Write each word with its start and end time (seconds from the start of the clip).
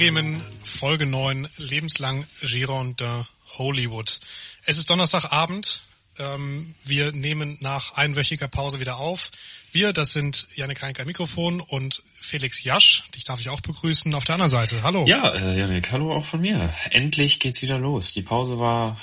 Bremen, 0.00 0.42
Folge 0.62 1.04
9, 1.04 1.46
lebenslang 1.58 2.24
Giron 2.40 2.96
de 2.96 3.24
Hollywood. 3.58 4.18
Es 4.64 4.78
ist 4.78 4.88
Donnerstagabend. 4.88 5.82
Ähm, 6.18 6.74
wir 6.84 7.12
nehmen 7.12 7.58
nach 7.60 7.98
einwöchiger 7.98 8.48
Pause 8.48 8.80
wieder 8.80 8.96
auf. 8.96 9.30
Wir, 9.72 9.92
das 9.92 10.12
sind 10.12 10.48
Janik 10.54 10.80
Heinke 10.80 11.04
Mikrofon 11.04 11.60
und 11.60 12.02
Felix 12.18 12.64
Jasch. 12.64 13.02
Dich 13.14 13.24
darf 13.24 13.40
ich 13.40 13.50
auch 13.50 13.60
begrüßen 13.60 14.14
auf 14.14 14.24
der 14.24 14.36
anderen 14.36 14.48
Seite. 14.48 14.82
Hallo. 14.82 15.04
Ja, 15.06 15.34
äh, 15.34 15.58
Janik, 15.58 15.92
hallo 15.92 16.16
auch 16.16 16.24
von 16.24 16.40
mir. 16.40 16.72
Endlich 16.88 17.38
geht's 17.38 17.60
wieder 17.60 17.78
los. 17.78 18.14
Die 18.14 18.22
Pause 18.22 18.58
war 18.58 18.98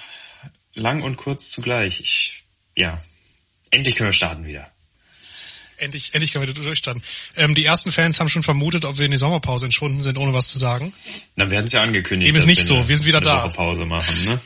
lang 0.74 1.04
und 1.04 1.16
kurz 1.16 1.52
zugleich. 1.52 2.02
Ich, 2.02 2.46
ja, 2.76 3.00
endlich 3.70 3.98
können 3.98 4.08
wir 4.08 4.14
starten 4.14 4.48
wieder 4.48 4.72
endlich, 5.78 6.14
endlich 6.14 6.34
können 6.34 6.48
wir 6.48 6.54
durchstarten. 6.54 7.02
Ähm, 7.36 7.56
die 7.56 7.66
ersten 7.66 7.92
Fans 7.92 8.20
haben 8.20 8.30
schon 8.30 8.44
vermutet, 8.44 8.86
ob 8.86 8.98
wir 8.98 9.06
in 9.06 9.12
die 9.12 9.18
Sommerpause 9.18 9.66
entschwunden 9.66 10.02
sind, 10.02 10.18
ohne 10.18 10.34
was 10.34 10.50
zu 10.50 10.60
sagen. 10.60 10.94
Dann 11.36 11.52
werden 11.52 11.68
sie 11.68 11.78
ja 11.78 11.84
angekündigt. 11.84 12.30
Dem 12.30 12.36
ist 12.36 12.48
nicht 12.48 12.60
wir 12.60 12.66
so, 12.66 12.76
eine, 12.76 12.88
wir 12.88 12.98
sind 12.98 13.06
wieder 13.06 13.22
da. 13.22 13.42
Sommerpause 13.42 13.86
machen, 13.86 14.26
ne? 14.26 14.40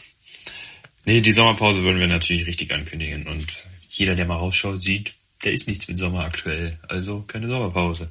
Nee, 1.05 1.21
die 1.21 1.31
Sommerpause 1.31 1.83
würden 1.83 1.99
wir 1.99 2.07
natürlich 2.07 2.45
richtig 2.45 2.71
ankündigen 2.71 3.27
und 3.27 3.47
jeder, 3.89 4.15
der 4.15 4.25
mal 4.25 4.35
rausschaut, 4.35 4.81
sieht, 4.81 5.13
der 5.43 5.51
ist 5.51 5.67
nichts 5.67 5.87
mit 5.87 5.97
Sommer 5.97 6.25
aktuell, 6.25 6.77
also 6.87 7.21
keine 7.21 7.47
Sommerpause. 7.47 8.09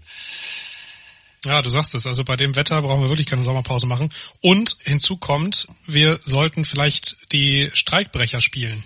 Ja, 1.45 1.62
du 1.62 1.70
sagst 1.70 1.95
es. 1.95 2.06
Also 2.06 2.23
bei 2.25 2.37
dem 2.37 2.55
Wetter 2.55 2.83
brauchen 2.83 3.02
wir 3.02 3.09
wirklich 3.09 3.27
keine 3.27 3.42
Sommerpause 3.42 3.87
machen. 3.87 4.11
Und 4.41 4.77
hinzu 4.84 5.16
kommt, 5.16 5.69
wir 5.87 6.19
sollten 6.23 6.64
vielleicht 6.64 7.16
die 7.33 7.70
Streikbrecher 7.72 8.41
spielen. 8.41 8.83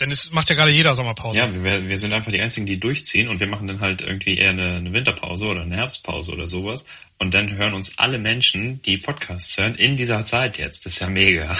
Denn 0.00 0.10
es 0.10 0.32
macht 0.32 0.48
ja 0.48 0.56
gerade 0.56 0.72
jeder 0.72 0.94
Sommerpause. 0.94 1.38
Ja, 1.38 1.48
wir, 1.52 1.88
wir 1.88 1.98
sind 1.98 2.12
einfach 2.12 2.32
die 2.32 2.40
Einzigen, 2.40 2.66
die 2.66 2.80
durchziehen 2.80 3.28
und 3.28 3.40
wir 3.40 3.46
machen 3.46 3.68
dann 3.68 3.80
halt 3.80 4.00
irgendwie 4.00 4.36
eher 4.36 4.50
eine, 4.50 4.76
eine 4.76 4.92
Winterpause 4.92 5.44
oder 5.44 5.62
eine 5.62 5.76
Herbstpause 5.76 6.32
oder 6.32 6.48
sowas. 6.48 6.84
Und 7.18 7.34
dann 7.34 7.56
hören 7.56 7.74
uns 7.74 7.98
alle 7.98 8.18
Menschen, 8.18 8.82
die 8.82 8.96
Podcasts 8.96 9.56
hören, 9.58 9.74
in 9.76 9.96
dieser 9.96 10.24
Zeit 10.24 10.58
jetzt. 10.58 10.84
Das 10.86 10.94
ist 10.94 11.00
ja 11.00 11.08
mega. 11.08 11.56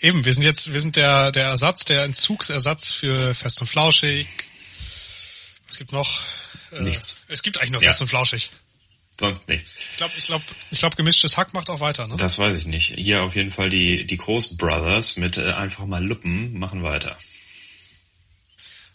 Eben, 0.00 0.24
wir 0.24 0.34
sind 0.34 0.42
jetzt, 0.42 0.72
wir 0.72 0.80
sind 0.80 0.96
der, 0.96 1.30
der 1.30 1.44
Ersatz, 1.44 1.84
der 1.84 2.02
Entzugsersatz 2.02 2.92
für 2.92 3.34
Fest 3.34 3.60
und 3.60 3.68
Flauschig. 3.68 4.26
Was 5.68 5.78
gibt 5.78 5.92
noch? 5.92 6.22
Äh, 6.72 6.80
Nichts. 6.80 7.24
Es 7.28 7.42
gibt 7.42 7.58
eigentlich 7.58 7.70
nur 7.70 7.80
Fest 7.82 8.00
ja. 8.00 8.04
und 8.04 8.08
Flauschig. 8.08 8.50
Sonst 9.22 9.46
nichts. 9.46 9.70
Ich 9.92 9.96
glaube, 9.98 10.14
ich 10.18 10.24
glaube, 10.24 10.44
ich 10.72 10.78
glaube, 10.80 10.96
gemischtes 10.96 11.36
Hack 11.36 11.54
macht 11.54 11.70
auch 11.70 11.78
weiter, 11.78 12.08
ne? 12.08 12.16
Das 12.16 12.40
weiß 12.40 12.58
ich 12.58 12.66
nicht. 12.66 12.94
Hier 12.96 13.22
auf 13.22 13.36
jeden 13.36 13.52
Fall 13.52 13.70
die, 13.70 14.04
die 14.04 14.16
Großbrothers 14.16 15.16
mit 15.16 15.38
äh, 15.38 15.52
einfach 15.52 15.86
mal 15.86 16.04
Luppen 16.04 16.58
machen 16.58 16.82
weiter. 16.82 17.16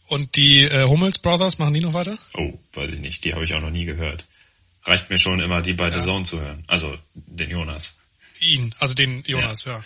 Und 0.08 0.36
die 0.36 0.64
äh, 0.64 0.84
Hummels 0.84 1.20
Brothers 1.20 1.60
machen 1.60 1.74
die 1.74 1.80
noch 1.80 1.94
weiter? 1.94 2.18
Oh, 2.34 2.60
weiß 2.74 2.92
ich 2.92 3.00
nicht. 3.00 3.24
Die 3.24 3.36
habe 3.36 3.46
ich 3.46 3.54
auch 3.54 3.62
noch 3.62 3.70
nie 3.70 3.86
gehört. 3.86 4.26
Reicht 4.84 5.10
mir 5.10 5.18
schon 5.18 5.40
immer, 5.40 5.62
die 5.62 5.72
bei 5.72 5.88
ja. 5.88 5.98
The 5.98 6.06
Zone 6.06 6.26
zu 6.26 6.42
hören. 6.42 6.66
Also 6.68 6.98
den 7.14 7.50
Jonas. 7.50 7.98
Ihn, 8.42 8.76
also 8.80 8.96
den 8.96 9.24
Jonas, 9.26 9.64
ja. 9.64 9.78
ja. 9.78 9.84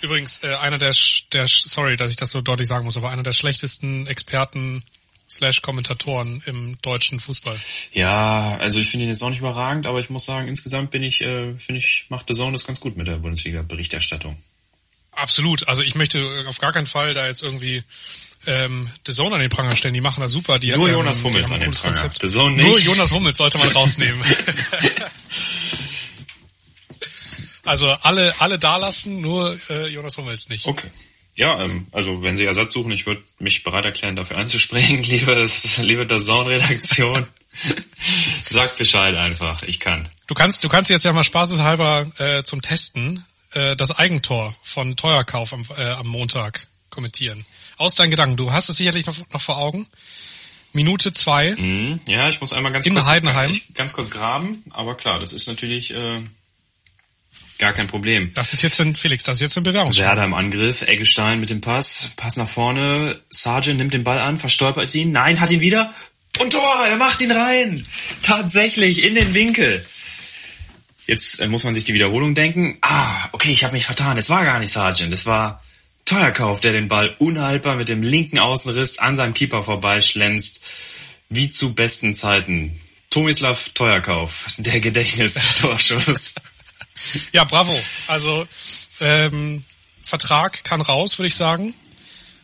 Übrigens, 0.00 0.42
äh, 0.44 0.54
einer 0.54 0.78
der, 0.78 0.96
der, 1.34 1.46
sorry, 1.46 1.96
dass 1.96 2.10
ich 2.10 2.16
das 2.16 2.30
so 2.30 2.40
deutlich 2.40 2.68
sagen 2.68 2.86
muss, 2.86 2.96
aber 2.96 3.10
einer 3.10 3.22
der 3.22 3.34
schlechtesten 3.34 4.06
Experten 4.06 4.82
slash 5.30 5.62
Kommentatoren 5.62 6.42
im 6.46 6.78
deutschen 6.82 7.20
Fußball. 7.20 7.58
Ja, 7.92 8.56
also 8.58 8.78
ich 8.78 8.88
finde 8.88 9.04
ihn 9.04 9.10
jetzt 9.10 9.22
auch 9.22 9.30
nicht 9.30 9.40
überragend, 9.40 9.86
aber 9.86 10.00
ich 10.00 10.10
muss 10.10 10.24
sagen, 10.24 10.48
insgesamt 10.48 10.90
bin 10.90 11.02
ich, 11.02 11.20
äh, 11.20 11.54
finde 11.58 11.78
ich, 11.78 12.06
macht 12.08 12.26
The 12.28 12.34
Zone 12.34 12.52
das 12.52 12.64
ganz 12.64 12.80
gut 12.80 12.96
mit 12.96 13.06
der 13.06 13.16
Bundesliga-Berichterstattung. 13.16 14.38
Absolut. 15.12 15.68
Also 15.68 15.82
ich 15.82 15.94
möchte 15.94 16.44
auf 16.48 16.58
gar 16.58 16.72
keinen 16.72 16.86
Fall 16.86 17.12
da 17.12 17.26
jetzt 17.26 17.42
irgendwie 17.42 17.82
ähm, 18.46 18.88
The 19.06 19.12
Zone 19.12 19.34
an 19.34 19.40
den 19.40 19.50
Pranger 19.50 19.76
stellen. 19.76 19.94
Die 19.94 20.00
machen 20.00 20.20
das 20.20 20.30
super. 20.30 20.58
Die 20.58 20.68
Nur 20.68 20.88
haben, 20.88 20.94
Jonas 20.94 21.22
Hummels 21.24 21.50
an 21.50 21.60
den 21.60 21.72
Pranger. 21.72 22.00
Konzept. 22.00 22.22
The 22.22 22.28
Zone 22.28 22.56
nicht. 22.56 22.64
Nur 22.64 22.78
Jonas 22.78 23.10
Hummels 23.10 23.36
sollte 23.36 23.58
man 23.58 23.68
rausnehmen. 23.72 24.22
also 27.64 27.90
alle 27.90 28.34
alle 28.40 28.58
da 28.58 28.76
lassen, 28.76 29.20
nur 29.20 29.58
äh, 29.68 29.88
Jonas 29.88 30.16
Hummels 30.16 30.48
nicht. 30.48 30.66
Okay. 30.66 30.88
Ja, 31.38 31.62
ähm, 31.62 31.86
also 31.92 32.20
wenn 32.22 32.36
Sie 32.36 32.44
Ersatz 32.44 32.74
suchen, 32.74 32.90
ich 32.90 33.06
würde 33.06 33.22
mich 33.38 33.62
bereit 33.62 33.84
erklären, 33.84 34.16
dafür 34.16 34.38
anzusprechen, 34.38 35.02
liebe, 35.04 35.48
liebe 35.82 36.04
der 36.04 36.20
Sound-Redaktion. 36.20 37.26
Sagt 38.44 38.76
Bescheid 38.76 39.14
einfach, 39.14 39.62
ich 39.62 39.78
kann. 39.78 40.08
Du 40.26 40.34
kannst, 40.34 40.64
du 40.64 40.68
kannst 40.68 40.90
jetzt 40.90 41.04
ja 41.04 41.12
mal 41.12 41.22
spaßeshalber 41.22 42.06
äh, 42.18 42.42
zum 42.42 42.60
Testen 42.60 43.24
äh, 43.52 43.76
das 43.76 43.96
Eigentor 43.96 44.56
von 44.62 44.96
Teuerkauf 44.96 45.52
am, 45.52 45.64
äh, 45.76 45.84
am 45.84 46.08
Montag 46.08 46.66
kommentieren. 46.90 47.46
Aus 47.76 47.94
deinen 47.94 48.10
Gedanken, 48.10 48.36
du 48.36 48.50
hast 48.50 48.68
es 48.68 48.76
sicherlich 48.76 49.06
noch, 49.06 49.16
noch 49.32 49.40
vor 49.40 49.58
Augen. 49.58 49.86
Minute 50.72 51.12
zwei. 51.12 51.54
Mm, 51.54 52.00
ja, 52.08 52.28
ich 52.28 52.40
muss 52.40 52.52
einmal 52.52 52.72
ganz 52.72 52.84
in 52.84 52.94
kurz, 52.94 53.06
Heidenheim. 53.06 53.60
ganz 53.74 53.92
kurz 53.92 54.10
graben, 54.10 54.64
aber 54.70 54.96
klar, 54.96 55.20
das 55.20 55.32
ist 55.32 55.46
natürlich 55.46 55.92
äh, 55.92 56.20
Gar 57.58 57.72
kein 57.72 57.88
Problem. 57.88 58.32
Das 58.34 58.52
ist 58.52 58.62
jetzt 58.62 58.80
ein, 58.80 58.94
Felix, 58.94 59.24
das 59.24 59.36
ist 59.36 59.40
jetzt 59.40 59.56
ein 59.56 59.64
Bewerbungsspiel. 59.64 60.06
Werder 60.06 60.24
im 60.24 60.34
Angriff, 60.34 60.82
Eggestein 60.82 61.40
mit 61.40 61.50
dem 61.50 61.60
Pass, 61.60 62.12
Pass 62.16 62.36
nach 62.36 62.48
vorne, 62.48 63.20
Sargent 63.30 63.78
nimmt 63.78 63.92
den 63.92 64.04
Ball 64.04 64.18
an, 64.18 64.38
verstolpert 64.38 64.94
ihn, 64.94 65.10
nein, 65.10 65.40
hat 65.40 65.50
ihn 65.50 65.60
wieder 65.60 65.92
und 66.38 66.52
Tor, 66.52 66.86
er 66.86 66.96
macht 66.96 67.20
ihn 67.20 67.32
rein. 67.32 67.84
Tatsächlich, 68.22 69.02
in 69.02 69.16
den 69.16 69.34
Winkel. 69.34 69.84
Jetzt 71.06 71.40
äh, 71.40 71.48
muss 71.48 71.64
man 71.64 71.74
sich 71.74 71.84
die 71.84 71.94
Wiederholung 71.94 72.34
denken. 72.34 72.78
Ah, 72.80 73.28
okay, 73.32 73.50
ich 73.50 73.64
habe 73.64 73.72
mich 73.72 73.86
vertan, 73.86 74.18
es 74.18 74.30
war 74.30 74.44
gar 74.44 74.60
nicht 74.60 74.72
Sargent, 74.72 75.12
es 75.12 75.26
war 75.26 75.62
Teuerkauf, 76.04 76.60
der 76.60 76.72
den 76.72 76.86
Ball 76.86 77.16
unhaltbar 77.18 77.74
mit 77.74 77.88
dem 77.88 78.02
linken 78.02 78.38
Außenriss 78.38 78.98
an 78.98 79.16
seinem 79.16 79.34
Keeper 79.34 79.62
vorbeischlänzt. 79.62 80.64
Wie 81.28 81.50
zu 81.50 81.74
besten 81.74 82.14
Zeiten. 82.14 82.80
Tomislav 83.10 83.70
Teuerkauf, 83.74 84.46
der 84.58 84.80
Gedächtnistorschuss. 84.80 86.36
Ja, 87.32 87.44
bravo. 87.44 87.78
Also 88.06 88.46
ähm, 89.00 89.64
Vertrag 90.02 90.64
kann 90.64 90.80
raus, 90.80 91.18
würde 91.18 91.28
ich 91.28 91.36
sagen. 91.36 91.74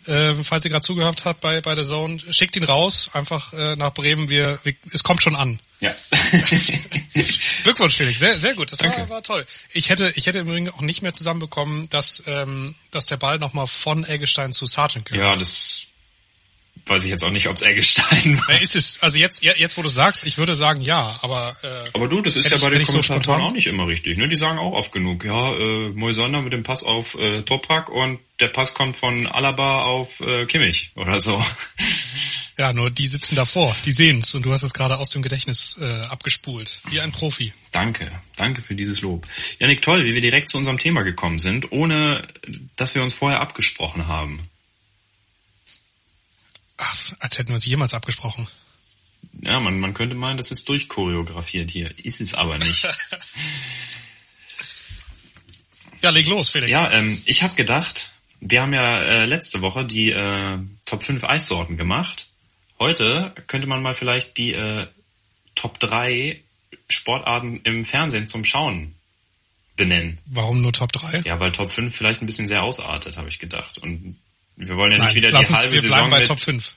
Ähm, 0.06 0.44
falls 0.44 0.64
ihr 0.64 0.70
gerade 0.70 0.84
zugehört 0.84 1.24
habt 1.24 1.40
bei, 1.40 1.62
bei 1.62 1.74
der 1.74 1.84
Zone, 1.84 2.20
schickt 2.30 2.56
ihn 2.56 2.64
raus, 2.64 3.08
einfach 3.14 3.54
äh, 3.54 3.74
nach 3.76 3.94
Bremen. 3.94 4.28
Wir, 4.28 4.58
wir, 4.62 4.74
es 4.92 5.02
kommt 5.02 5.22
schon 5.22 5.34
an. 5.34 5.60
Ja. 5.80 5.94
Glückwunsch, 7.62 7.96
Felix. 7.96 8.18
Sehr, 8.18 8.38
sehr 8.38 8.54
gut. 8.54 8.70
Das 8.70 8.82
war, 8.82 9.08
war 9.08 9.22
toll. 9.22 9.46
Ich 9.72 9.88
hätte, 9.88 10.12
ich 10.14 10.26
hätte 10.26 10.38
im 10.38 10.48
Übrigen 10.48 10.70
auch 10.70 10.82
nicht 10.82 11.02
mehr 11.02 11.14
zusammenbekommen, 11.14 11.88
dass, 11.88 12.22
ähm, 12.26 12.74
dass 12.90 13.06
der 13.06 13.16
Ball 13.16 13.38
nochmal 13.38 13.66
von 13.66 14.04
Eggestein 14.04 14.52
zu 14.52 14.66
Sargent 14.66 15.06
gehört. 15.06 15.36
Ja, 15.36 15.40
das 15.40 15.86
weiß 16.86 17.04
ich 17.04 17.10
jetzt 17.10 17.24
auch 17.24 17.30
nicht, 17.30 17.48
ob 17.48 17.56
es 17.56 17.62
Eggestein 17.62 18.38
war. 18.46 18.54
Ja, 18.54 18.60
ist 18.60 18.76
es. 18.76 19.02
Also 19.02 19.18
jetzt, 19.18 19.42
jetzt, 19.42 19.76
wo 19.76 19.82
du 19.82 19.88
sagst, 19.88 20.26
ich 20.26 20.38
würde 20.38 20.54
sagen 20.54 20.82
ja, 20.82 21.18
aber. 21.22 21.56
Äh, 21.62 21.88
aber 21.92 22.08
du, 22.08 22.20
das 22.20 22.36
ist 22.36 22.50
ja 22.50 22.56
bei 22.58 22.70
den 22.70 22.84
Kommentatoren 22.84 23.40
so 23.40 23.46
auch 23.46 23.52
nicht 23.52 23.66
immer 23.66 23.86
richtig. 23.86 24.16
Ne? 24.18 24.28
Die 24.28 24.36
sagen 24.36 24.58
auch 24.58 24.72
oft 24.72 24.92
genug, 24.92 25.24
ja, 25.24 25.52
äh, 25.54 25.88
Moisander 25.90 26.42
mit 26.42 26.52
dem 26.52 26.62
Pass 26.62 26.82
auf 26.82 27.14
äh, 27.14 27.42
Toprak 27.42 27.88
und 27.88 28.18
der 28.40 28.48
Pass 28.48 28.74
kommt 28.74 28.96
von 28.96 29.26
Alaba 29.26 29.82
auf 29.82 30.20
äh, 30.20 30.46
Kimmich 30.46 30.92
oder 30.96 31.20
so. 31.20 31.42
Ja, 32.56 32.72
nur 32.72 32.88
die 32.88 33.08
sitzen 33.08 33.34
davor, 33.34 33.74
die 33.84 33.90
sehen's 33.90 34.32
und 34.34 34.46
du 34.46 34.52
hast 34.52 34.62
es 34.62 34.72
gerade 34.72 34.98
aus 34.98 35.10
dem 35.10 35.22
Gedächtnis 35.22 35.76
äh, 35.80 36.02
abgespult, 36.02 36.80
wie 36.88 37.00
ein 37.00 37.10
Profi. 37.10 37.52
Danke, 37.72 38.12
danke 38.36 38.62
für 38.62 38.76
dieses 38.76 39.00
Lob. 39.00 39.26
Janik, 39.58 39.82
toll, 39.82 40.04
wie 40.04 40.14
wir 40.14 40.20
direkt 40.20 40.48
zu 40.48 40.58
unserem 40.58 40.78
Thema 40.78 41.02
gekommen 41.02 41.40
sind, 41.40 41.72
ohne 41.72 42.28
dass 42.76 42.94
wir 42.94 43.02
uns 43.02 43.12
vorher 43.12 43.40
abgesprochen 43.40 44.06
haben. 44.06 44.48
Ach, 46.76 47.12
als 47.20 47.38
hätten 47.38 47.48
wir 47.48 47.54
uns 47.56 47.66
jemals 47.66 47.94
abgesprochen. 47.94 48.48
Ja, 49.40 49.60
man, 49.60 49.80
man 49.80 49.94
könnte 49.94 50.14
meinen, 50.14 50.36
das 50.36 50.50
ist 50.50 50.68
durchchoreografiert 50.68 51.70
hier. 51.70 51.96
Ist 51.98 52.20
es 52.20 52.34
aber 52.34 52.58
nicht. 52.58 52.84
ja, 56.02 56.10
leg 56.10 56.26
los, 56.26 56.50
Felix. 56.50 56.70
Ja, 56.70 56.90
ähm, 56.90 57.20
ich 57.24 57.42
habe 57.42 57.54
gedacht, 57.54 58.10
wir 58.40 58.62
haben 58.62 58.74
ja 58.74 59.02
äh, 59.02 59.26
letzte 59.26 59.60
Woche 59.62 59.84
die 59.84 60.10
äh, 60.10 60.58
Top 60.84 61.02
5 61.02 61.24
Eissorten 61.24 61.76
gemacht. 61.76 62.28
Heute 62.78 63.34
könnte 63.46 63.66
man 63.66 63.82
mal 63.82 63.94
vielleicht 63.94 64.36
die 64.36 64.52
äh, 64.52 64.86
Top 65.54 65.78
3 65.80 66.40
Sportarten 66.88 67.60
im 67.64 67.84
Fernsehen 67.84 68.28
zum 68.28 68.44
Schauen 68.44 68.94
benennen. 69.76 70.18
Warum 70.26 70.60
nur 70.60 70.72
Top 70.72 70.92
3? 70.92 71.22
Ja, 71.24 71.40
weil 71.40 71.52
Top 71.52 71.70
5 71.70 71.94
vielleicht 71.94 72.22
ein 72.22 72.26
bisschen 72.26 72.48
sehr 72.48 72.62
ausartet, 72.62 73.16
habe 73.16 73.28
ich 73.28 73.38
gedacht. 73.38 73.78
Und 73.78 74.16
wir 74.56 74.76
wollen 74.76 74.92
ja 74.92 74.98
Nein, 74.98 75.06
nicht 75.08 75.16
wieder 75.16 75.30
die 75.30 75.36
halbe 75.36 75.72
wir 75.72 75.80
Saison 75.80 76.10
bei 76.10 76.20
mit, 76.20 76.28
Top 76.28 76.40
5. 76.40 76.74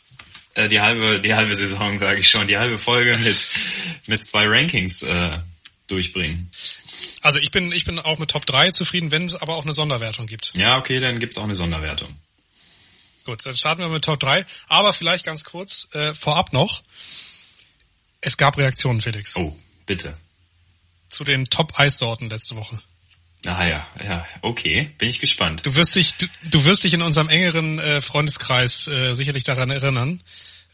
Äh, 0.55 0.69
die 0.69 0.81
halbe 0.81 1.21
die 1.21 1.33
halbe 1.33 1.55
Saison 1.55 1.97
sage 1.99 2.19
ich 2.19 2.29
schon, 2.29 2.47
die 2.47 2.57
halbe 2.57 2.79
Folge 2.79 3.17
mit 3.17 3.47
mit 4.07 4.25
zwei 4.25 4.45
Rankings 4.47 5.01
äh, 5.03 5.37
durchbringen. 5.87 6.51
Also 7.21 7.39
ich 7.39 7.51
bin 7.51 7.71
ich 7.71 7.85
bin 7.85 7.99
auch 7.99 8.17
mit 8.17 8.31
Top 8.31 8.45
3 8.45 8.71
zufrieden, 8.71 9.11
wenn 9.11 9.25
es 9.25 9.35
aber 9.35 9.55
auch 9.55 9.63
eine 9.63 9.73
Sonderwertung 9.73 10.27
gibt. 10.27 10.51
Ja, 10.55 10.77
okay, 10.77 10.99
dann 10.99 11.19
gibt's 11.19 11.37
auch 11.37 11.43
eine 11.43 11.55
Sonderwertung. 11.55 12.15
Gut, 13.25 13.45
dann 13.45 13.57
starten 13.57 13.81
wir 13.81 13.89
mit 13.89 14.05
Top 14.05 14.19
3, 14.19 14.45
aber 14.67 14.93
vielleicht 14.93 15.25
ganz 15.25 15.43
kurz 15.43 15.89
äh, 15.93 16.13
vorab 16.13 16.53
noch. 16.53 16.81
Es 18.21 18.37
gab 18.37 18.57
Reaktionen, 18.57 19.01
Felix. 19.01 19.35
Oh, 19.35 19.55
bitte. 19.85 20.17
Zu 21.09 21.23
den 21.23 21.49
Top 21.49 21.77
Eissorten 21.77 22.29
letzte 22.29 22.55
Woche. 22.55 22.81
Ah 23.47 23.65
ja, 23.65 23.87
ja, 24.03 24.27
okay, 24.41 24.91
bin 24.97 25.07
ich 25.07 25.19
gespannt. 25.19 25.65
Du 25.65 25.73
wirst 25.75 25.95
dich, 25.95 26.15
du, 26.15 26.27
du 26.43 26.65
wirst 26.65 26.83
dich 26.83 26.93
in 26.93 27.01
unserem 27.01 27.29
engeren 27.29 27.79
äh, 27.79 28.01
Freundeskreis 28.01 28.87
äh, 28.87 29.13
sicherlich 29.13 29.45
daran 29.45 29.69
erinnern. 29.69 30.21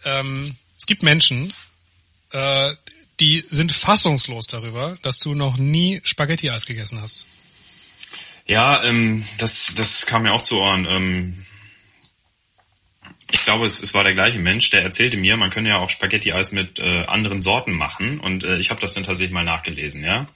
Ähm, 0.04 0.56
es 0.76 0.88
gibt 0.88 1.04
Menschen, 1.04 1.54
äh, 2.32 2.74
die 3.20 3.46
sind 3.48 3.72
fassungslos 3.72 4.48
darüber, 4.48 4.98
dass 5.04 5.20
du 5.20 5.36
noch 5.36 5.58
nie 5.58 6.02
Spaghetti-Eis 6.04 6.66
gegessen 6.66 7.00
hast. 7.00 7.28
Ja, 8.48 8.84
ähm, 8.84 9.24
das, 9.38 9.76
das 9.76 10.08
kam 10.08 10.24
mir 10.24 10.34
auch 10.34 10.42
zu 10.42 10.60
Ohren. 10.60 10.88
Ähm, 10.90 11.46
ich 13.32 13.44
glaube, 13.44 13.68
es, 13.68 13.84
es 13.84 13.94
war 13.94 14.04
der 14.04 14.14
gleiche 14.14 14.40
Mensch, 14.40 14.72
der 14.72 14.82
erzählte 14.82 15.18
mir, 15.18 15.38
man 15.38 15.52
könne 15.52 15.70
ja 15.70 15.78
auch 15.78 15.90
Spaghetti-Eis 15.90 16.52
mit 16.52 16.80
äh, 16.80 17.04
anderen 17.06 17.40
Sorten 17.40 17.74
machen. 17.74 18.20
Und 18.20 18.44
äh, 18.44 18.58
ich 18.58 18.72
habe 18.72 18.82
das 18.82 18.96
dann 18.96 19.04
tatsächlich 19.04 19.34
mal 19.34 19.44
nachgelesen, 19.44 20.04
ja. 20.04 20.28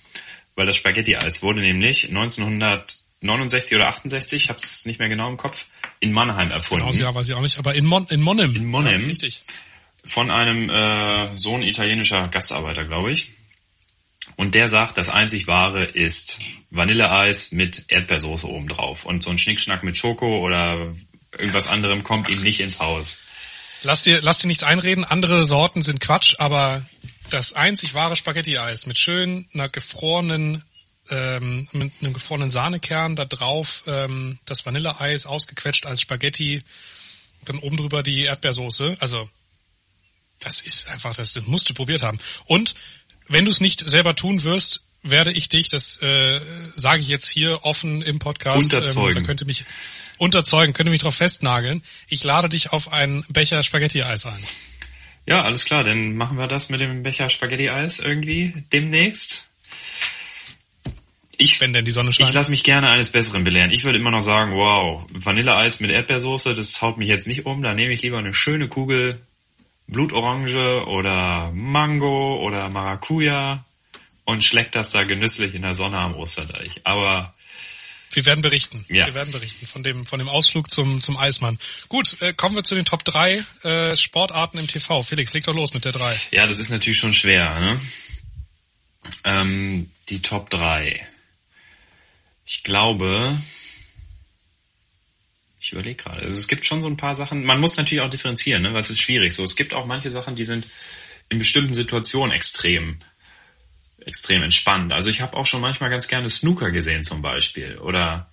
Weil 0.58 0.66
das 0.66 0.76
Spaghetti-Eis 0.76 1.44
wurde 1.44 1.62
nämlich 1.62 2.10
1969 2.10 3.76
oder 3.76 3.90
68, 3.90 4.44
ich 4.44 4.50
habe 4.50 4.58
es 4.60 4.88
nicht 4.88 4.98
mehr 4.98 5.08
genau 5.08 5.30
im 5.30 5.38
Kopf, 5.38 5.66
in 6.00 6.12
Mannheim 6.12 6.50
erfunden. 6.50 6.90
Genau, 6.90 6.98
ja, 6.98 7.14
weiß 7.14 7.30
ich 7.30 7.36
auch 7.36 7.42
nicht, 7.42 7.60
aber 7.60 7.76
in, 7.76 7.86
Mon 7.86 8.08
in 8.10 8.22
Monnem. 8.22 8.56
In 8.56 8.66
Monnem. 8.66 9.00
Ja, 9.02 9.08
richtig. 9.08 9.44
Von 10.04 10.32
einem 10.32 10.70
äh, 10.72 11.38
Sohn 11.38 11.62
italienischer 11.62 12.28
Gastarbeiter, 12.30 12.86
glaube 12.86 13.12
ich. 13.12 13.34
Und 14.36 14.56
der 14.56 14.68
sagt, 14.68 14.98
das 14.98 15.10
einzig 15.10 15.46
wahre 15.46 15.86
ist 15.86 16.40
Vanilleeis 16.72 17.52
mit 17.52 17.86
Erdbeersoße 17.90 18.48
obendrauf. 18.50 19.06
Und 19.06 19.22
so 19.22 19.30
ein 19.30 19.38
Schnickschnack 19.38 19.84
mit 19.84 19.96
Schoko 19.96 20.40
oder 20.40 20.92
irgendwas 21.38 21.70
anderem 21.70 22.04
kommt 22.04 22.30
ihm 22.30 22.42
nicht 22.42 22.62
ins 22.62 22.80
Haus. 22.80 23.22
Lass 23.84 24.04
dir, 24.04 24.22
lass 24.24 24.40
dir 24.40 24.48
nichts 24.48 24.64
einreden, 24.64 25.06
andere 25.06 25.46
Sorten 25.46 25.84
sind 25.84 26.00
Quatsch, 26.00 26.34
aber 26.40 26.84
das 27.30 27.54
einzig 27.54 27.94
wahre 27.94 28.16
Spaghetti-Eis 28.16 28.86
mit 28.86 28.98
schön 28.98 29.48
einer 29.54 29.70
gefrorenen, 29.70 30.64
ähm, 31.10 31.68
mit 31.72 31.92
einem 32.02 32.14
gefrorenen 32.14 32.50
Sahnekern, 32.50 33.16
da 33.16 33.26
drauf 33.26 33.84
ähm, 33.88 34.40
das 34.46 34.66
Vanilleeis 34.66 35.26
ausgequetscht 35.26 35.86
als 35.86 36.02
Spaghetti, 36.02 36.62
dann 37.46 37.60
oben 37.60 37.78
drüber 37.78 38.04
die 38.04 38.24
Erdbeersoße. 38.24 38.98
Also 39.00 39.30
das 40.40 40.62
ist 40.62 40.90
einfach, 40.90 41.16
das 41.16 41.40
musst 41.46 41.70
du 41.70 41.74
probiert 41.74 42.04
haben. 42.04 42.20
Und 42.46 42.76
wenn 43.28 43.46
du 43.46 43.52
es 43.52 43.60
nicht 43.60 43.88
selber 43.88 44.16
tun 44.16 44.44
wirst, 44.44 44.84
werde 45.04 45.32
ich 45.32 45.50
dich, 45.50 45.70
das 45.70 46.02
äh, 46.02 46.42
sage 46.76 47.02
ich 47.02 47.08
jetzt 47.08 47.30
hier 47.30 47.64
offen 47.64 48.02
im 48.02 48.20
Podcast, 48.20 48.64
Unterzeugen. 48.64 49.18
Ähm, 49.18 49.24
da 49.24 49.28
könnte 49.28 49.46
mich 49.46 49.66
unterzeugen, 50.18 50.74
könnte 50.74 50.90
mich 50.90 51.02
drauf 51.02 51.16
festnageln. 51.16 51.84
Ich 52.08 52.24
lade 52.24 52.50
dich 52.50 52.72
auf 52.72 52.92
einen 52.92 53.24
Becher 53.30 53.64
Spaghetti-Eis 53.64 54.26
ein. 54.26 54.44
Ja, 55.28 55.42
alles 55.42 55.66
klar, 55.66 55.84
dann 55.84 56.16
machen 56.16 56.38
wir 56.38 56.48
das 56.48 56.70
mit 56.70 56.80
dem 56.80 57.04
Becher 57.04 57.30
Spaghetti-Eis 57.30 58.00
irgendwie 58.00 58.54
demnächst. 58.72 59.50
Ich, 61.38 61.60
Wenn 61.62 61.74
denn 61.74 61.86
die 61.86 61.92
Sonne 61.92 62.14
scheint. 62.14 62.30
ich 62.30 62.34
lasse 62.34 62.50
mich 62.50 62.64
gerne 62.64 62.90
eines 62.90 63.12
Besseren 63.12 63.44
belehren. 63.44 63.72
Ich 63.72 63.84
würde 63.84 64.00
immer 64.00 64.10
noch 64.10 64.22
sagen, 64.22 64.54
wow, 64.54 65.06
Vanilleeis 65.12 65.82
mit 65.82 65.92
Erdbeersoße, 65.92 66.56
das 66.56 66.82
haut 66.82 66.98
mich 66.98 67.10
jetzt 67.10 67.28
nicht 67.28 67.46
um. 67.46 67.62
Da 67.62 67.74
nehme 67.74 67.94
ich 67.94 68.02
lieber 68.02 68.18
eine 68.18 68.34
schöne 68.34 68.70
Kugel 68.70 69.22
Blutorange 69.88 70.86
oder 70.86 71.52
Mango 71.54 72.38
oder 72.42 72.70
Maracuja 72.70 73.66
und 74.26 74.44
schleckt 74.44 74.76
das 74.76 74.92
da 74.92 75.04
genüsslich 75.04 75.54
in 75.54 75.62
der 75.62 75.76
Sonne 75.76 75.98
am 75.98 76.16
Osterdeich. 76.16 76.82
Aber 76.86 77.34
Wir 78.12 78.26
werden 78.26 78.42
berichten. 78.42 78.86
Ja. 78.88 79.06
Wir 79.08 79.14
werden 79.14 79.32
berichten 79.32 79.68
von 79.68 79.84
dem, 79.84 80.06
von 80.06 80.20
dem 80.20 80.30
Ausflug 80.30 80.70
zum, 80.70 81.02
zum 81.02 81.18
Eismann. 81.18 81.60
Gut, 81.90 82.22
äh, 82.22 82.34
kommen 82.34 82.56
wir 82.56 82.64
zu 82.64 82.76
den 82.76 82.86
Top 82.86 83.04
3 83.04 83.44
äh, 83.64 83.96
Sportarten 83.96 84.58
im 84.58 84.68
TV. 84.68 85.04
Felix, 85.04 85.34
leg 85.34 85.44
doch 85.44 85.54
los 85.54 85.74
mit 85.74 85.86
der 85.86 85.92
3. 85.92 86.16
ja, 86.32 86.48
das 86.48 86.60
ist 86.60 86.70
natürlich 86.70 87.00
schon 87.00 87.14
schwer. 87.14 87.60
Ne? 87.60 87.82
Ähm, 89.24 89.92
die 90.10 90.22
Top 90.22 90.50
3. 90.50 91.06
Ich 92.46 92.64
glaube, 92.64 93.38
ich 95.60 95.74
überlege 95.74 96.02
gerade. 96.02 96.22
Also 96.22 96.38
es 96.38 96.48
gibt 96.48 96.66
schon 96.66 96.82
so 96.82 96.88
ein 96.88 96.98
paar 96.98 97.14
Sachen. 97.14 97.44
Man 97.44 97.60
muss 97.60 97.76
natürlich 97.76 98.02
auch 98.02 98.10
differenzieren, 98.10 98.62
ne? 98.62 98.74
weil 98.74 98.80
es 98.80 98.90
ist 98.90 99.02
schwierig. 99.02 99.34
So, 99.34 99.44
es 99.44 99.58
gibt 99.58 99.74
auch 99.74 99.86
manche 99.86 100.10
Sachen, 100.10 100.36
die 100.36 100.46
sind 100.46 100.68
in 101.30 101.40
bestimmten 101.40 101.74
Situationen 101.74 102.34
extrem, 102.34 103.00
extrem 104.08 104.42
entspannt. 104.42 104.94
Also 104.94 105.10
ich 105.10 105.22
habe 105.22 105.36
auch 105.38 105.46
schon 105.46 105.62
manchmal 105.62 105.90
ganz 105.90 106.08
gerne 106.08 106.30
Snooker 106.30 106.72
gesehen 106.72 107.04
zum 107.04 107.22
Beispiel 107.22 107.78
oder 107.78 108.32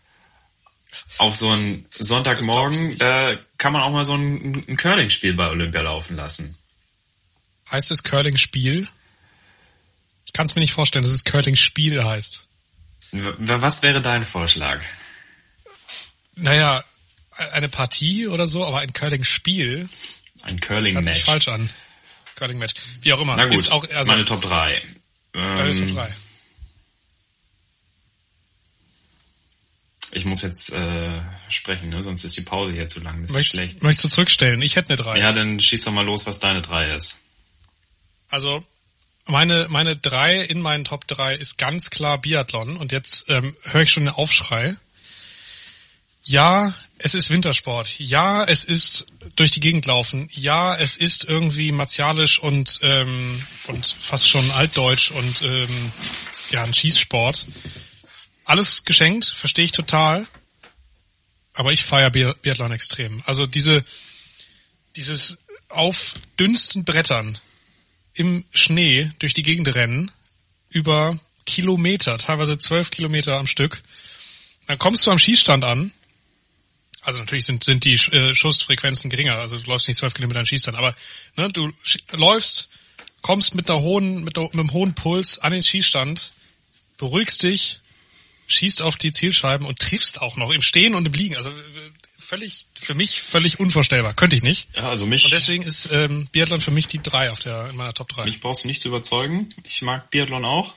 auf 1.19 1.35
so 1.35 1.51
einen 1.51 1.87
Sonntagmorgen 1.99 3.01
äh, 3.01 3.39
kann 3.59 3.73
man 3.73 3.83
auch 3.83 3.91
mal 3.91 4.05
so 4.05 4.15
ein, 4.15 4.65
ein 4.69 4.77
Curling-Spiel 4.77 5.35
bei 5.35 5.49
Olympia 5.49 5.81
laufen 5.81 6.15
lassen. 6.17 6.57
Heißt 7.71 7.91
es 7.91 8.05
Curling-Spiel? 8.05 8.87
Ich 10.27 10.33
kann 10.33 10.47
es 10.47 10.55
mir 10.55 10.61
nicht 10.61 10.73
vorstellen, 10.73 11.03
dass 11.03 11.13
es 11.13 11.25
Curling-Spiel 11.25 12.05
heißt. 12.05 12.47
Was 13.11 13.83
wäre 13.83 14.01
dein 14.01 14.25
Vorschlag? 14.25 14.81
Naja, 16.37 16.85
eine 17.53 17.69
Partie 17.69 18.29
oder 18.29 18.47
so, 18.47 18.65
aber 18.65 18.79
ein 18.79 18.93
Curling-Spiel 18.93 19.89
Ein 20.43 20.61
Curling-Match. 20.61 21.25
falsch 21.25 21.49
an. 21.49 21.71
Curling-Match. 22.37 22.75
Wie 23.03 23.13
auch 23.13 23.21
immer. 23.21 23.37
Na 23.37 23.47
gut, 23.47 23.55
Ist 23.55 23.73
auch, 23.73 23.85
also, 23.91 24.13
meine 24.13 24.25
Top 24.25 24.43
3. 24.43 24.81
Ähm, 25.35 25.57
Top 25.57 25.95
3. 25.97 26.15
Ich 30.13 30.25
muss 30.25 30.43
jetzt 30.43 30.73
äh, 30.73 31.21
sprechen, 31.49 31.89
ne? 31.89 32.03
sonst 32.03 32.23
ist 32.23 32.37
die 32.37 32.43
Pause 32.43 32.73
hier 32.73 32.87
zu 32.87 33.01
lang. 33.01 33.21
Das 33.21 33.31
ist 33.31 33.35
Möchtest, 33.35 33.55
schlecht. 33.57 33.83
möchtest 33.83 34.05
du 34.05 34.09
zurückstellen? 34.11 34.63
Ich 34.63 34.77
hätte 34.77 34.93
eine 34.93 35.03
3. 35.03 35.19
Ja, 35.19 35.33
dann 35.33 35.59
schieß 35.59 35.85
doch 35.85 35.93
mal 35.93 36.05
los, 36.05 36.25
was 36.25 36.39
deine 36.39 36.63
3 36.63 36.95
ist. 36.95 37.19
Also 38.29 38.65
meine 39.27 39.67
meine 39.71 39.97
drei 39.97 40.41
in 40.41 40.61
meinen 40.61 40.85
Top 40.85 41.07
3 41.07 41.35
ist 41.35 41.57
ganz 41.57 41.91
klar 41.91 42.19
Biathlon 42.19 42.77
und 42.77 42.93
jetzt 42.93 43.29
ähm, 43.29 43.57
höre 43.63 43.83
ich 43.83 43.91
schon 43.91 44.05
den 44.05 44.15
Aufschrei. 44.15 44.77
Ja, 46.23 46.75
es 47.05 47.13
ist 47.13 47.29
Wintersport. 47.29 47.99
Ja, 47.99 48.45
es 48.45 48.65
ist 48.65 49.05
durch 49.37 49.51
die 49.51 49.61
Gegend 49.61 49.85
laufen. 49.85 50.31
Ja, 50.33 50.75
es 50.75 50.97
ist 50.97 51.25
irgendwie 51.25 51.71
martialisch 51.71 52.39
und 52.39 52.81
ähm, 52.81 53.47
und 53.67 53.95
fast 53.99 54.27
schon 54.27 54.51
altdeutsch 54.51 55.11
und 55.11 55.43
ähm, 55.43 55.93
ja 56.51 56.65
ein 56.65 56.73
Schießsport. 56.73 57.47
Alles 58.47 58.87
geschenkt, 58.87 59.27
verstehe 59.27 59.67
ich 59.67 59.73
total. 59.73 60.27
Aber 61.53 61.75
ich 61.75 61.85
feiere 61.85 62.09
Bi 62.09 62.33
Biathlon 62.41 62.73
extrem. 62.73 63.23
Also 63.27 63.45
diese 63.45 63.85
dieses 64.97 65.41
auf 65.69 66.15
dünnsten 66.41 66.87
Brettern 66.87 67.37
im 68.15 68.47
Schnee 68.55 69.11
durch 69.19 69.35
die 69.35 69.43
Gegend 69.43 69.75
rennen, 69.75 70.11
über 70.71 71.19
Kilometer, 71.45 72.17
teilweise 72.17 72.57
zwölf 72.57 72.91
Kilometer 72.91 73.37
am 73.37 73.47
Stück. 73.47 73.83
Dann 74.67 74.79
kommst 74.79 75.07
du 75.07 75.11
am 75.11 75.19
Schießstand 75.19 75.65
an. 75.65 75.93
Also 77.05 77.21
natürlich 77.21 77.45
sind, 77.45 77.63
sind 77.65 77.85
die 77.85 77.95
äh, 77.95 78.35
Schussfrequenzen 78.35 79.11
geringer, 79.11 79.39
also 79.39 79.57
du 79.57 79.71
läufst 79.71 79.89
nicht 79.89 79.99
zwölf 79.99 80.15
Kilometer 80.15 80.41
an 80.41 80.47
Schießstand, 80.47 80.77
aber 80.77 80.95
ne, 81.37 81.51
du 81.51 81.71
läufst, 82.13 82.69
kommst 83.23 83.55
mit 83.55 83.71
einer 83.71 83.81
hohen, 83.81 84.25
mit, 84.25 84.37
der, 84.37 84.45
mit 84.45 84.55
einem 84.55 84.73
hohen 84.73 84.95
Puls 84.95 85.39
an 85.39 85.53
den 85.53 85.63
Schießstand, 85.63 86.33
beruhigst 86.97 87.43
dich, 87.43 87.81
schießt 88.47 88.83
auf 88.83 88.97
die 88.97 89.13
Zielscheiben 89.13 89.67
und 89.67 89.79
triffst 89.79 90.21
auch 90.21 90.37
noch 90.37 90.51
im 90.51 90.63
Stehen 90.63 90.95
und 90.95 91.07
im 91.07 91.13
Liegen. 91.13 91.37
Also 91.37 91.51
völlig, 92.19 92.67
für 92.75 92.95
mich 92.95 93.21
völlig 93.23 93.61
unvorstellbar. 93.61 94.15
Könnte 94.15 94.37
ich 94.37 94.43
nicht. 94.43 94.69
Ja, 94.75 94.89
also 94.89 95.07
mich, 95.07 95.25
Und 95.25 95.33
deswegen 95.33 95.63
ist 95.63 95.91
ähm, 95.93 96.27
Biathlon 96.33 96.61
für 96.61 96.71
mich 96.71 96.87
die 96.87 97.03
drei 97.03 97.31
auf 97.31 97.39
der 97.39 97.69
in 97.71 97.77
meiner 97.77 97.95
Top 97.95 98.09
3. 98.09 98.25
mich 98.25 98.41
brauchst 98.41 98.65
du 98.65 98.69
nicht 98.69 98.83
zu 98.83 98.89
überzeugen. 98.89 99.49
Ich 99.63 99.83
mag 99.83 100.11
Biathlon 100.11 100.45
auch. 100.45 100.75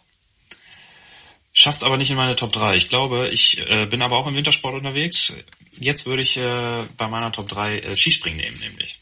Schaff's 1.54 1.82
aber 1.82 1.98
nicht 1.98 2.12
in 2.12 2.18
meine 2.18 2.36
Top 2.36 2.54
3. 2.54 2.76
Ich 2.76 2.90
glaube, 2.90 3.30
ich 3.30 3.58
äh, 3.58 3.88
bin 3.88 4.04
aber 4.04 4.18
auch 4.18 4.28
im 4.28 4.36
Wintersport 4.36 4.76
unterwegs. 4.76 5.34
Jetzt 5.80 6.06
würde 6.06 6.24
ich 6.24 6.38
äh, 6.38 6.86
bei 6.98 7.08
meiner 7.08 7.32
Top 7.32 7.48
3 7.48 7.80
äh, 7.80 7.96
Skispringen 7.96 8.40
nehmen, 8.40 8.60
nämlich. 8.60 8.98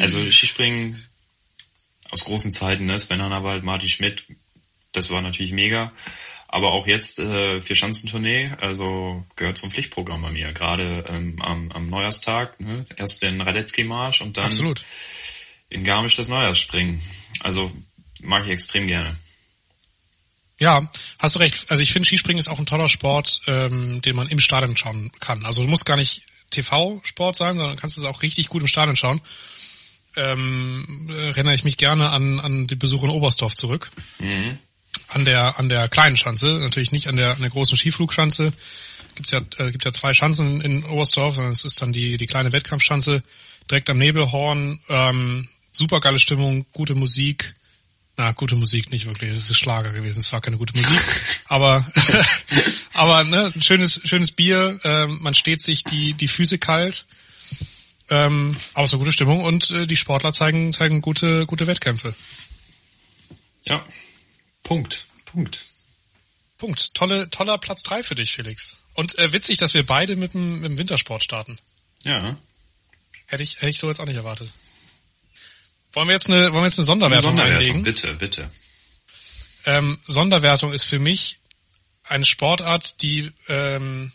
Also 0.00 0.30
Skispringen 0.30 1.02
aus 2.10 2.24
großen 2.24 2.52
Zeiten, 2.52 2.86
ne? 2.86 2.98
Sven 2.98 3.22
Hannawald, 3.22 3.64
Martin 3.64 3.88
Schmidt, 3.88 4.22
das 4.92 5.10
war 5.10 5.20
natürlich 5.20 5.52
mega. 5.52 5.92
Aber 6.50 6.72
auch 6.72 6.86
jetzt 6.86 7.18
äh, 7.18 7.60
vier 7.60 7.76
Schanzentournee, 7.76 8.52
also 8.58 9.22
gehört 9.36 9.58
zum 9.58 9.70
Pflichtprogramm 9.70 10.22
bei 10.22 10.30
mir. 10.30 10.52
Gerade 10.54 11.04
ähm, 11.06 11.40
am, 11.42 11.70
am 11.72 11.90
Neujahrstag, 11.90 12.58
ne? 12.58 12.86
erst 12.96 13.20
den 13.20 13.42
Radetzky-Marsch 13.42 14.22
und 14.22 14.38
dann 14.38 14.46
Absolut. 14.46 14.82
in 15.68 15.84
Garmisch 15.84 16.16
das 16.16 16.28
Neujahrsspringen. 16.28 17.02
Also 17.40 17.70
mag 18.22 18.46
ich 18.46 18.52
extrem 18.52 18.86
gerne. 18.86 19.16
Ja, 20.60 20.90
hast 21.18 21.36
du 21.36 21.38
recht. 21.38 21.70
Also 21.70 21.82
ich 21.82 21.92
finde, 21.92 22.06
Skispringen 22.06 22.40
ist 22.40 22.48
auch 22.48 22.58
ein 22.58 22.66
toller 22.66 22.88
Sport, 22.88 23.40
ähm, 23.46 24.02
den 24.02 24.16
man 24.16 24.28
im 24.28 24.40
Stadion 24.40 24.76
schauen 24.76 25.12
kann. 25.20 25.44
Also 25.44 25.62
du 25.62 25.68
musst 25.68 25.86
gar 25.86 25.96
nicht 25.96 26.22
TV-Sport 26.50 27.36
sein, 27.36 27.56
sondern 27.56 27.76
kannst 27.76 27.96
es 27.96 28.04
auch 28.04 28.22
richtig 28.22 28.48
gut 28.48 28.62
im 28.62 28.68
Stadion 28.68 28.96
schauen. 28.96 29.20
Ähm, 30.16 31.08
äh, 31.10 31.28
erinnere 31.28 31.54
ich 31.54 31.64
mich 31.64 31.76
gerne 31.76 32.10
an, 32.10 32.40
an 32.40 32.66
die 32.66 32.74
Besuche 32.74 33.06
in 33.06 33.12
Oberstdorf 33.12 33.54
zurück. 33.54 33.90
Mhm. 34.18 34.58
An 35.06 35.24
der 35.24 35.58
an 35.58 35.68
der 35.68 35.88
kleinen 35.88 36.16
Schanze, 36.16 36.58
natürlich 36.58 36.92
nicht 36.92 37.08
an 37.08 37.16
der 37.16 37.32
an 37.32 37.40
der 37.40 37.50
großen 37.50 37.76
Skiflugschanze. 37.76 38.52
Gibt's 39.14 39.30
ja 39.30 39.40
äh, 39.58 39.70
gibt 39.70 39.84
ja 39.84 39.92
zwei 39.92 40.12
Schanzen 40.12 40.60
in 40.60 40.84
Oberstdorf, 40.84 41.36
sondern 41.36 41.52
es 41.52 41.64
ist 41.64 41.80
dann 41.80 41.92
die 41.92 42.16
die 42.16 42.26
kleine 42.26 42.52
Wettkampfschanze 42.52 43.22
direkt 43.70 43.88
am 43.90 43.98
Nebelhorn. 43.98 44.80
Ähm, 44.88 45.48
super 45.70 46.00
geile 46.00 46.18
Stimmung, 46.18 46.66
gute 46.72 46.94
Musik. 46.94 47.54
Na, 48.18 48.32
gute 48.32 48.56
Musik 48.56 48.90
nicht 48.90 49.06
wirklich. 49.06 49.30
Es 49.30 49.48
ist 49.48 49.56
Schlager 49.56 49.92
gewesen. 49.92 50.18
Es 50.18 50.32
war 50.32 50.40
keine 50.40 50.58
gute 50.58 50.76
Musik, 50.76 51.00
aber 51.46 51.86
aber 52.92 53.24
ne, 53.24 53.52
ein 53.54 53.62
schönes 53.62 54.00
schönes 54.04 54.32
Bier. 54.32 54.78
Ähm, 54.84 55.18
man 55.22 55.34
steht 55.34 55.62
sich 55.62 55.84
die 55.84 56.14
die 56.14 56.28
Füße 56.28 56.58
kalt 56.58 57.06
Ähm, 58.10 58.56
aber 58.74 58.88
eine 58.88 58.98
gute 58.98 59.12
Stimmung 59.12 59.44
und 59.44 59.70
äh, 59.70 59.86
die 59.86 59.96
Sportler 59.96 60.32
zeigen, 60.32 60.72
zeigen 60.72 61.00
gute, 61.00 61.46
gute 61.46 61.66
Wettkämpfe. 61.66 62.14
Ja. 63.66 63.86
Punkt. 64.62 65.06
Punkt. 65.26 65.64
Punkt. 66.56 66.94
Tolle, 66.94 67.30
toller 67.30 67.58
Platz 67.58 67.82
drei 67.82 68.02
für 68.02 68.14
dich, 68.14 68.32
Felix. 68.32 68.78
Und 68.94 69.16
äh, 69.18 69.32
witzig, 69.32 69.58
dass 69.58 69.74
wir 69.74 69.86
beide 69.86 70.16
mit 70.16 70.34
dem, 70.34 70.60
mit 70.60 70.70
dem 70.70 70.78
Wintersport 70.78 71.22
starten. 71.22 71.58
Ja. 72.02 72.36
Hätte 73.26 73.42
ich, 73.42 73.56
hätte 73.56 73.68
ich 73.68 73.78
so 73.78 73.88
jetzt 73.88 74.00
auch 74.00 74.06
nicht 74.06 74.16
erwartet. 74.16 74.50
Wollen 75.92 76.08
wir 76.08 76.14
jetzt 76.14 76.28
eine, 76.28 76.52
wollen 76.52 76.62
wir 76.62 76.64
jetzt 76.64 76.78
eine 76.78 76.84
Sonderwertung, 76.86 77.30
Sonderwertung, 77.36 77.58
einlegen? 77.58 77.82
bitte, 77.82 78.14
bitte. 78.14 78.50
Ähm, 79.64 79.98
Sonderwertung 80.06 80.72
ist 80.72 80.84
für 80.84 80.98
mich 80.98 81.38
eine 82.04 82.24
Sportart, 82.24 83.02
die 83.02 83.30
ähm, 83.48 84.12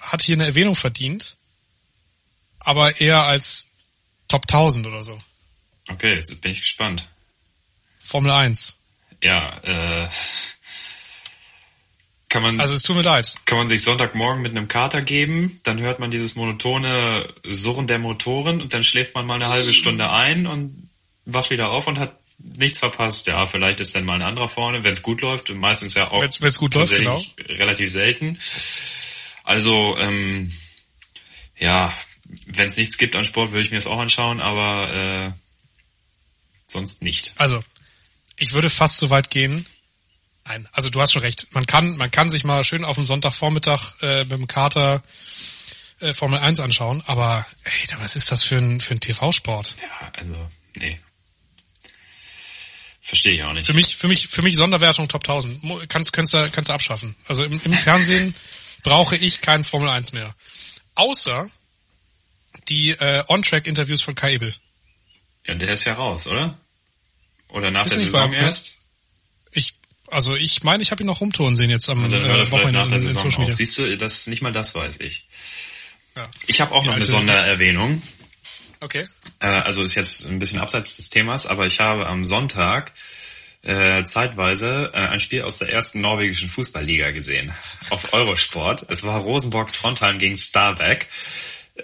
hat 0.00 0.22
hier 0.22 0.34
eine 0.36 0.46
Erwähnung 0.46 0.74
verdient, 0.74 1.36
aber 2.60 3.00
eher 3.00 3.24
als 3.24 3.68
Top 4.28 4.42
1000 4.42 4.86
oder 4.86 5.02
so. 5.02 5.20
Okay, 5.88 6.14
jetzt 6.14 6.40
bin 6.40 6.52
ich 6.52 6.60
gespannt. 6.60 7.08
Formel 8.00 8.30
1. 8.32 8.76
Ja, 9.22 9.58
äh, 9.62 10.08
kann 12.28 12.42
man, 12.42 12.60
Also 12.60 12.74
es 12.74 12.82
tut 12.82 12.96
mir 12.96 13.02
leid. 13.02 13.34
kann 13.44 13.58
man 13.58 13.68
sich 13.68 13.82
Sonntagmorgen 13.82 14.42
mit 14.42 14.50
einem 14.50 14.68
Kater 14.68 15.00
geben, 15.00 15.60
dann 15.62 15.80
hört 15.80 16.00
man 16.00 16.10
dieses 16.10 16.34
monotone 16.34 17.32
Surren 17.44 17.86
der 17.86 17.98
Motoren 17.98 18.60
und 18.60 18.74
dann 18.74 18.84
schläft 18.84 19.14
man 19.14 19.26
mal 19.26 19.36
eine 19.36 19.48
halbe 19.48 19.72
Stunde 19.72 20.10
ein 20.10 20.46
und 20.46 20.90
wacht 21.26 21.50
wieder 21.50 21.68
auf 21.70 21.86
und 21.86 21.98
hat 21.98 22.18
nichts 22.38 22.78
verpasst. 22.78 23.26
Ja, 23.26 23.46
vielleicht 23.46 23.80
ist 23.80 23.94
dann 23.94 24.04
mal 24.04 24.14
ein 24.14 24.22
anderer 24.22 24.48
vorne, 24.48 24.82
wenn 24.84 24.92
es 24.92 25.02
gut 25.02 25.20
läuft. 25.20 25.50
Und 25.50 25.58
meistens 25.58 25.94
ja 25.94 26.10
auch 26.10 26.22
Wenn's- 26.22 26.40
wenn's 26.40 26.58
gut 26.58 26.74
läuft, 26.74 26.92
genau. 26.92 27.22
relativ 27.38 27.90
selten. 27.90 28.38
Also, 29.44 29.96
ähm, 29.98 30.52
ja, 31.58 31.96
wenn 32.46 32.68
es 32.68 32.76
nichts 32.76 32.98
gibt 32.98 33.14
an 33.16 33.24
Sport, 33.24 33.52
würde 33.52 33.62
ich 33.64 33.70
mir 33.70 33.76
das 33.76 33.86
auch 33.86 33.98
anschauen, 33.98 34.40
aber 34.40 35.32
äh, 35.34 35.38
sonst 36.66 37.02
nicht. 37.02 37.32
Also, 37.36 37.62
ich 38.36 38.52
würde 38.52 38.68
fast 38.70 38.98
so 38.98 39.10
weit 39.10 39.30
gehen. 39.30 39.66
Nein, 40.44 40.68
also 40.72 40.90
du 40.90 41.00
hast 41.00 41.12
schon 41.12 41.22
recht. 41.22 41.48
Man 41.52 41.66
kann, 41.66 41.96
man 41.96 42.10
kann 42.10 42.30
sich 42.30 42.44
mal 42.44 42.62
schön 42.64 42.84
auf 42.84 42.96
dem 42.96 43.04
Sonntagvormittag 43.04 43.94
äh, 44.02 44.20
mit 44.24 44.32
dem 44.32 44.46
Kater 44.46 45.02
äh, 46.00 46.12
Formel 46.12 46.38
1 46.38 46.60
anschauen, 46.60 47.02
aber 47.06 47.46
ey, 47.64 47.72
was 47.98 48.14
ist 48.16 48.30
das 48.30 48.42
für 48.44 48.58
ein, 48.58 48.80
für 48.80 48.94
ein 48.94 49.00
TV-Sport? 49.00 49.74
Ja, 49.80 50.12
also, 50.12 50.46
nee. 50.76 50.98
Verstehe 53.06 53.34
ich 53.34 53.42
auch 53.44 53.52
nicht. 53.52 53.66
Für 53.66 53.72
mich, 53.72 53.96
für 53.96 54.08
mich, 54.08 54.26
für 54.26 54.42
mich 54.42 54.56
Sonderwertung 54.56 55.06
Top 55.08 55.22
1000. 55.22 55.62
Mo- 55.62 55.80
Kannst, 55.88 56.12
kannst 56.12 56.34
du, 56.34 56.50
kannst 56.50 56.70
du 56.70 56.74
abschaffen. 56.74 57.14
Also 57.28 57.44
im, 57.44 57.60
im 57.64 57.72
Fernsehen 57.72 58.34
brauche 58.82 59.16
ich 59.16 59.40
kein 59.40 59.62
Formel 59.62 59.88
1 59.88 60.12
mehr. 60.12 60.34
Außer 60.96 61.48
die 62.68 62.90
äh, 62.90 63.22
On-Track-Interviews 63.28 64.02
von 64.02 64.16
Kai 64.16 64.34
Ebel. 64.34 64.54
Ja, 65.46 65.54
der 65.54 65.68
ist 65.74 65.84
ja 65.84 65.94
raus, 65.94 66.26
oder? 66.26 66.58
Oder 67.48 67.70
nach 67.70 67.86
Ist 67.86 67.94
der 67.94 68.02
Saison 68.02 68.30
bei- 68.32 68.38
erst? 68.38 68.78
Ich, 69.52 69.74
also 70.08 70.34
ich 70.34 70.64
meine, 70.64 70.82
ich 70.82 70.90
habe 70.90 71.02
ihn 71.04 71.06
noch 71.06 71.20
rumtouren 71.20 71.54
sehen 71.54 71.70
jetzt 71.70 71.88
am 71.88 72.12
äh, 72.12 72.50
Wochenende 72.50 72.72
nach 72.72 72.84
in, 72.86 72.90
der 72.90 72.98
in 72.98 73.06
Saison 73.06 73.22
Social 73.22 73.28
auf. 73.34 73.38
Media. 73.38 73.54
Siehst 73.54 73.78
du, 73.78 73.96
das, 73.96 74.26
nicht 74.26 74.42
mal 74.42 74.52
das 74.52 74.74
weiß 74.74 74.98
ich. 74.98 75.26
Ja. 76.16 76.24
Ich 76.48 76.60
habe 76.60 76.72
auch 76.74 76.80
noch 76.84 76.86
Ja, 76.86 76.92
eine 76.96 77.02
also- 77.02 77.12
Sondererwähnung. 77.18 78.02
Okay. 78.80 79.06
Äh, 79.40 79.46
also 79.46 79.82
ist 79.82 79.94
jetzt 79.94 80.26
ein 80.26 80.38
bisschen 80.38 80.60
abseits 80.60 80.96
des 80.96 81.10
Themas, 81.10 81.46
aber 81.46 81.66
ich 81.66 81.80
habe 81.80 82.06
am 82.06 82.24
Sonntag 82.24 82.92
äh, 83.62 84.04
zeitweise 84.04 84.90
äh, 84.92 84.98
ein 85.08 85.20
Spiel 85.20 85.42
aus 85.42 85.58
der 85.58 85.70
ersten 85.70 86.00
norwegischen 86.00 86.48
Fußballliga 86.48 87.10
gesehen. 87.10 87.52
Auf 87.90 88.12
Eurosport. 88.12 88.86
Es 88.88 89.02
war 89.02 89.20
Rosenborg 89.20 89.72
Trondheim 89.72 90.18
gegen 90.18 90.36
Stabæk. 90.36 91.08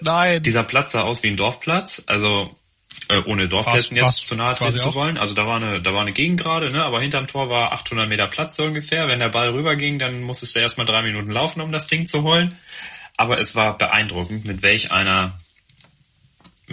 Nein. 0.01 0.41
Dieser 0.41 0.63
Platz 0.63 0.93
sah 0.93 1.01
aus 1.01 1.21
wie 1.23 1.27
ein 1.27 1.37
Dorfplatz, 1.37 2.03
also 2.07 2.57
äh, 3.09 3.21
ohne 3.25 3.47
Dorfplätzen 3.47 3.97
jetzt 3.97 4.25
zu 4.25 4.35
nahe 4.35 4.55
treten 4.55 4.79
zu 4.79 4.89
auch? 4.89 4.95
wollen. 4.95 5.17
Also 5.17 5.35
da 5.35 5.45
war 5.45 5.57
eine, 5.57 5.81
da 5.81 5.93
war 5.93 6.01
eine 6.01 6.13
Gegend 6.13 6.39
gerade, 6.39 6.71
ne? 6.71 6.83
aber 6.83 7.01
hinterm 7.01 7.27
Tor 7.27 7.49
war 7.49 7.73
800 7.73 8.07
Meter 8.07 8.27
Platz 8.27 8.55
so 8.55 8.63
ungefähr. 8.63 9.07
Wenn 9.07 9.19
der 9.19 9.29
Ball 9.29 9.49
rüberging, 9.49 9.99
dann 9.99 10.21
musstest 10.21 10.55
du 10.55 10.61
erstmal 10.61 10.87
drei 10.87 11.03
Minuten 11.03 11.31
laufen, 11.31 11.61
um 11.61 11.71
das 11.71 11.87
Ding 11.87 12.07
zu 12.07 12.23
holen. 12.23 12.57
Aber 13.17 13.39
es 13.39 13.55
war 13.55 13.77
beeindruckend, 13.77 14.45
mit 14.45 14.61
welch 14.61 14.91
einer 14.91 15.37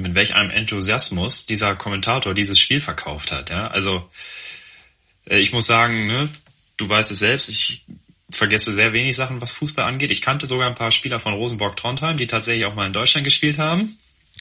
mit 0.00 0.14
welch 0.14 0.34
einem 0.34 0.50
Enthusiasmus 0.50 1.46
dieser 1.46 1.76
Kommentator 1.76 2.34
dieses 2.34 2.58
Spiel 2.58 2.80
verkauft 2.80 3.32
hat. 3.32 3.50
Ja? 3.50 3.68
Also 3.68 4.08
äh, 5.26 5.38
ich 5.38 5.52
muss 5.52 5.66
sagen, 5.66 6.06
ne, 6.06 6.28
du 6.76 6.88
weißt 6.88 7.10
es 7.10 7.18
selbst, 7.18 7.48
ich 7.48 7.84
vergesse 8.30 8.72
sehr 8.72 8.92
wenig 8.92 9.16
Sachen, 9.16 9.40
was 9.40 9.52
Fußball 9.52 9.84
angeht. 9.84 10.10
Ich 10.10 10.22
kannte 10.22 10.46
sogar 10.46 10.68
ein 10.68 10.76
paar 10.76 10.92
Spieler 10.92 11.18
von 11.18 11.34
Rosenborg 11.34 11.76
Trondheim, 11.76 12.16
die 12.16 12.26
tatsächlich 12.26 12.66
auch 12.66 12.74
mal 12.74 12.86
in 12.86 12.92
Deutschland 12.92 13.24
gespielt 13.24 13.58
haben, 13.58 13.98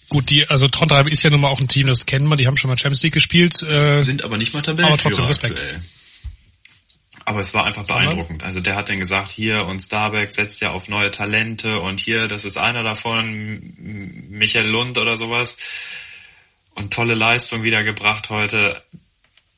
Gut, 0.10 0.32
die, 0.32 0.48
also 0.50 0.68
Trondheim 0.68 1.08
ist 1.08 1.22
ja 1.22 1.30
nun 1.30 1.42
mal 1.42 1.50
auch 1.50 1.60
ein 1.60 1.68
Team, 1.68 1.86
das 1.86 2.08
kennen 2.08 2.28
wir, 2.28 2.36
die 2.36 2.48
haben 2.48 2.58
schon 2.58 2.70
mal 2.70 2.78
Champions 2.78 3.04
League 3.04 3.13
gespielt. 3.13 3.62
Äh, 3.62 4.01
sind 4.01 4.24
aber 4.24 4.38
nicht 4.38 4.54
mal 4.54 4.62
Tabellenführer 4.62 4.94
Aber 4.94 5.01
trotzdem 5.01 5.25
Respekt. 5.25 5.60
aktuell. 5.60 5.82
Aber 7.30 7.42
es 7.42 7.54
war 7.54 7.64
einfach 7.64 7.86
beeindruckend. 7.86 8.42
Also 8.42 8.60
der 8.60 8.74
hat 8.74 8.90
dann 8.90 8.98
gesagt, 8.98 9.30
hier 9.30 9.68
und 9.68 9.80
Starbeck 9.82 10.34
setzt 10.34 10.62
ja 10.62 10.72
auf 10.72 10.88
neue 10.88 11.12
Talente 11.12 11.80
und 11.80 12.00
hier, 12.00 12.28
das 12.28 12.44
ist 12.44 12.58
einer 12.58 12.82
davon, 12.82 13.76
Michael 14.32 14.66
Lund 14.66 14.98
oder 14.98 15.16
sowas. 15.16 15.60
Und 16.74 16.92
tolle 16.92 17.14
Leistung 17.14 17.62
wieder 17.62 17.84
gebracht 17.84 18.32
heute. 18.32 18.82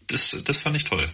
Das, 0.08 0.32
das 0.44 0.58
fand 0.58 0.76
ich 0.76 0.84
toll. 0.84 1.10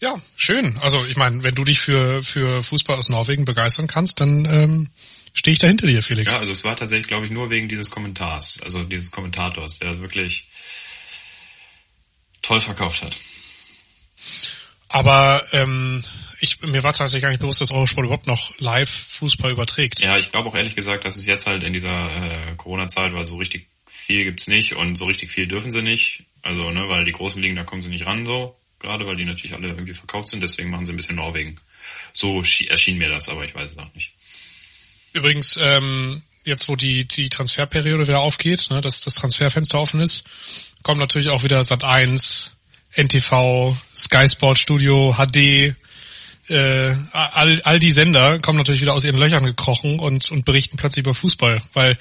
ja, 0.00 0.18
schön. 0.36 0.78
Also 0.78 1.04
ich 1.04 1.18
meine, 1.18 1.42
wenn 1.42 1.54
du 1.54 1.64
dich 1.64 1.78
für, 1.78 2.22
für 2.22 2.62
Fußball 2.62 2.96
aus 2.96 3.10
Norwegen 3.10 3.44
begeistern 3.44 3.88
kannst, 3.88 4.20
dann 4.20 4.46
ähm, 4.46 4.88
stehe 5.34 5.52
ich 5.52 5.58
da 5.58 5.66
hinter 5.66 5.86
dir, 5.86 6.02
Felix. 6.02 6.32
Ja, 6.32 6.38
also 6.38 6.52
es 6.52 6.64
war 6.64 6.76
tatsächlich, 6.76 7.08
glaube 7.08 7.26
ich, 7.26 7.30
nur 7.30 7.50
wegen 7.50 7.68
dieses 7.68 7.90
Kommentars, 7.90 8.58
also 8.62 8.84
dieses 8.84 9.10
Kommentators, 9.10 9.80
der 9.80 9.90
das 9.90 10.00
wirklich 10.00 10.48
toll 12.40 12.62
verkauft 12.62 13.02
hat. 13.02 13.14
Aber 14.88 15.42
ähm, 15.52 16.04
ich, 16.40 16.60
mir 16.62 16.82
war 16.82 16.92
tatsächlich 16.92 17.22
gar 17.22 17.28
nicht 17.30 17.40
bewusst, 17.40 17.60
dass 17.60 17.70
Eurosport 17.70 18.06
überhaupt 18.06 18.26
noch 18.26 18.52
live 18.58 18.90
Fußball 18.90 19.52
überträgt. 19.52 20.00
Ja, 20.00 20.18
ich 20.18 20.32
glaube 20.32 20.48
auch 20.48 20.54
ehrlich 20.54 20.74
gesagt, 20.74 21.04
dass 21.04 21.16
es 21.16 21.26
jetzt 21.26 21.46
halt 21.46 21.62
in 21.62 21.72
dieser 21.72 22.50
äh, 22.50 22.54
Corona-Zeit, 22.56 23.12
weil 23.12 23.24
so 23.24 23.36
richtig 23.36 23.68
viel 23.86 24.24
gibt's 24.24 24.48
nicht 24.48 24.74
und 24.74 24.96
so 24.96 25.04
richtig 25.04 25.30
viel 25.30 25.46
dürfen 25.46 25.70
sie 25.70 25.82
nicht. 25.82 26.24
Also, 26.42 26.70
ne, 26.70 26.88
weil 26.88 27.04
die 27.04 27.12
großen 27.12 27.40
Ligen, 27.42 27.56
da 27.56 27.64
kommen 27.64 27.82
sie 27.82 27.90
nicht 27.90 28.06
ran 28.06 28.24
so, 28.24 28.56
gerade 28.80 29.06
weil 29.06 29.16
die 29.16 29.26
natürlich 29.26 29.54
alle 29.54 29.68
irgendwie 29.68 29.94
verkauft 29.94 30.28
sind, 30.28 30.40
deswegen 30.42 30.70
machen 30.70 30.86
sie 30.86 30.92
ein 30.92 30.96
bisschen 30.96 31.16
Norwegen. 31.16 31.60
So 32.12 32.38
schi- 32.40 32.68
erschien 32.70 32.98
mir 32.98 33.10
das, 33.10 33.28
aber 33.28 33.44
ich 33.44 33.54
weiß 33.54 33.72
es 33.72 33.78
auch 33.78 33.92
nicht. 33.94 34.12
Übrigens, 35.12 35.58
ähm, 35.60 36.22
jetzt 36.44 36.68
wo 36.68 36.76
die, 36.76 37.06
die 37.06 37.28
Transferperiode 37.28 38.06
wieder 38.06 38.20
aufgeht, 38.20 38.68
ne, 38.70 38.80
dass 38.80 39.02
das 39.02 39.16
Transferfenster 39.16 39.78
offen 39.78 40.00
ist, 40.00 40.24
kommt 40.82 40.98
natürlich 41.00 41.28
auch 41.28 41.44
wieder 41.44 41.62
Sat 41.62 41.84
1, 41.84 42.56
NTV, 42.96 43.76
Sky 43.96 44.28
Sport 44.28 44.58
Studio, 44.58 45.14
HD, 45.16 45.76
äh, 46.50 46.96
all, 47.12 47.60
all 47.62 47.78
die 47.78 47.92
Sender 47.92 48.40
kommen 48.40 48.58
natürlich 48.58 48.80
wieder 48.80 48.94
aus 48.94 49.04
ihren 49.04 49.18
Löchern 49.18 49.44
gekrochen 49.44 50.00
und, 50.00 50.30
und 50.30 50.44
berichten 50.44 50.76
plötzlich 50.76 51.04
über 51.04 51.14
Fußball, 51.14 51.62
weil 51.72 51.96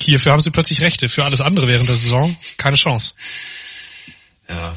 hierfür 0.00 0.32
haben 0.32 0.40
sie 0.40 0.50
plötzlich 0.50 0.80
Rechte, 0.80 1.08
für 1.08 1.24
alles 1.24 1.40
andere 1.40 1.68
während 1.68 1.88
der 1.88 1.96
Saison 1.96 2.34
keine 2.56 2.76
Chance. 2.76 3.14
Ja. 4.48 4.76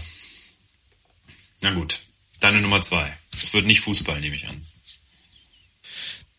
Na 1.61 1.71
gut. 1.71 1.99
Deine 2.39 2.61
Nummer 2.61 2.81
zwei. 2.81 3.11
Es 3.41 3.53
wird 3.53 3.65
nicht 3.65 3.81
Fußball, 3.81 4.19
nehme 4.19 4.35
ich 4.35 4.47
an. 4.47 4.61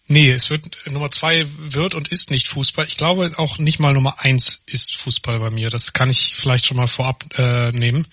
Nee, 0.09 0.31
es 0.31 0.51
wird 0.51 0.87
Nummer 0.87 1.11
zwei 1.11 1.47
wird 1.59 1.95
und 1.95 2.09
ist 2.09 2.31
nicht 2.31 2.47
Fußball. 2.47 2.87
Ich 2.87 2.97
glaube 2.97 3.33
auch 3.37 3.59
nicht 3.59 3.81
mal 3.81 3.93
Nummer 3.93 4.21
eins 4.21 4.61
ist 4.67 4.97
Fußball 4.97 5.41
bei 5.41 5.51
mir. 5.51 5.69
Das 5.69 5.93
kann 5.93 6.11
ich 6.11 6.35
vielleicht 6.35 6.67
schon 6.67 6.77
mal 6.77 6.87
vorab 6.87 7.25
äh, 7.37 7.73
nehmen. 7.73 8.07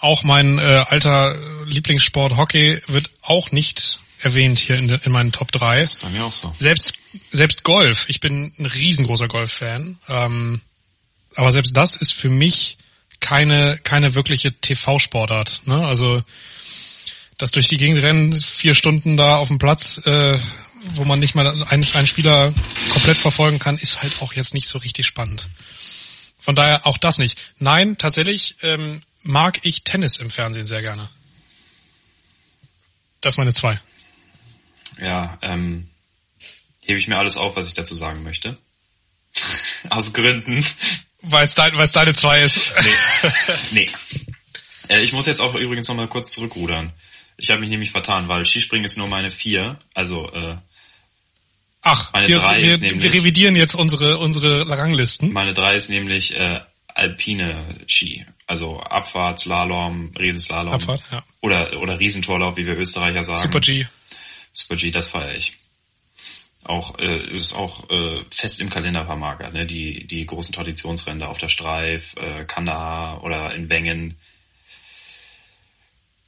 Auch 0.00 0.24
mein 0.24 0.58
äh, 0.58 0.84
alter 0.88 1.36
Lieblingssport 1.66 2.36
Hockey 2.36 2.80
wird 2.86 3.10
auch 3.20 3.52
nicht 3.52 4.00
erwähnt 4.20 4.58
hier 4.58 4.78
in, 4.78 4.88
de, 4.88 4.98
in 5.02 5.12
meinen 5.12 5.32
Top 5.32 5.52
3. 5.52 5.86
Bei 6.02 6.08
mir 6.08 6.24
auch 6.24 6.32
so. 6.32 6.54
Selbst 6.58 6.94
selbst 7.30 7.62
Golf. 7.62 8.08
Ich 8.08 8.20
bin 8.20 8.52
ein 8.58 8.66
riesengroßer 8.66 9.28
Golf-Fan. 9.28 9.98
Ähm, 10.08 10.60
aber 11.36 11.52
selbst 11.52 11.76
das 11.76 11.96
ist 11.96 12.14
für 12.14 12.30
mich 12.30 12.78
keine 13.20 13.78
keine 13.84 14.14
wirkliche 14.14 14.52
TV-Sportart. 14.52 15.62
Ne? 15.66 15.86
Also 15.86 16.22
das 17.36 17.50
durch 17.50 17.68
die 17.68 17.76
Gegend 17.76 18.02
rennen, 18.02 18.32
vier 18.32 18.74
Stunden 18.74 19.16
da 19.16 19.36
auf 19.36 19.48
dem 19.48 19.58
Platz, 19.58 19.98
äh, 20.06 20.38
wo 20.92 21.04
man 21.04 21.18
nicht 21.18 21.34
mal 21.34 21.46
einen, 21.46 21.86
einen 21.94 22.06
Spieler 22.06 22.52
komplett 22.90 23.16
verfolgen 23.16 23.58
kann, 23.58 23.78
ist 23.78 24.02
halt 24.02 24.20
auch 24.22 24.32
jetzt 24.32 24.54
nicht 24.54 24.68
so 24.68 24.78
richtig 24.78 25.06
spannend. 25.06 25.48
Von 26.40 26.54
daher 26.54 26.86
auch 26.86 26.98
das 26.98 27.18
nicht. 27.18 27.40
Nein, 27.58 27.96
tatsächlich 27.96 28.56
ähm, 28.62 29.02
mag 29.22 29.60
ich 29.62 29.82
Tennis 29.82 30.18
im 30.18 30.30
Fernsehen 30.30 30.66
sehr 30.66 30.82
gerne. 30.82 31.08
Das 33.20 33.34
ist 33.34 33.38
meine 33.38 33.54
zwei. 33.54 33.80
Ja, 35.00 35.38
ähm, 35.40 35.88
hebe 36.82 36.98
ich 36.98 37.08
mir 37.08 37.18
alles 37.18 37.36
auf, 37.36 37.56
was 37.56 37.66
ich 37.66 37.74
dazu 37.74 37.94
sagen 37.94 38.22
möchte. 38.22 38.58
Aus 39.88 40.12
Gründen. 40.12 40.64
Weil 41.22 41.46
es 41.46 41.54
dein, 41.54 41.76
weil's 41.76 41.92
deine 41.92 42.12
zwei 42.12 42.42
ist. 42.42 42.60
Nee. 42.82 42.90
nee. 43.70 43.90
Äh, 44.88 45.02
ich 45.02 45.14
muss 45.14 45.26
jetzt 45.26 45.40
auch 45.40 45.54
übrigens 45.54 45.88
nochmal 45.88 46.08
kurz 46.08 46.32
zurückrudern. 46.32 46.92
Ich 47.36 47.50
habe 47.50 47.60
mich 47.60 47.70
nämlich 47.70 47.90
vertan, 47.90 48.28
weil 48.28 48.44
Skispringen 48.44 48.84
ist 48.84 48.98
nur 48.98 49.08
meine 49.08 49.30
vier. 49.30 49.78
Also 49.94 50.30
äh, 50.32 50.58
Ach, 51.84 52.12
Meine 52.12 52.28
wir, 52.28 52.38
drei 52.40 52.62
wir, 52.62 52.74
ist 52.74 52.80
nämlich- 52.80 53.02
wir 53.02 53.12
revidieren 53.14 53.56
jetzt 53.56 53.74
unsere, 53.76 54.18
unsere 54.18 54.68
Ranglisten. 54.68 55.32
Meine 55.32 55.52
drei 55.54 55.76
ist 55.76 55.90
nämlich 55.90 56.34
äh, 56.34 56.60
alpine 56.88 57.80
Ski. 57.86 58.24
Also 58.46 58.80
Abfahrt, 58.80 59.38
Slalom, 59.40 60.12
Riesenslalom. 60.18 60.74
Abfahrt, 60.74 61.02
ja. 61.12 61.22
Oder, 61.40 61.78
oder 61.80 61.98
Riesentorlauf, 62.00 62.56
wie 62.56 62.66
wir 62.66 62.76
Österreicher 62.78 63.22
sagen. 63.22 63.40
Super 63.42 63.60
G. 63.60 63.86
Super 64.52 64.76
G, 64.76 64.90
das 64.90 65.10
feiere 65.10 65.34
ich. 65.34 65.54
Auch 66.64 66.98
äh, 66.98 67.18
ist 67.18 67.52
auch 67.54 67.90
äh, 67.90 68.24
fest 68.30 68.60
im 68.60 68.70
Kalender 68.70 69.04
vermarkert, 69.04 69.52
ne? 69.52 69.66
Die 69.66 70.06
die 70.06 70.24
großen 70.24 70.54
Traditionsrennen 70.54 71.22
auf 71.22 71.36
der 71.36 71.50
Streif, 71.50 72.14
äh, 72.16 72.44
Kandahar 72.46 73.22
oder 73.22 73.54
in 73.54 73.68
Wengen. 73.68 74.16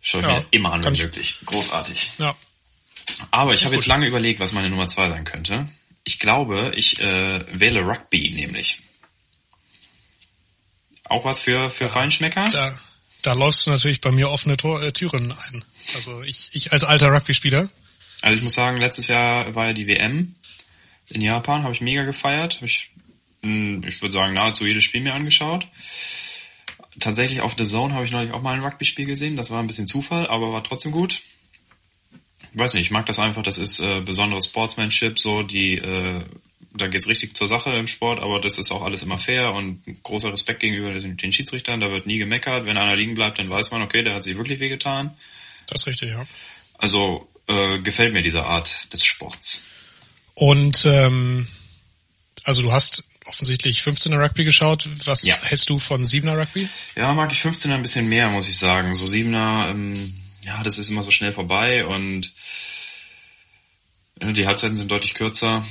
Schau 0.03 0.19
ich 0.19 0.25
Ja, 0.27 0.41
mir 0.41 0.47
immer 0.51 0.73
an, 0.75 0.85
wenn 0.85 0.93
ich- 0.95 1.03
möglich. 1.03 1.39
Großartig. 1.47 2.13
Ja. 2.19 2.35
Aber 3.31 3.55
ich 3.55 3.65
habe 3.65 3.75
jetzt 3.75 3.87
lange 3.87 4.07
überlegt, 4.07 4.41
was 4.41 4.53
meine 4.53 4.71
Nummer 4.71 4.89
zwei 4.89 5.09
sein 5.09 5.25
könnte. 5.25 5.69
Ich 6.05 6.19
glaube, 6.19 6.73
ich 6.77 7.01
äh, 7.01 7.45
wähle 7.59 7.81
Rugby 7.81 8.31
nämlich. 8.31 8.81
Auch 11.05 11.25
was 11.25 11.41
für 11.41 11.71
für 11.71 11.89
Feinschmecker? 11.89 12.49
Da, 12.49 12.79
da 13.23 13.33
läufst 13.33 13.67
du 13.67 13.71
natürlich 13.71 14.01
bei 14.01 14.13
mir 14.13 14.31
offene 14.31 14.57
Tor, 14.57 14.83
äh, 14.83 14.93
Türen 14.93 15.33
ein. 15.33 15.65
Also 15.95 16.23
ich, 16.23 16.51
ich 16.53 16.73
als 16.73 16.85
alter 16.85 17.13
Rugby-Spieler. 17.13 17.69
Also 18.23 18.37
ich 18.37 18.43
muss 18.43 18.55
sagen, 18.55 18.79
letztes 18.79 19.09
Jahr 19.09 19.55
war 19.55 19.67
ja 19.67 19.73
die 19.73 19.87
WM 19.87 20.35
in 21.11 21.21
Japan, 21.21 21.63
habe 21.63 21.75
ich 21.75 21.81
mega 21.81 22.05
gefeiert. 22.05 22.57
Hab 22.57 22.63
ich, 22.63 22.91
mh, 23.43 23.87
ich 23.87 24.03
würde 24.03 24.15
sagen, 24.15 24.35
nahezu 24.35 24.67
jedes 24.67 24.85
Spiel 24.85 25.01
mir 25.01 25.15
angeschaut. 25.15 25.67
Tatsächlich 26.99 27.41
auf 27.41 27.55
The 27.57 27.65
Zone 27.65 27.95
habe 27.95 28.05
ich 28.05 28.11
neulich 28.11 28.33
auch 28.33 28.43
mal 28.43 28.55
ein 28.55 28.65
Rugby-Spiel 28.65 29.07
gesehen. 29.07 29.37
Das 29.37 29.51
war 29.51 29.61
ein 29.61 29.67
bisschen 29.67 29.87
Zufall, 29.87 30.27
aber 30.27 30.53
war 30.53 30.65
trotzdem 30.65 30.93
gut. 30.93 31.21
Weiß 32.59 32.75
nicht, 32.75 32.87
ich 32.87 32.91
mag 32.91 33.07
das 33.07 33.19
einfach. 33.19 33.43
Das 33.43 33.59
ist 33.59 33.81
äh, 33.81 34.01
besonderes 34.01 34.47
Sportsmanship, 34.47 35.19
so 35.19 35.43
die, 35.43 35.75
äh, 35.77 36.25
da 36.73 36.87
geht's 36.89 37.07
richtig 37.07 37.37
zur 37.37 37.49
Sache 37.49 37.71
im 37.71 37.87
Sport, 37.87 38.19
aber 38.21 38.41
das 38.41 38.57
ist 38.59 38.71
auch 38.71 38.83
alles 38.83 39.03
immer 39.03 39.19
fair 39.19 39.53
und 39.53 39.83
großer 40.03 40.33
Respekt 40.33 40.61
gegenüber 40.61 40.93
den, 40.95 41.17
den 41.17 41.33
Schiedsrichtern. 41.33 41.81
Da 41.81 41.91
wird 41.91 42.07
nie 42.07 42.19
gemeckert. 42.19 42.67
Wenn 42.67 42.79
einer 42.79 42.97
liegen 42.97 43.15
bleibt, 43.15 43.39
dann 43.39 43.51
weiß 43.51 43.71
man, 43.71 43.83
okay, 43.83 44.03
der 44.03 44.15
hat 44.15 44.25
sich 44.25 44.37
wirklich 44.37 44.59
wehgetan. 44.61 45.17
Das 45.67 45.83
ist 45.83 45.87
richtig, 45.87 46.11
ja. 46.11 46.27
Also 46.79 47.29
äh, 47.47 47.79
gefällt 47.81 48.13
mir 48.13 48.23
diese 48.23 48.45
Art 48.45 48.93
des 48.93 49.05
Sports. 49.05 49.67
Und 50.35 50.85
ähm, 50.87 51.47
also 52.45 52.63
du 52.63 52.73
hast 52.73 53.05
offensichtlich 53.27 53.81
15er 53.81 54.19
Rugby 54.23 54.45
geschaut. 54.45 54.89
Was 55.05 55.25
Ja. 55.27 55.37
hältst 55.43 55.69
du 55.69 55.79
von 55.79 56.05
7er 56.07 56.39
Rugby? 56.41 56.69
Ja, 56.95 57.13
mag 57.13 57.33
ich 57.33 57.41
15er 57.41 57.75
ein 57.75 57.83
bisschen 57.83 58.09
mehr, 58.09 58.29
muss 58.31 58.49
ich 58.49 58.57
sagen. 58.59 58.95
So 58.95 59.05
7er, 59.05 59.71
ähm, 59.71 60.15
ja, 60.47 60.63
das 60.63 60.79
ist 60.79 60.89
immer 60.89 61.03
so 61.03 61.11
schnell 61.11 61.33
vorbei 61.33 61.85
und 61.85 62.33
ja, 64.21 64.33
die 64.33 64.47
Halbzeiten 64.47 64.77
sind 64.77 64.91
deutlich 64.91 65.15
kürzer. 65.15 65.67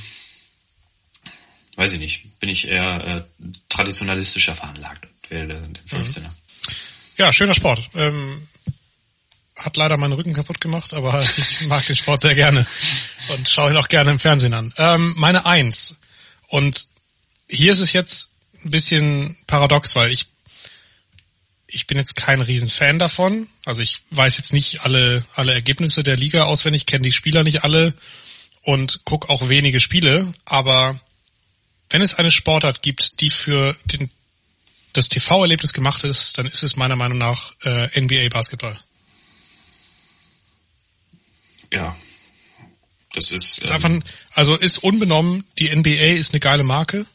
Weiß 1.76 1.94
ich 1.94 2.00
nicht. 2.00 2.40
Bin 2.40 2.50
ich 2.50 2.68
eher 2.68 3.26
äh, 3.42 3.46
traditionalistischer 3.70 4.56
veranlagt. 4.56 5.08
Wähle 5.30 5.48
den 5.48 5.78
15er. 5.90 6.30
Ja, 7.18 7.34
schöner 7.34 7.54
Sport. 7.54 7.90
Ähm, 7.96 8.48
hat 9.56 9.78
leider 9.78 9.98
meinen 9.98 10.14
Rücken 10.14 10.34
kaputt 10.34 10.62
gemacht, 10.62 10.94
aber 10.94 11.22
ich 11.38 11.68
mag 11.68 11.86
den 11.86 11.96
Sport 11.96 12.22
sehr 12.22 12.36
gerne 12.36 12.66
und 13.30 13.50
schaue 13.50 13.72
ihn 13.72 13.78
auch 13.78 13.88
gerne 13.88 14.12
im 14.12 14.20
Fernsehen 14.20 14.54
an. 14.54 14.74
Ähm, 14.78 15.14
meine 15.18 15.46
Eins. 15.46 15.98
Und 16.48 16.90
hier 17.48 17.72
ist 17.72 17.80
es 17.80 17.94
jetzt 17.94 18.30
ein 18.64 18.72
bisschen 18.72 19.38
paradox, 19.48 19.96
weil 19.96 20.12
ich 20.12 20.28
ich 21.76 21.88
bin 21.88 21.98
jetzt 21.98 22.16
kein 22.16 22.42
Riesenfan 22.42 22.98
davon. 23.00 23.48
Also 23.66 23.82
ich 23.82 24.02
weiß 24.12 24.38
jetzt 24.38 24.54
nicht 24.54 24.82
alle 24.82 25.26
alle 25.36 25.54
Ergebnisse 25.54 26.02
der 26.04 26.16
Liga 26.18 26.44
auswendig, 26.46 26.86
kenne 26.86 27.04
die 27.04 27.12
Spieler 27.12 27.44
nicht 27.44 27.64
alle 27.64 27.94
und 28.64 29.02
guck 29.06 29.30
auch 29.30 29.50
wenige 29.50 29.80
Spiele. 29.80 30.34
Aber 30.46 31.00
wenn 31.90 32.02
es 32.02 32.16
eine 32.16 32.32
Sportart 32.32 32.82
gibt, 32.82 33.20
die 33.22 33.30
für 33.30 33.76
den 33.86 34.10
das 34.94 35.10
TV-Erlebnis 35.10 35.74
gemacht 35.74 36.04
ist, 36.06 36.38
dann 36.38 36.46
ist 36.46 36.64
es 36.64 36.78
meiner 36.78 36.96
Meinung 36.96 37.18
nach 37.18 37.52
äh, 37.64 38.00
NBA 38.02 38.30
Basketball. 38.30 38.80
Ja. 41.72 41.96
Das 43.14 43.32
ist, 43.32 43.60
Ist 43.60 43.70
ähm, 43.70 43.76
einfach, 43.76 43.90
ein- 43.90 44.04
also 44.34 44.56
ist 44.56 44.78
unbenommen, 44.80 45.46
die 45.60 45.74
NBA 45.74 46.14
ist 46.16 46.34
eine 46.34 46.40
geile 46.40 46.64
Marke. 46.64 47.06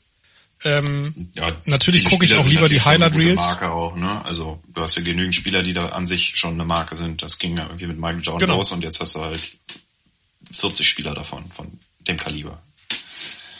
Ähm, 0.62 1.30
ja, 1.34 1.56
natürlich 1.64 2.04
gucke 2.04 2.24
ich 2.26 2.34
auch 2.34 2.46
lieber 2.46 2.68
die 2.68 2.80
Highlight 2.82 3.14
Reels. 3.16 3.40
Marke 3.40 3.70
auch, 3.70 3.96
ne? 3.96 4.22
Also 4.24 4.60
du 4.68 4.82
hast 4.82 4.96
ja 4.96 5.02
genügend 5.02 5.34
Spieler, 5.34 5.62
die 5.62 5.72
da 5.72 5.90
an 5.90 6.06
sich 6.06 6.32
schon 6.36 6.54
eine 6.54 6.64
Marke 6.64 6.96
sind. 6.96 7.22
Das 7.22 7.38
ging 7.38 7.56
ja 7.56 7.64
irgendwie 7.64 7.86
mit 7.86 7.98
Michael 7.98 8.20
Jordan 8.22 8.46
Genau. 8.46 8.58
los 8.58 8.72
und 8.72 8.82
jetzt 8.82 9.00
hast 9.00 9.14
du 9.14 9.20
halt 9.20 9.40
40 10.52 10.88
Spieler 10.88 11.14
davon, 11.14 11.44
von 11.50 11.78
dem 12.06 12.16
Kaliber. 12.16 12.62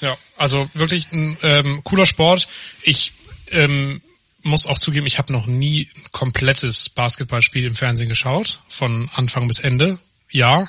ja, 0.00 0.16
also 0.36 0.68
wirklich 0.74 1.10
ein 1.12 1.36
ähm, 1.42 1.82
cooler 1.84 2.06
Sport. 2.06 2.48
Ich 2.82 3.12
ähm, 3.50 4.02
muss 4.42 4.66
auch 4.66 4.78
zugeben, 4.78 5.06
ich 5.06 5.18
habe 5.18 5.32
noch 5.32 5.46
nie 5.46 5.88
ein 5.96 6.04
komplettes 6.12 6.88
Basketballspiel 6.88 7.64
im 7.64 7.76
Fernsehen 7.76 8.08
geschaut, 8.08 8.60
von 8.68 9.08
Anfang 9.14 9.46
bis 9.48 9.60
Ende. 9.60 9.98
Ja, 10.30 10.68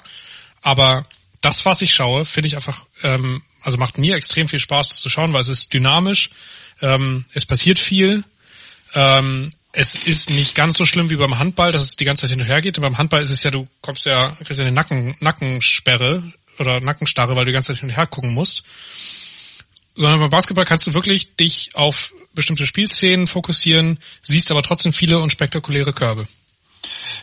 aber 0.61 1.05
das, 1.41 1.65
was 1.65 1.81
ich 1.81 1.93
schaue, 1.93 2.25
finde 2.25 2.47
ich 2.47 2.55
einfach, 2.55 2.85
ähm, 3.03 3.41
also 3.61 3.77
macht 3.77 3.97
mir 3.97 4.15
extrem 4.15 4.47
viel 4.47 4.59
Spaß, 4.59 4.89
das 4.89 4.99
zu 4.99 5.09
schauen, 5.09 5.33
weil 5.33 5.41
es 5.41 5.49
ist 5.49 5.73
dynamisch, 5.73 6.29
ähm, 6.81 7.25
es 7.33 7.45
passiert 7.45 7.79
viel, 7.79 8.23
ähm, 8.93 9.51
es 9.73 9.95
ist 9.95 10.29
nicht 10.29 10.55
ganz 10.55 10.77
so 10.77 10.85
schlimm 10.85 11.09
wie 11.09 11.15
beim 11.15 11.39
Handball, 11.39 11.71
dass 11.71 11.83
es 11.83 11.95
die 11.95 12.05
ganze 12.05 12.21
Zeit 12.21 12.31
hin 12.31 12.41
und 12.41 12.47
her 12.47 12.61
geht. 12.61 12.77
Und 12.77 12.81
beim 12.81 12.97
Handball 12.97 13.21
ist 13.21 13.29
es 13.29 13.43
ja, 13.43 13.51
du 13.51 13.67
kommst 13.81 14.05
ja, 14.05 14.31
kriegst 14.43 14.59
ja 14.59 14.65
eine 14.65 14.75
Nacken, 14.75 15.15
Nackensperre 15.19 16.23
oder 16.59 16.81
Nackenstarre, 16.81 17.35
weil 17.35 17.45
du 17.45 17.51
die 17.51 17.53
ganze 17.53 17.73
Zeit 17.73 17.79
hin 17.79 17.89
und 17.89 17.95
her 17.95 18.07
gucken 18.07 18.33
musst. 18.33 18.63
Sondern 19.95 20.19
beim 20.19 20.29
Basketball 20.29 20.65
kannst 20.65 20.87
du 20.87 20.93
wirklich 20.93 21.35
dich 21.35 21.75
auf 21.75 22.11
bestimmte 22.33 22.65
Spielszenen 22.65 23.27
fokussieren, 23.27 23.99
siehst 24.21 24.51
aber 24.51 24.63
trotzdem 24.63 24.93
viele 24.93 25.19
und 25.19 25.31
spektakuläre 25.31 25.93
Körbe. 25.93 26.27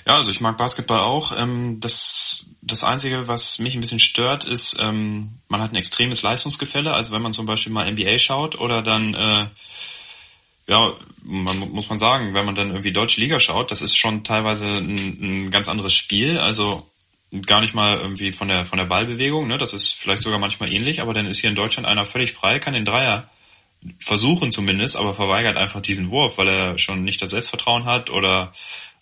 Ja, 0.06 0.16
also 0.16 0.30
ich 0.30 0.40
mag 0.40 0.56
Basketball 0.56 1.00
auch. 1.00 1.32
Ähm, 1.36 1.80
das, 1.80 2.46
das 2.68 2.84
Einzige, 2.84 3.26
was 3.28 3.58
mich 3.58 3.74
ein 3.74 3.80
bisschen 3.80 4.00
stört, 4.00 4.44
ist, 4.44 4.78
ähm, 4.80 5.40
man 5.48 5.60
hat 5.60 5.72
ein 5.72 5.76
extremes 5.76 6.22
Leistungsgefälle. 6.22 6.92
Also 6.92 7.12
wenn 7.12 7.22
man 7.22 7.32
zum 7.32 7.46
Beispiel 7.46 7.72
mal 7.72 7.90
NBA 7.90 8.18
schaut 8.18 8.58
oder 8.58 8.82
dann, 8.82 9.14
äh, 9.14 9.46
ja, 10.66 10.94
man, 11.24 11.58
muss 11.70 11.88
man 11.88 11.98
sagen, 11.98 12.34
wenn 12.34 12.44
man 12.44 12.54
dann 12.54 12.70
irgendwie 12.70 12.92
Deutsche 12.92 13.20
Liga 13.20 13.40
schaut, 13.40 13.70
das 13.70 13.82
ist 13.82 13.96
schon 13.96 14.22
teilweise 14.22 14.66
ein, 14.66 15.46
ein 15.46 15.50
ganz 15.50 15.68
anderes 15.68 15.94
Spiel. 15.94 16.38
Also 16.38 16.86
gar 17.46 17.60
nicht 17.60 17.74
mal 17.74 17.98
irgendwie 17.98 18.32
von 18.32 18.48
der 18.48 18.64
von 18.64 18.78
der 18.78 18.86
Ballbewegung, 18.86 19.48
ne? 19.48 19.58
Das 19.58 19.74
ist 19.74 19.94
vielleicht 19.94 20.22
sogar 20.22 20.38
manchmal 20.38 20.72
ähnlich, 20.72 21.00
aber 21.02 21.12
dann 21.12 21.26
ist 21.26 21.40
hier 21.40 21.50
in 21.50 21.56
Deutschland 21.56 21.86
einer 21.86 22.06
völlig 22.06 22.32
frei, 22.32 22.58
kann 22.58 22.74
den 22.74 22.84
Dreier 22.84 23.28
versuchen 23.98 24.50
zumindest, 24.50 24.96
aber 24.96 25.14
verweigert 25.14 25.56
einfach 25.56 25.82
diesen 25.82 26.10
Wurf, 26.10 26.38
weil 26.38 26.48
er 26.48 26.78
schon 26.78 27.04
nicht 27.04 27.22
das 27.22 27.30
Selbstvertrauen 27.30 27.84
hat 27.84 28.10
oder 28.10 28.52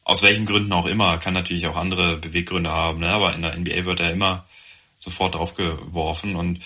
aus 0.06 0.22
welchen 0.22 0.46
Gründen 0.46 0.72
auch 0.72 0.86
immer, 0.86 1.18
kann 1.18 1.34
natürlich 1.34 1.66
auch 1.66 1.74
andere 1.74 2.16
Beweggründe 2.16 2.70
haben, 2.70 3.00
ne? 3.00 3.08
aber 3.08 3.34
in 3.34 3.42
der 3.42 3.56
NBA 3.56 3.84
wird 3.84 3.98
er 3.98 4.12
immer 4.12 4.46
sofort 5.00 5.34
draufgeworfen 5.34 6.36
und 6.36 6.62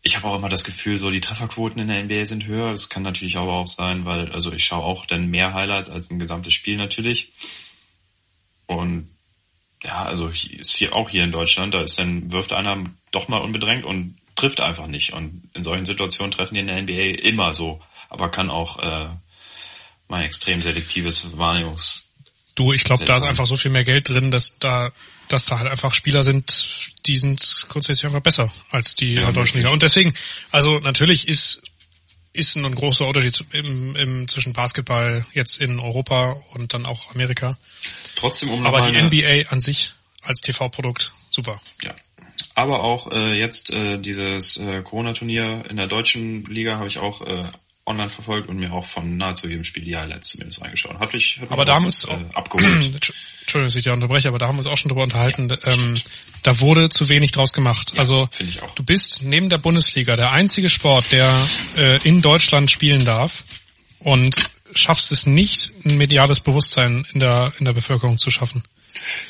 ich 0.00 0.16
habe 0.16 0.26
auch 0.26 0.38
immer 0.38 0.48
das 0.48 0.64
Gefühl, 0.64 0.96
so 0.96 1.10
die 1.10 1.20
Trefferquoten 1.20 1.82
in 1.82 1.88
der 1.88 2.02
NBA 2.02 2.24
sind 2.24 2.46
höher. 2.46 2.70
Das 2.70 2.88
kann 2.88 3.02
natürlich 3.02 3.36
aber 3.36 3.52
auch 3.52 3.66
sein, 3.68 4.04
weil 4.06 4.32
also 4.32 4.52
ich 4.52 4.64
schaue 4.64 4.82
auch 4.82 5.04
dann 5.06 5.28
mehr 5.28 5.52
Highlights 5.52 5.90
als 5.90 6.10
ein 6.10 6.18
gesamtes 6.18 6.54
Spiel 6.54 6.76
natürlich. 6.76 7.32
Und 8.66 9.10
ja, 9.84 10.02
also 10.04 10.28
ist 10.28 10.74
hier 10.74 10.94
auch 10.96 11.10
hier 11.10 11.24
in 11.24 11.30
Deutschland, 11.30 11.74
da 11.74 11.82
ist 11.82 11.98
dann 11.98 12.32
wirft 12.32 12.52
einer 12.52 12.86
doch 13.10 13.28
mal 13.28 13.42
unbedrängt 13.42 13.84
und 13.84 14.16
trifft 14.34 14.62
einfach 14.62 14.86
nicht. 14.86 15.12
Und 15.12 15.50
in 15.52 15.62
solchen 15.62 15.86
Situationen 15.86 16.32
treffen 16.32 16.54
die 16.54 16.60
in 16.60 16.68
der 16.68 16.82
NBA 16.82 17.22
immer 17.28 17.52
so, 17.52 17.80
aber 18.08 18.30
kann 18.30 18.50
auch 18.50 18.78
äh, 18.78 19.10
mein 20.08 20.24
extrem 20.24 20.60
selektives 20.60 21.36
Wahrnehmungs 21.36 22.11
Du, 22.54 22.72
ich 22.72 22.84
glaube, 22.84 23.04
da 23.04 23.16
ist 23.16 23.22
einfach 23.22 23.46
so 23.46 23.56
viel 23.56 23.70
mehr 23.70 23.84
Geld 23.84 24.08
drin, 24.08 24.30
dass 24.30 24.58
da, 24.58 24.90
dass 25.28 25.46
da 25.46 25.58
halt 25.58 25.70
einfach 25.70 25.94
Spieler 25.94 26.22
sind, 26.22 26.96
die 27.06 27.16
sind 27.16 27.66
grundsätzlich 27.68 28.06
einfach 28.06 28.20
besser 28.20 28.52
als 28.70 28.94
die 28.94 29.14
Ja, 29.14 29.32
deutschen. 29.32 29.58
Liga. 29.58 29.70
Und 29.70 29.82
deswegen, 29.82 30.12
also 30.50 30.78
natürlich 30.78 31.28
ist 31.28 31.62
ist 32.34 32.56
ein 32.56 32.74
großer 32.74 33.06
Unterschied 33.06 33.44
im, 33.52 33.94
im, 33.94 34.28
zwischen 34.28 34.54
Basketball 34.54 35.26
jetzt 35.34 35.60
in 35.60 35.78
Europa 35.80 36.36
und 36.52 36.72
dann 36.72 36.86
auch 36.86 37.14
Amerika. 37.14 37.58
trotzdem 38.16 38.50
um 38.50 38.64
Aber 38.66 38.80
die 38.80 39.00
NBA 39.00 39.50
an 39.50 39.60
sich 39.60 39.90
als 40.22 40.40
TV-Produkt, 40.40 41.12
super. 41.30 41.60
Ja. 41.82 41.94
Aber 42.54 42.82
auch 42.82 43.10
äh, 43.10 43.38
jetzt 43.38 43.70
äh, 43.70 43.98
dieses 43.98 44.56
äh, 44.56 44.82
Corona-Turnier 44.82 45.64
in 45.68 45.76
der 45.76 45.86
deutschen 45.86 46.44
Liga 46.46 46.78
habe 46.78 46.88
ich 46.88 46.98
auch 46.98 47.20
äh, 47.20 47.44
online 47.84 48.10
verfolgt 48.10 48.48
und 48.48 48.58
mir 48.58 48.72
auch 48.72 48.86
von 48.86 49.16
nahezu 49.16 49.48
jedem 49.48 49.64
Spiel 49.64 49.84
die 49.84 49.96
Highlights 49.96 50.28
zumindest 50.28 50.62
reingeschaut. 50.62 50.98
Hat 50.98 51.12
mich, 51.12 51.38
hat 51.40 51.50
Aber 51.50 51.64
da 51.64 51.74
haben 51.74 51.86
es 51.86 52.04
äh, 52.04 52.16
abgeholt. 52.32 52.64
Entschuldigung, 53.42 53.64
dass 53.64 53.74
ich 53.74 53.84
dich 53.84 53.92
unterbreche, 53.92 54.28
aber 54.28 54.38
da 54.38 54.46
haben 54.46 54.56
wir 54.56 54.60
uns 54.60 54.68
auch 54.68 54.76
schon 54.76 54.88
drüber 54.88 55.02
unterhalten. 55.02 55.52
ähm, 55.64 56.00
da 56.42 56.60
wurde 56.60 56.88
zu 56.88 57.08
wenig 57.08 57.32
draus 57.32 57.52
gemacht. 57.52 57.94
also 57.96 58.28
ich 58.38 58.62
auch. 58.62 58.74
du 58.74 58.84
bist 58.84 59.22
neben 59.22 59.48
der 59.48 59.58
Bundesliga 59.58 60.16
der 60.16 60.30
einzige 60.30 60.70
Sport, 60.70 61.10
der 61.10 61.32
äh, 61.76 62.00
in 62.06 62.22
Deutschland 62.22 62.70
spielen 62.70 63.04
darf 63.04 63.44
und 63.98 64.50
schaffst 64.74 65.12
es 65.12 65.26
nicht, 65.26 65.72
ein 65.84 65.98
mediales 65.98 66.40
Bewusstsein 66.40 67.04
in 67.12 67.20
der 67.20 67.52
in 67.58 67.64
der 67.64 67.72
Bevölkerung 67.72 68.18
zu 68.18 68.30
schaffen. 68.30 68.62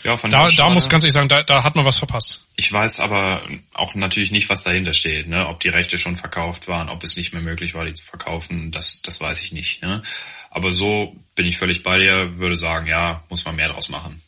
Ja, 0.05 0.17
von 0.17 0.31
Da, 0.31 0.49
da 0.49 0.71
muss 0.71 0.89
ganz 0.89 1.05
ehrlich 1.05 1.15
sagen, 1.15 1.29
da, 1.29 1.43
da 1.43 1.65
hat 1.65 1.77
man 1.77 1.85
was 1.85 1.99
verpasst. 1.99 2.45
Ich 2.57 2.73
weiß 2.73 3.01
aber 3.01 3.47
auch 3.73 3.95
natürlich 3.95 4.31
nicht, 4.31 4.49
was 4.49 4.63
dahinter 4.63 4.93
steht, 4.93 5.29
ne? 5.29 5.49
Ob 5.49 5.61
die 5.61 5.69
Rechte 5.69 5.99
schon 5.99 6.17
verkauft 6.17 6.69
waren, 6.69 6.89
ob 6.89 7.03
es 7.05 7.17
nicht 7.17 7.33
mehr 7.33 7.43
möglich 7.43 7.75
war, 7.75 7.85
die 7.85 7.95
zu 7.95 8.05
verkaufen, 8.05 8.71
das, 8.71 9.03
das 9.03 9.21
weiß 9.21 9.41
ich 9.41 9.53
nicht. 9.53 9.83
Ne? 9.83 10.03
Aber 10.51 10.73
so 10.73 11.17
bin 11.35 11.47
ich 11.47 11.57
völlig 11.57 11.83
bei 11.83 11.99
dir, 11.99 12.39
würde 12.39 12.57
sagen, 12.57 12.87
ja, 12.87 13.25
muss 13.29 13.45
man 13.45 13.57
mehr 13.57 13.69
draus 13.69 13.89
machen. 13.89 14.21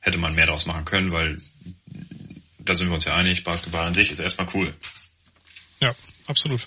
Hätte 0.00 0.18
man 0.18 0.34
mehr 0.34 0.46
draus 0.46 0.66
machen 0.66 0.84
können, 0.84 1.12
weil 1.12 1.38
da 2.58 2.74
sind 2.74 2.88
wir 2.88 2.94
uns 2.94 3.04
ja 3.04 3.16
einig, 3.16 3.44
Basketball 3.44 3.86
an 3.86 3.94
sich 3.94 4.10
ist 4.10 4.20
erstmal 4.20 4.48
cool. 4.54 4.74
Ja, 5.80 5.94
absolut. 6.26 6.62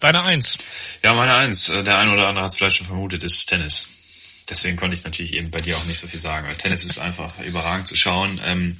Deine 0.00 0.22
Eins. 0.22 0.58
Ja, 1.02 1.14
meine 1.14 1.34
Eins, 1.34 1.68
äh, 1.68 1.84
der 1.84 1.98
eine 1.98 2.12
oder 2.12 2.28
andere 2.28 2.44
hat 2.44 2.52
es 2.52 2.58
vielleicht 2.58 2.76
schon 2.76 2.86
vermutet, 2.86 3.22
ist 3.22 3.46
Tennis. 3.46 3.93
Deswegen 4.48 4.76
konnte 4.76 4.94
ich 4.94 5.04
natürlich 5.04 5.34
eben 5.34 5.50
bei 5.50 5.60
dir 5.60 5.78
auch 5.78 5.86
nicht 5.86 5.98
so 5.98 6.06
viel 6.06 6.20
sagen, 6.20 6.46
weil 6.46 6.56
Tennis 6.56 6.84
ist 6.84 6.98
einfach 6.98 7.40
überragend 7.40 7.86
zu 7.86 7.96
schauen. 7.96 8.40
Ähm, 8.44 8.78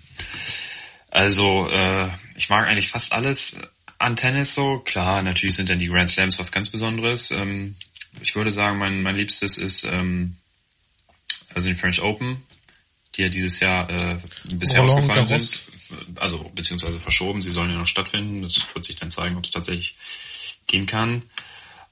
also 1.11 1.71
äh, 1.71 2.11
ich 2.35 2.51
mag 2.51 2.67
eigentlich 2.67 2.89
fast 2.89 3.13
alles 3.13 3.59
an 3.99 4.17
Tennis 4.17 4.55
so. 4.55 4.81
Klar, 4.81 5.23
natürlich 5.23 5.57
sind 5.57 5.71
dann 5.71 5.79
die 5.79 5.87
Grand 5.87 6.11
Slams 6.11 6.39
was 6.39 6.53
ganz 6.53 6.71
Besonderes. 6.71 7.31
Ähm, 7.31 7.77
ich 8.21 8.35
würde 8.35 8.51
sagen, 8.51 8.79
mein, 8.79 9.03
mein 9.03 9.17
Liebstes 9.17 9.59
ist 9.59 9.85
ähm, 9.85 10.37
also 11.55 11.69
die 11.69 11.75
French 11.75 12.03
Open, 12.03 12.43
die 13.15 13.23
ja 13.23 13.29
dieses 13.29 13.61
Jahr 13.61 13.89
äh, 13.89 14.19
bisher 14.55 14.81
Roland 14.81 14.99
ausgefallen 14.99 15.27
Garros. 15.27 15.63
sind. 15.89 16.19
Also 16.21 16.51
beziehungsweise 16.55 16.99
verschoben, 16.99 17.43
sie 17.43 17.51
sollen 17.53 17.71
ja 17.71 17.79
noch 17.79 17.87
stattfinden. 17.87 18.43
Das 18.43 18.67
wird 18.75 18.85
sich 18.85 18.97
dann 18.97 19.11
zeigen, 19.11 19.37
ob 19.37 19.45
es 19.45 19.51
tatsächlich 19.51 19.97
gehen 20.67 20.87
kann. 20.87 21.23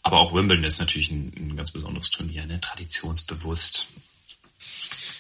Aber 0.03 0.19
auch 0.19 0.35
Wimbledon 0.35 0.65
ist 0.65 0.81
natürlich 0.81 1.11
ein, 1.11 1.33
ein 1.37 1.57
ganz 1.57 1.71
besonderes 1.71 2.11
Turnier, 2.11 2.45
ne? 2.47 2.61
traditionsbewusst. 2.61 3.87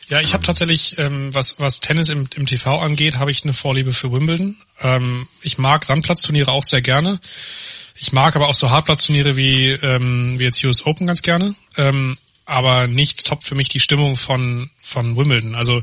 Ja, 0.09 0.21
ich 0.21 0.35
habe 0.35 0.45
tatsächlich, 0.45 0.99
ähm, 0.99 1.33
was, 1.33 1.59
was 1.59 1.81
Tennis 1.81 2.09
im, 2.09 2.29
im 2.35 2.47
TV 2.47 2.79
angeht, 2.79 3.17
habe 3.17 3.31
ich 3.31 3.45
eine 3.45 3.53
Vorliebe 3.53 3.93
für 3.93 4.13
Wimbledon. 4.13 4.57
Ähm, 4.81 5.29
ich 5.41 5.57
mag 5.59 5.85
Sandplatzturniere 5.85 6.51
auch 6.51 6.65
sehr 6.65 6.83
gerne. 6.83 7.21
Ich 7.95 8.13
mag 8.13 8.35
aber 8.35 8.49
auch 8.49 8.55
so 8.55 8.71
Hartplatzturniere 8.71 9.37
wie, 9.37 9.71
ähm, 9.71 10.39
wie 10.39 10.45
jetzt 10.45 10.63
US 10.65 10.85
Open 10.85 11.07
ganz 11.07 11.23
gerne. 11.23 11.55
Ähm, 11.77 12.19
aber 12.45 12.89
nichts 12.89 13.23
toppt 13.23 13.45
für 13.45 13.55
mich 13.55 13.69
die 13.69 13.81
Stimmung 13.81 14.17
von, 14.17 14.71
von 14.83 15.17
Wimbledon. 15.17 15.55
Also 15.55 15.83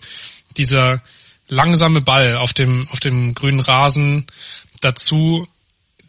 dieser 0.57 1.01
langsame 1.47 2.01
Ball 2.01 2.35
auf 2.35 2.53
dem, 2.53 2.87
auf 2.91 2.99
dem 2.99 3.33
grünen 3.33 3.61
Rasen, 3.61 4.27
dazu 4.81 5.47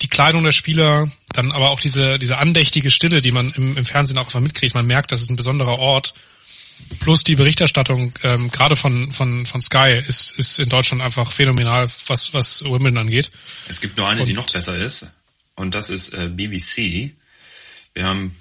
die 0.03 0.09
Kleidung 0.09 0.45
der 0.45 0.53
Spieler, 0.53 1.11
dann 1.33 1.53
aber 1.53 1.71
auch 1.71 1.81
diese, 1.81 2.19
diese 2.19 2.39
andächtige 2.39 2.91
Stille, 2.91 3.21
die 3.21 3.33
man 3.33 3.53
im, 3.53 3.77
im 3.77 3.85
Fernsehen 3.85 4.19
auch 4.19 4.27
einfach 4.27 4.41
mitkriegt. 4.41 4.75
Man 4.75 4.87
merkt, 4.87 5.13
das 5.13 5.23
ist 5.23 5.31
ein 5.31 5.37
besonderer 5.37 5.79
Ort. 5.79 6.15
Plus 7.01 7.25
die 7.25 7.37
Berichterstattung, 7.37 8.15
ähm, 8.23 8.51
gerade 8.51 8.75
von, 8.75 9.13
von, 9.13 9.45
von 9.45 9.61
Sky, 9.61 10.03
ist, 10.07 10.33
ist 10.39 10.59
in 10.59 10.71
Deutschland 10.71 11.03
einfach 11.03 11.31
phänomenal, 11.31 11.91
was, 12.07 12.33
was 12.33 12.65
Wimbledon 12.65 12.99
angeht. 12.99 13.31
Es 13.69 13.81
gibt 13.83 13.97
nur 13.99 14.09
eine, 14.09 14.23
Und- 14.23 14.27
die 14.27 14.33
noch 14.33 14.51
besser 14.51 14.77
ist. 14.77 15.13
Und 15.55 15.75
das 15.75 15.91
ist 15.91 16.15
äh, 16.15 16.29
BBC. 16.29 17.13
Wir 17.93 18.07
haben, 18.07 18.35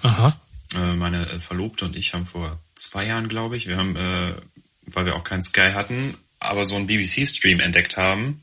äh, 0.74 0.94
meine 0.94 1.40
Verlobte 1.40 1.84
und 1.84 1.96
ich 1.96 2.14
haben 2.14 2.24
vor 2.24 2.58
zwei 2.74 3.04
Jahren, 3.06 3.28
glaube 3.28 3.58
ich, 3.58 3.66
wir 3.66 3.76
haben, 3.76 3.94
äh, 3.96 4.36
weil 4.86 5.04
wir 5.04 5.16
auch 5.16 5.24
kein 5.24 5.42
Sky 5.42 5.72
hatten, 5.74 6.16
aber 6.38 6.64
so 6.64 6.76
einen 6.76 6.86
BBC-Stream 6.86 7.60
entdeckt 7.60 7.98
haben, 7.98 8.40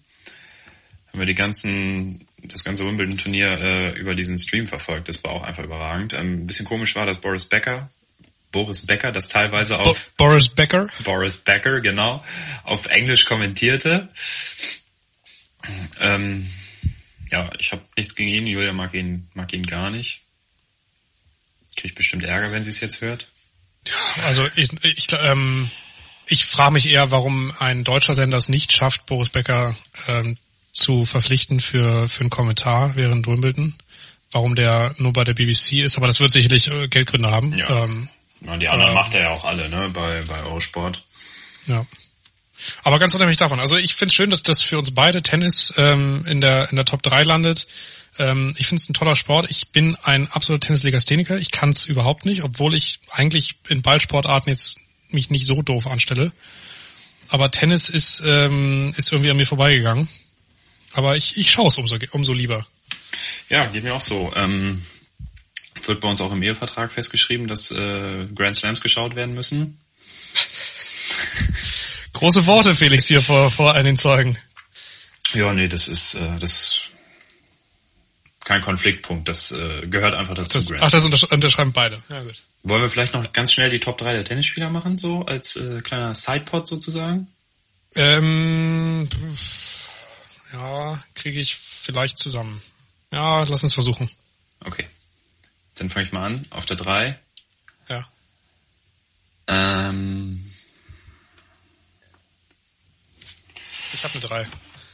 haben 1.08 1.20
wir 1.20 1.26
die 1.26 1.34
ganzen, 1.34 2.27
das 2.44 2.64
ganze 2.64 2.86
Wimbledon-Turnier 2.86 3.50
äh, 3.50 4.00
über 4.00 4.16
diesen 4.16 4.38
Stream 4.38 4.68
verfolgt. 4.68 5.08
Das 5.08 5.24
war 5.24 5.32
auch 5.32 5.44
einfach 5.44 5.64
überragend. 5.64 6.14
Ähm, 6.14 6.44
ein 6.44 6.48
bisschen 6.48 6.66
komisch 6.66 6.96
war, 6.96 7.06
dass 7.06 7.20
Boris 7.20 7.46
Becker, 7.46 7.90
Boris 8.52 8.86
Becker, 8.86 9.12
das 9.12 9.28
teilweise 9.28 9.78
Bo 9.78 9.90
auf 9.90 10.12
Boris 10.18 10.50
Becker. 10.50 10.88
Boris 11.04 11.38
Becker, 11.38 11.82
genau, 11.82 12.24
auf 12.64 12.86
Englisch 12.88 13.26
kommentierte. 13.26 14.10
Ähm, 16.00 16.48
ja, 17.32 17.50
ich 17.60 17.72
habe 17.72 17.82
nichts 17.98 18.16
gegen 18.16 18.30
ihn. 18.30 18.48
Julia 18.48 18.74
mag 18.74 18.94
ihn, 18.94 19.28
mag 19.34 19.52
ihn 19.54 19.66
gar 19.66 19.90
nicht. 19.90 20.22
Kriegt 21.76 21.96
bestimmt 21.96 22.24
Ärger, 22.24 22.52
wenn 22.52 22.64
sie 22.64 22.70
es 22.70 22.80
jetzt 22.80 23.02
hört. 23.02 23.28
Also 24.26 24.48
ich, 24.56 24.72
ich, 24.84 25.08
ähm, 25.22 25.70
ich 26.26 26.46
frage 26.46 26.74
mich 26.74 26.90
eher, 26.90 27.12
warum 27.12 27.54
ein 27.60 27.84
deutscher 27.84 28.14
Sender 28.14 28.38
es 28.38 28.50
nicht 28.50 28.72
schafft, 28.72 29.06
Boris 29.06 29.30
Becker 29.30 29.76
ähm, 30.08 30.38
zu 30.78 31.06
verpflichten 31.06 31.60
für, 31.60 32.08
für 32.08 32.22
einen 32.22 32.30
Kommentar 32.30 32.96
während 32.96 33.28
Wimbledon. 33.28 33.76
Warum 34.32 34.56
der 34.56 34.94
nur 34.98 35.14
bei 35.14 35.24
der 35.24 35.34
BBC 35.34 35.84
ist, 35.84 35.98
aber 35.98 36.08
das 36.08 36.20
wird 36.20 36.32
sicherlich 36.32 36.70
äh, 36.70 36.88
Geldgründe 36.88 37.32
haben. 37.32 37.58
Ja. 37.58 37.84
Ähm, 37.84 38.10
Na, 38.42 38.58
die 38.58 38.68
anderen 38.68 38.90
Ähm. 38.92 38.96
macht 38.96 39.14
er 39.14 39.22
ja 39.22 39.30
auch 39.32 39.46
alle, 39.46 39.70
ne, 39.70 39.90
bei, 39.94 40.22
bei 40.28 40.42
Eurosport. 40.44 41.04
Ja. 41.66 41.86
Aber 42.84 43.00
ganz 43.00 43.14
unabhängig 43.16 43.38
davon. 43.38 43.60
Also 43.60 43.78
ich 43.78 43.96
finde 43.96 44.10
es 44.10 44.16
schön, 44.16 44.30
dass 44.30 44.44
das 44.44 44.62
für 44.62 44.80
uns 44.80 44.92
beide 44.94 45.22
Tennis 45.22 45.74
ähm, 45.78 46.26
in 46.28 46.42
der 46.42 46.70
in 46.70 46.76
der 46.76 46.86
Top 46.86 47.04
3 47.04 47.24
landet. 47.24 47.68
Ähm, 48.18 48.54
ich 48.58 48.68
finde 48.68 48.82
es 48.82 48.90
ein 48.90 48.94
toller 48.94 49.16
Sport. 49.16 49.50
Ich 49.50 49.70
bin 49.70 49.96
ein 50.04 50.28
absoluter 50.32 50.68
Tennislegastheniker. 50.68 51.38
Ich 51.38 51.52
kann 51.52 51.70
es 51.70 51.86
überhaupt 51.86 52.26
nicht, 52.26 52.44
obwohl 52.44 52.74
ich 52.74 53.00
eigentlich 53.12 53.56
in 53.68 53.82
Ballsportarten 53.82 54.50
jetzt 54.50 54.80
mich 55.10 55.30
nicht 55.30 55.46
so 55.46 55.62
doof 55.62 55.88
anstelle. 55.88 56.32
Aber 57.30 57.52
Tennis 57.52 57.90
ist 57.90 58.24
ähm, 58.26 58.94
ist 58.98 59.12
irgendwie 59.12 59.32
an 59.32 59.38
mir 59.38 59.46
vorbeigegangen. 59.46 60.10
Aber 60.98 61.16
ich, 61.16 61.38
ich 61.38 61.52
schaue 61.52 61.68
es 61.68 61.78
umso, 61.78 61.96
umso 62.12 62.34
lieber. 62.34 62.66
Ja, 63.50 63.66
geht 63.68 63.84
mir 63.84 63.94
auch 63.94 64.02
so. 64.02 64.34
Ähm, 64.36 64.84
wird 65.86 66.02
bei 66.02 66.08
uns 66.08 66.22
auch 66.22 66.32
im 66.32 66.42
Ehevertrag 66.42 66.92
festgeschrieben, 66.92 67.48
dass 67.48 67.70
äh, 67.70 68.26
Grand 68.34 68.56
Slams 68.56 68.82
geschaut 68.82 69.16
werden 69.16 69.36
müssen. 69.36 69.80
Große 72.14 72.48
Worte, 72.48 72.74
Felix, 72.74 73.06
hier 73.06 73.22
vor, 73.22 73.52
vor 73.52 73.74
den 73.84 73.96
Zeugen. 73.96 74.40
Ja, 75.36 75.54
nee, 75.54 75.68
das 75.68 75.88
ist 75.88 76.16
äh, 76.16 76.40
das 76.40 76.82
kein 78.44 78.64
Konfliktpunkt. 78.64 79.30
Das 79.30 79.52
äh, 79.52 79.86
gehört 79.86 80.16
einfach 80.16 80.34
dazu. 80.34 80.58
Das, 80.58 80.74
ach, 80.82 80.90
das 80.90 81.06
untersch 81.06 81.26
unterschreiben 81.26 81.74
beide. 81.74 82.02
Ja, 82.10 82.24
gut. 82.24 82.36
Wollen 82.64 82.82
wir 82.82 82.90
vielleicht 82.90 83.14
noch 83.14 83.32
ganz 83.34 83.54
schnell 83.54 83.70
die 83.70 83.80
Top 83.80 84.00
3 84.00 84.14
der 84.14 84.26
Tennisspieler 84.26 84.72
machen, 84.72 84.98
so 84.98 85.22
als 85.26 85.58
äh, 85.58 85.80
kleiner 85.82 86.16
Sidepod 86.16 86.66
sozusagen? 86.66 87.28
Ähm, 87.94 89.08
ja, 90.54 91.04
kriege 91.16 91.40
ich 91.40 91.56
vielleicht 91.56 92.18
zusammen. 92.20 92.62
Ja, 93.12 93.44
lass 93.44 93.64
uns 93.64 93.74
versuchen. 93.74 94.10
Okay. 94.60 94.88
Dann 95.76 95.90
fange 95.90 96.06
ich 96.06 96.12
mal 96.12 96.26
an. 96.26 96.46
Auf 96.50 96.66
der 96.66 96.76
3. 96.78 97.18
Ja. 97.90 98.08
Ähm, 99.48 100.44
Ich 103.94 104.04
habe 104.04 104.14
eine 104.14 104.22
drei. 104.22 104.48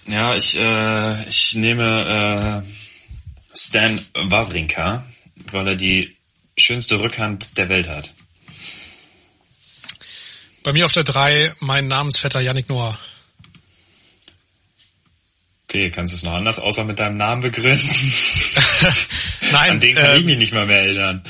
ja, 0.07 0.35
ich, 0.35 0.55
äh, 0.55 1.27
ich 1.27 1.55
nehme 1.55 2.63
äh, 2.63 3.57
Stan 3.57 3.99
Wawrinka, 4.13 5.05
weil 5.51 5.67
er 5.67 5.75
die 5.75 6.15
schönste 6.57 6.99
Rückhand 6.99 7.57
der 7.57 7.69
Welt 7.69 7.87
hat. 7.87 8.13
Bei 10.63 10.71
mir 10.71 10.85
auf 10.85 10.93
der 10.93 11.03
drei 11.03 11.53
mein 11.59 11.87
Namensvetter 11.87 12.39
Yannick 12.39 12.69
Noah. 12.69 12.97
Okay, 15.73 15.89
kannst 15.89 16.13
du 16.13 16.17
es 16.17 16.23
noch 16.23 16.33
anders 16.33 16.59
außer 16.59 16.83
mit 16.83 16.99
deinem 16.99 17.17
Namen 17.17 17.41
begründen? 17.41 17.89
Nein, 19.51 19.71
An 19.71 19.79
den 19.79 19.95
kann 19.95 20.13
ich 20.13 20.19
ähm, 20.19 20.25
mich 20.27 20.38
nicht 20.38 20.53
mal 20.53 20.67
mehr 20.67 20.83
erinnern. 20.83 21.23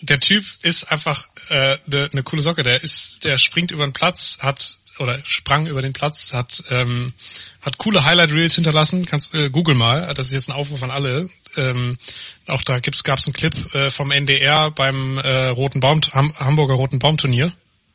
der 0.00 0.18
Typ 0.18 0.46
ist 0.62 0.84
einfach 0.84 1.28
eine 1.50 1.78
äh, 1.92 2.08
ne 2.10 2.22
coole 2.22 2.40
Socke. 2.40 2.62
Der 2.62 2.82
ist, 2.82 3.26
der 3.26 3.36
springt 3.36 3.72
über 3.72 3.86
den 3.86 3.92
Platz, 3.92 4.38
hat 4.40 4.78
oder 4.98 5.20
sprang 5.26 5.66
über 5.66 5.82
den 5.82 5.92
Platz, 5.92 6.32
hat 6.32 6.64
ähm, 6.70 7.12
hat 7.60 7.76
coole 7.76 8.02
Highlight 8.02 8.32
Reels 8.32 8.54
hinterlassen. 8.54 9.04
Kannst 9.04 9.34
äh, 9.34 9.50
Google 9.50 9.74
mal. 9.74 10.10
Das 10.14 10.28
ist 10.28 10.32
jetzt 10.32 10.48
ein 10.48 10.56
Aufruf 10.56 10.82
an 10.82 10.90
alle. 10.90 11.28
Ähm, 11.56 11.98
auch 12.46 12.62
da 12.62 12.78
gibt's 12.78 13.04
gab's 13.04 13.26
einen 13.26 13.34
Clip 13.34 13.74
äh, 13.74 13.90
vom 13.90 14.10
NDR 14.10 14.70
beim 14.70 15.18
äh, 15.18 15.48
Roten 15.48 15.80
Baum 15.80 16.00
Ham, 16.14 16.32
Hamburger 16.38 16.74
Roten 16.76 16.98
Baumturnier. 16.98 17.52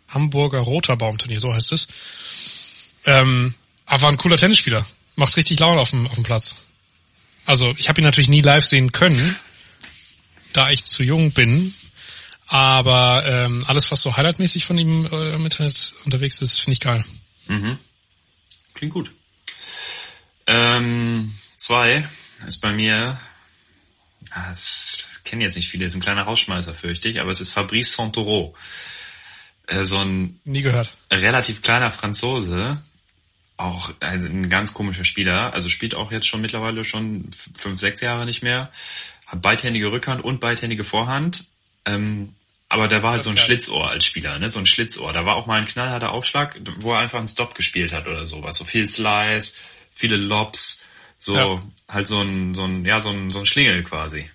Hamburger 0.09 0.59
Roter 0.59 0.95
Baumturnier, 0.95 1.39
so 1.39 1.51
heißt 1.51 1.71
es. 1.71 1.87
Ähm, 3.07 3.55
aber 3.87 4.09
ein 4.09 4.17
cooler 4.17 4.37
Tennisspieler. 4.37 4.85
Macht 5.21 5.37
richtig 5.37 5.59
Laune 5.59 5.79
auf 5.79 5.91
dem, 5.91 6.07
auf 6.07 6.15
dem 6.15 6.23
Platz. 6.23 6.65
Also 7.45 7.75
ich 7.77 7.89
habe 7.89 8.01
ihn 8.01 8.05
natürlich 8.05 8.27
nie 8.27 8.41
live 8.41 8.65
sehen 8.65 8.91
können, 8.91 9.35
da 10.53 10.71
ich 10.71 10.83
zu 10.83 11.03
jung 11.03 11.31
bin. 11.31 11.75
Aber 12.47 13.23
ähm, 13.27 13.63
alles, 13.67 13.91
was 13.91 14.01
so 14.01 14.17
highlightmäßig 14.17 14.65
von 14.65 14.79
ihm 14.79 15.05
äh, 15.05 15.35
im 15.35 15.43
Internet 15.43 15.93
unterwegs 16.05 16.41
ist, 16.41 16.59
finde 16.59 16.73
ich 16.73 16.79
geil. 16.79 17.05
Mhm. 17.45 17.77
Klingt 18.73 18.93
gut. 18.95 19.11
Ähm, 20.47 21.31
zwei 21.55 22.03
ist 22.47 22.57
bei 22.57 22.71
mir, 22.71 23.21
ah, 24.31 24.49
das 24.49 25.21
kennen 25.23 25.43
jetzt 25.43 25.55
nicht 25.55 25.69
viele, 25.69 25.85
ist 25.85 25.93
ein 25.93 26.01
kleiner 26.01 26.23
Rausschmeißer, 26.23 26.73
fürchte 26.73 27.09
ich, 27.09 27.21
aber 27.21 27.29
es 27.29 27.41
ist 27.41 27.51
Fabrice 27.51 27.95
Santoro. 27.95 28.55
Äh, 29.67 29.85
so 29.85 29.99
ein 29.99 30.39
Nie 30.45 30.63
gehört. 30.63 30.97
relativ 31.11 31.61
kleiner 31.61 31.91
Franzose, 31.91 32.81
auch 33.61 33.93
also 33.99 34.27
ein 34.27 34.49
ganz 34.49 34.73
komischer 34.73 35.03
Spieler, 35.05 35.53
also 35.53 35.69
spielt 35.69 35.95
auch 35.95 36.11
jetzt 36.11 36.27
schon 36.27 36.41
mittlerweile 36.41 36.83
schon 36.83 37.29
fünf, 37.57 37.79
sechs 37.79 38.01
Jahre 38.01 38.25
nicht 38.25 38.41
mehr, 38.41 38.71
hat 39.27 39.41
beidhändige 39.41 39.91
Rückhand 39.91 40.23
und 40.23 40.39
beidhändige 40.39 40.83
Vorhand, 40.83 41.45
ähm, 41.85 42.35
Aber 42.69 42.87
der 42.87 43.03
war 43.03 43.11
halt 43.13 43.23
so 43.23 43.31
ein. 43.31 43.37
Schlitzohr 43.37 43.89
als 43.89 44.05
Spieler, 44.05 44.39
ne? 44.39 44.47
So 44.49 44.59
ein 44.59 44.65
Schlitzohr. 44.65 45.11
Da 45.13 45.25
war 45.25 45.35
auch 45.35 45.45
mal 45.45 45.59
ein 45.59 45.65
knallharter 45.67 46.11
Aufschlag, 46.11 46.57
wo 46.77 46.93
er 46.93 46.99
einfach 46.99 47.17
einen 47.17 47.27
Stop 47.27 47.55
gespielt 47.55 47.91
hat 47.91 48.07
oder 48.07 48.23
sowas. 48.23 48.57
So 48.57 48.65
viel 48.65 48.87
Slice, 48.87 49.55
viele 49.93 50.15
Lobs, 50.15 50.85
so 51.19 51.35
Ja. 51.35 51.61
halt 51.89 52.07
so 52.07 52.21
ein, 52.21 52.53
so 52.53 52.63
ein, 52.63 52.85
ja, 52.85 52.99
so 52.99 53.09
ein, 53.09 53.31
so 53.31 53.39
ein 53.39 53.45
Schlingel 53.45 53.83
quasi. 53.83 54.29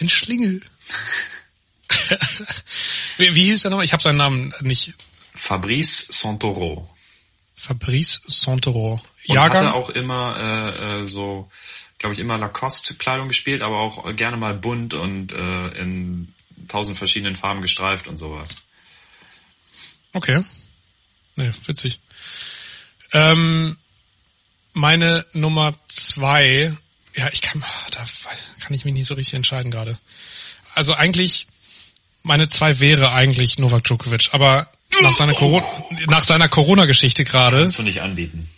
Ein 0.00 0.08
Schlingel. 0.08 0.60
wie, 3.18 3.34
wie 3.34 3.44
hieß 3.46 3.64
er 3.64 3.70
nochmal? 3.70 3.84
Ich 3.84 3.92
habe 3.92 4.02
seinen 4.02 4.18
Namen 4.18 4.52
nicht. 4.60 4.94
Fabrice 5.34 6.08
Santoro. 6.10 6.88
Fabrice 7.62 8.20
Santoro. 8.26 9.00
Und 9.28 9.34
Jahrgang? 9.36 9.66
hatte 9.66 9.74
auch 9.74 9.90
immer 9.90 10.36
äh, 10.36 11.02
äh, 11.02 11.06
so, 11.06 11.48
glaube 11.98 12.14
ich, 12.14 12.18
immer 12.18 12.36
Lacoste-Kleidung 12.36 13.28
gespielt, 13.28 13.62
aber 13.62 13.78
auch 13.78 14.16
gerne 14.16 14.36
mal 14.36 14.52
bunt 14.52 14.94
und 14.94 15.30
äh, 15.30 15.68
in 15.78 16.34
tausend 16.66 16.98
verschiedenen 16.98 17.36
Farben 17.36 17.62
gestreift 17.62 18.08
und 18.08 18.16
sowas. 18.16 18.62
Okay. 20.12 20.42
Nee, 21.36 21.52
witzig. 21.66 22.00
Ähm, 23.12 23.76
meine 24.72 25.24
Nummer 25.32 25.72
zwei, 25.86 26.76
ja, 27.14 27.28
ich 27.30 27.42
kann, 27.42 27.62
da 27.92 28.04
kann 28.58 28.74
ich 28.74 28.84
mich 28.84 28.94
nicht 28.94 29.06
so 29.06 29.14
richtig 29.14 29.34
entscheiden 29.34 29.70
gerade. 29.70 30.00
Also 30.74 30.94
eigentlich, 30.94 31.46
meine 32.24 32.48
zwei 32.48 32.80
wäre 32.80 33.12
eigentlich 33.12 33.60
Novak 33.60 33.84
Djokovic, 33.84 34.30
aber 34.32 34.68
nach 35.00 35.14
seiner 35.14 35.34
Corona, 35.34 35.64
nach 36.08 36.24
seiner 36.24 36.48
Corona-Geschichte 36.48 37.24
gerade, 37.24 37.60
Kannst 37.62 37.78
du 37.78 37.82
nicht 37.82 38.00
anbieten. 38.02 38.48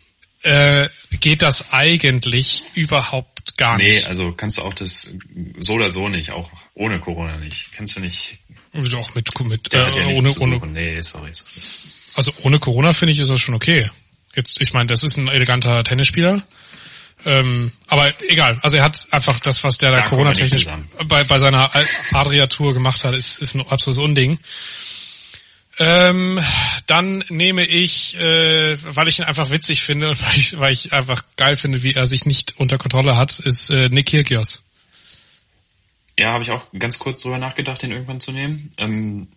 äh, 0.43 0.89
geht 1.21 1.43
das 1.43 1.73
eigentlich 1.73 2.65
überhaupt 2.75 3.57
gar 3.57 3.77
Nee, 3.79 3.95
nicht. 3.95 4.07
also 4.07 4.33
kannst 4.33 4.59
du 4.59 4.63
auch 4.63 4.75
das 4.75 5.11
so 5.59 5.75
oder 5.75 5.91
so 5.91 6.09
nicht, 6.09 6.31
auch 6.33 6.51
ohne 6.75 6.99
Corona 6.99 7.37
nicht. 7.39 7.73
Kannst 7.77 7.97
du 7.97 8.01
nicht. 8.01 8.39
Auch 8.97 9.15
mit, 9.15 9.41
mit 9.41 9.73
Der 9.73 9.83
äh, 9.83 9.87
hat 9.87 9.97
ja 9.97 10.07
ohne, 10.07 10.35
ohne. 10.41 10.67
Nee, 10.67 11.01
sorry. 11.03 11.31
sorry. 11.33 11.91
Also 12.17 12.33
ohne 12.43 12.59
Corona 12.59 12.93
finde 12.93 13.13
ich 13.13 13.19
ist 13.21 13.31
das 13.31 13.41
schon 13.41 13.55
okay. 13.55 13.89
Jetzt, 14.35 14.61
ich 14.61 14.73
meine, 14.73 14.87
das 14.87 15.05
ist 15.05 15.17
ein 15.17 15.29
eleganter 15.29 15.85
Tennisspieler. 15.85 16.43
Ähm, 17.25 17.71
aber 17.87 18.13
egal. 18.29 18.59
Also 18.63 18.77
er 18.77 18.83
hat 18.83 19.07
einfach 19.13 19.39
das, 19.41 19.63
was 19.65 19.79
der 19.79 19.93
da 19.93 19.99
Da 19.99 20.03
Corona-technisch 20.09 20.67
bei, 21.07 21.25
bei 21.25 21.39
seiner 21.39 21.71
Adria-Tour 22.13 22.75
gemacht 22.75 23.05
hat, 23.05 23.15
ist, 23.15 23.39
ist 23.39 23.55
ein 23.55 23.61
absolutes 23.63 23.99
Unding. 24.03 24.39
Ähm, 25.79 26.41
dann 26.87 27.25
nehme 27.29 27.65
ich, 27.65 28.17
äh, 28.19 28.77
weil 28.83 29.09
ich 29.09 29.19
ihn 29.19 29.25
einfach 29.25 29.51
witzig 29.51 29.83
finde 29.83 30.11
und 30.11 30.23
weil 30.27 30.37
ich, 30.37 30.59
weil 30.59 30.73
ich 30.73 30.93
einfach 30.93 31.25
geil 31.37 31.57
finde, 31.57 31.83
wie 31.83 31.95
er 31.95 32.07
sich 32.07 32.27
nicht 32.27 32.55
unter 32.59 32.79
Kontrolle 32.79 33.17
hat, 33.17 33.39
ist 33.41 33.71
äh, 33.71 33.89
Nick 33.89 34.07
Kyrgios. 34.07 34.63
Ja, 36.19 36.33
habe 36.33 36.45
ich 36.45 36.51
auch 36.51 36.67
ganz 36.79 36.99
kurz 36.99 37.23
drüber 37.23 37.39
nachgedacht, 37.39 37.83
den 37.83 37.91
irgendwann 37.91 38.21
zu 38.21 38.31
nehmen. 38.31 38.71
Ähm, 38.79 39.29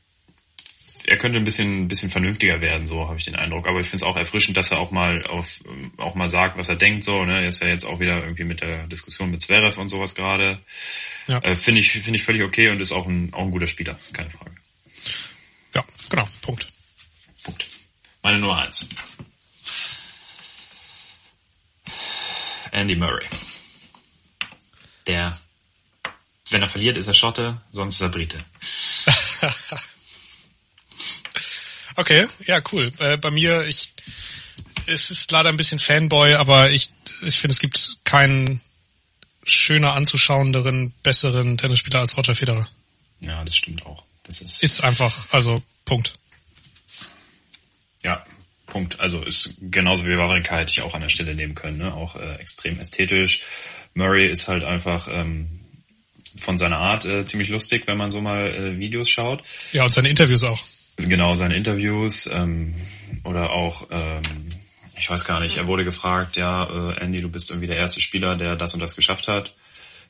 er 1.07 1.17
könnte 1.17 1.39
ein 1.39 1.45
bisschen, 1.45 1.83
ein 1.83 1.87
bisschen 1.87 2.09
vernünftiger 2.09 2.61
werden, 2.61 2.85
so 2.85 3.07
habe 3.07 3.17
ich 3.17 3.25
den 3.25 3.35
Eindruck. 3.35 3.65
Aber 3.67 3.79
ich 3.79 3.87
finde 3.87 4.03
es 4.03 4.09
auch 4.09 4.17
erfrischend, 4.17 4.57
dass 4.57 4.71
er 4.71 4.79
auch 4.79 4.91
mal 4.91 5.25
auf, 5.25 5.61
auch 5.95 6.15
mal 6.15 6.29
sagt, 6.29 6.57
was 6.57 6.69
er 6.69 6.75
denkt. 6.75 7.03
So, 7.03 7.23
ne, 7.23 7.41
er 7.41 7.47
ist 7.47 7.61
ja 7.61 7.67
jetzt 7.67 7.85
auch 7.85 7.99
wieder 7.99 8.21
irgendwie 8.21 8.43
mit 8.43 8.61
der 8.61 8.87
Diskussion 8.87 9.31
mit 9.31 9.41
Zverev 9.41 9.79
und 9.79 9.89
sowas 9.89 10.15
gerade. 10.15 10.59
Ja. 11.27 11.39
Äh, 11.39 11.55
finde 11.55 11.79
ich, 11.79 11.93
finde 11.93 12.17
ich 12.17 12.23
völlig 12.23 12.43
okay 12.43 12.69
und 12.69 12.81
ist 12.81 12.91
auch 12.91 13.07
ein, 13.07 13.33
auch 13.33 13.43
ein 13.43 13.51
guter 13.51 13.67
Spieler, 13.67 13.97
keine 14.11 14.29
Frage. 14.29 14.51
Genau, 16.09 16.27
Punkt. 16.41 16.67
Punkt. 17.43 17.65
Meine 18.21 18.39
Nummer 18.39 18.57
eins. 18.57 18.89
Andy 22.71 22.95
Murray. 22.95 23.25
Der, 25.07 25.39
wenn 26.49 26.61
er 26.61 26.67
verliert, 26.67 26.97
ist 26.97 27.07
er 27.07 27.13
Schotte, 27.13 27.61
sonst 27.71 27.95
ist 27.95 28.01
er 28.01 28.09
Brite. 28.09 28.43
Okay, 31.97 32.27
ja, 32.45 32.61
cool. 32.71 32.93
Äh, 32.99 33.17
bei 33.17 33.31
mir, 33.31 33.65
ich, 33.65 33.91
es 34.85 35.09
ist 35.09 35.31
leider 35.31 35.49
ein 35.49 35.57
bisschen 35.57 35.79
Fanboy, 35.79 36.35
aber 36.35 36.69
ich, 36.69 36.91
ich 37.23 37.39
finde, 37.39 37.53
es 37.53 37.59
gibt 37.59 37.97
keinen 38.03 38.61
schöner 39.43 39.93
anzuschauenderen, 39.93 40.93
besseren 41.01 41.57
Tennisspieler 41.57 41.99
als 41.99 42.15
Roger 42.15 42.35
Federer. 42.35 42.69
Ja, 43.19 43.43
das 43.43 43.55
stimmt 43.55 43.83
auch. 43.83 44.03
Das 44.23 44.41
ist, 44.41 44.61
Ist 44.61 44.81
einfach, 44.83 45.33
also, 45.33 45.59
Punkt. 45.87 46.19
ja, 48.03 48.25
Punkt. 48.67 48.99
Also 48.99 49.23
ist 49.23 49.55
genauso 49.61 50.05
wie 50.05 50.17
Wawrinka 50.17 50.57
hätte 50.57 50.71
ich 50.71 50.81
auch 50.81 50.93
an 50.93 51.01
der 51.01 51.09
Stelle 51.09 51.33
nehmen 51.33 51.55
können, 51.55 51.77
ne? 51.77 51.93
Auch 51.93 52.15
äh, 52.15 52.35
extrem 52.35 52.77
ästhetisch. 52.77 53.41
Murray 53.93 54.29
ist 54.29 54.47
halt 54.49 54.63
einfach 54.63 55.07
ähm, 55.09 55.61
von 56.35 56.57
seiner 56.57 56.77
Art 56.77 57.05
äh, 57.05 57.25
ziemlich 57.25 57.49
lustig, 57.49 57.83
wenn 57.87 57.97
man 57.97 58.11
so 58.11 58.21
mal 58.21 58.47
äh, 58.47 58.77
Videos 58.77 59.09
schaut. 59.09 59.43
Ja, 59.71 59.85
und 59.85 59.93
seine 59.93 60.09
Interviews 60.09 60.43
auch. 60.43 60.61
Genau, 60.97 61.35
seine 61.35 61.55
Interviews 61.55 62.29
ähm, 62.31 62.75
oder 63.23 63.51
auch, 63.51 63.87
ähm, 63.89 64.21
ich 64.97 65.09
weiß 65.09 65.25
gar 65.25 65.39
nicht, 65.39 65.57
er 65.57 65.67
wurde 65.67 65.85
gefragt, 65.85 66.35
ja, 66.35 66.91
äh, 66.91 66.99
Andy, 66.99 67.21
du 67.21 67.29
bist 67.29 67.49
irgendwie 67.49 67.67
der 67.67 67.77
erste 67.77 68.01
Spieler, 68.01 68.35
der 68.35 68.55
das 68.55 68.73
und 68.73 68.81
das 68.81 68.95
geschafft 68.95 69.27
hat. 69.27 69.53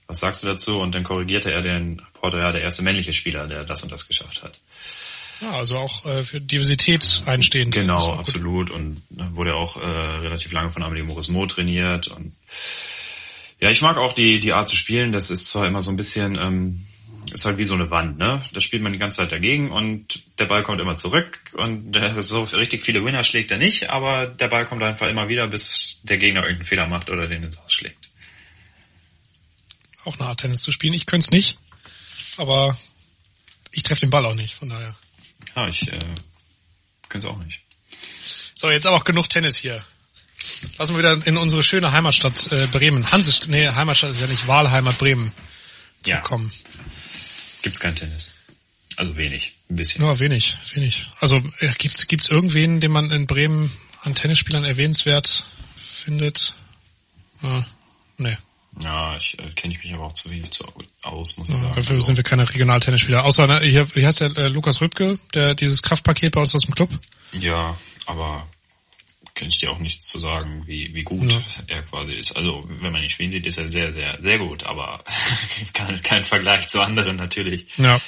Was 0.07 0.19
sagst 0.19 0.41
du 0.41 0.47
dazu? 0.47 0.79
Und 0.79 0.95
dann 0.95 1.03
korrigierte 1.03 1.51
er 1.51 1.61
den 1.61 1.99
Reporter, 1.99 2.39
ja, 2.39 2.51
der 2.51 2.61
erste 2.61 2.81
männliche 2.81 3.13
Spieler, 3.13 3.47
der 3.47 3.63
das 3.65 3.83
und 3.83 3.91
das 3.91 4.07
geschafft 4.07 4.41
hat. 4.43 4.59
Ja, 5.41 5.51
also 5.51 5.77
auch 5.77 6.05
äh, 6.05 6.23
für 6.23 6.41
Diversität 6.41 7.03
ist 7.03 7.23
Genau, 7.81 7.97
auch 7.97 8.17
gut. 8.17 8.19
absolut. 8.19 8.71
Und 8.71 9.01
wurde 9.09 9.55
auch 9.55 9.77
äh, 9.77 9.85
relativ 9.85 10.51
lange 10.51 10.71
von 10.71 10.83
Amelie 10.83 11.03
Morismo 11.03 11.45
trainiert. 11.45 12.07
Und 12.07 12.33
ja, 13.59 13.69
ich 13.69 13.81
mag 13.81 13.97
auch 13.97 14.13
die, 14.13 14.39
die 14.39 14.53
Art 14.53 14.69
zu 14.69 14.75
spielen. 14.75 15.11
Das 15.11 15.29
ist 15.29 15.47
zwar 15.49 15.65
immer 15.65 15.81
so 15.81 15.91
ein 15.91 15.97
bisschen, 15.97 16.37
ähm, 16.37 16.85
ist 17.33 17.45
halt 17.45 17.57
wie 17.57 17.65
so 17.65 17.73
eine 17.73 17.91
Wand, 17.91 18.17
ne? 18.17 18.43
Da 18.53 18.61
spielt 18.61 18.81
man 18.81 18.93
die 18.93 18.99
ganze 18.99 19.17
Zeit 19.17 19.31
dagegen 19.31 19.71
und 19.71 20.21
der 20.39 20.45
Ball 20.45 20.63
kommt 20.63 20.79
immer 20.79 20.95
zurück 20.97 21.39
und 21.53 21.93
so 22.19 22.43
richtig 22.43 22.81
viele 22.81 23.03
Winner 23.03 23.23
schlägt 23.23 23.51
er 23.51 23.57
nicht, 23.57 23.89
aber 23.89 24.27
der 24.27 24.47
Ball 24.47 24.65
kommt 24.65 24.81
einfach 24.81 25.07
immer 25.07 25.27
wieder, 25.27 25.47
bis 25.47 25.99
der 26.03 26.17
Gegner 26.17 26.41
irgendeinen 26.41 26.65
Fehler 26.65 26.87
macht 26.87 27.09
oder 27.09 27.27
den 27.27 27.43
ins 27.43 27.57
Ausschlägt. 27.57 28.09
Auch 30.05 30.17
eine 30.19 30.29
Art 30.29 30.39
Tennis 30.39 30.61
zu 30.61 30.71
spielen. 30.71 30.93
Ich 30.93 31.05
könnte 31.05 31.25
es 31.25 31.31
nicht, 31.31 31.57
aber 32.37 32.77
ich 33.71 33.83
treffe 33.83 34.01
den 34.01 34.09
Ball 34.09 34.25
auch 34.25 34.35
nicht, 34.35 34.53
von 34.53 34.69
daher. 34.69 34.95
Ja, 35.57 35.67
ich 35.67 35.91
äh, 35.91 35.99
könnte 37.09 37.27
es 37.27 37.33
auch 37.33 37.37
nicht. 37.39 37.61
So, 38.53 38.69
jetzt 38.69 38.85
aber 38.85 38.97
auch 38.97 39.03
genug 39.03 39.27
Tennis 39.27 39.57
hier. 39.57 39.83
Lassen 40.77 40.93
wir 40.95 40.99
wieder 40.99 41.25
in 41.27 41.35
unsere 41.37 41.63
schöne 41.63 41.91
Heimatstadt 41.91 42.51
äh, 42.51 42.67
Bremen. 42.67 43.11
Hanse, 43.11 43.49
nee, 43.49 43.67
Heimatstadt 43.67 44.11
ist 44.11 44.21
ja 44.21 44.27
nicht 44.27 44.47
Wahlheimat 44.47 44.99
Bremen 44.99 45.33
Ja, 46.05 46.21
kommen. 46.21 46.53
gibt's 47.63 47.79
kein 47.79 47.95
Tennis. 47.95 48.29
Also 48.97 49.17
wenig, 49.17 49.55
ein 49.69 49.75
bisschen. 49.77 50.01
Nur 50.01 50.19
wenig, 50.19 50.57
wenig. 50.75 51.07
Also 51.19 51.41
äh, 51.59 51.73
gibt's 51.77 52.07
gibt's 52.07 52.29
irgendwen, 52.29 52.79
den 52.79 52.91
man 52.91 53.09
in 53.09 53.25
Bremen 53.25 53.71
an 54.03 54.13
Tennisspielern 54.13 54.63
erwähnenswert 54.63 55.45
findet? 55.75 56.55
Äh, 57.41 57.61
nee. 58.17 58.37
Ja, 58.83 59.17
ich 59.17 59.37
äh, 59.39 59.49
kenne 59.55 59.73
ich 59.73 59.83
mich 59.83 59.93
aber 59.93 60.03
auch 60.05 60.13
zu 60.13 60.29
wenig 60.29 60.51
zu, 60.51 60.63
aus, 61.01 61.37
muss 61.37 61.49
ich 61.49 61.55
sagen. 61.55 61.67
Dafür 61.75 61.95
Also- 61.95 62.05
sind 62.05 62.17
wir 62.17 62.23
keine 62.23 62.47
Regionaltennisspieler. 62.47 63.23
Außer 63.25 63.47
ne, 63.47 63.59
hier, 63.61 63.93
wie 63.95 64.05
heißt 64.05 64.21
der 64.21 64.37
äh, 64.37 64.47
Lukas 64.49 64.81
Rübke, 64.81 65.17
der 65.33 65.55
dieses 65.55 65.81
Kraftpaket 65.81 66.33
bei 66.33 66.41
uns 66.41 66.53
aus 66.53 66.61
dem 66.61 66.75
Club? 66.75 66.89
Ja, 67.33 67.77
aber 68.05 68.47
kann 69.35 69.49
ich 69.49 69.59
dir 69.59 69.69
auch 69.71 69.77
nichts 69.79 70.07
zu 70.07 70.19
sagen, 70.19 70.63
wie, 70.65 70.93
wie 70.95 71.03
gut 71.03 71.31
Ja. 71.31 71.41
er 71.67 71.83
quasi 71.83 72.13
ist. 72.13 72.35
Also, 72.35 72.67
wenn 72.81 72.91
man 72.91 73.03
ihn 73.03 73.09
spielen 73.09 73.29
sieht, 73.31 73.45
ist 73.45 73.57
er 73.59 73.69
sehr, 73.69 73.93
sehr, 73.93 74.19
sehr 74.21 74.39
gut, 74.39 74.63
aber 74.63 75.03
kein, 75.73 76.01
kein 76.01 76.23
Vergleich 76.23 76.67
zu 76.69 76.81
anderen 76.81 77.17
natürlich. 77.17 77.65
Ja. 77.77 77.99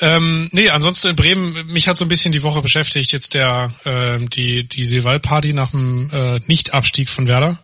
Ähm, 0.00 0.48
nee, 0.52 0.68
ansonsten 0.70 1.08
in 1.08 1.16
Bremen, 1.16 1.66
mich 1.68 1.86
hat 1.86 1.96
so 1.96 2.04
ein 2.04 2.08
bisschen 2.08 2.32
die 2.32 2.42
Woche 2.42 2.60
beschäftigt, 2.60 3.12
jetzt 3.12 3.34
der 3.34 3.72
ähm, 3.84 4.28
die 4.28 4.64
die 4.64 4.84
Silval-Party 4.84 5.52
nach 5.52 5.70
dem 5.70 6.10
äh, 6.12 6.40
Nicht-Abstieg 6.46 7.08
von 7.08 7.28
Werder. 7.28 7.58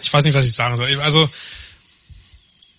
Ich 0.00 0.12
weiß 0.12 0.24
nicht, 0.24 0.34
was 0.34 0.46
ich 0.46 0.54
sagen 0.54 0.76
soll. 0.76 1.00
Also 1.00 1.28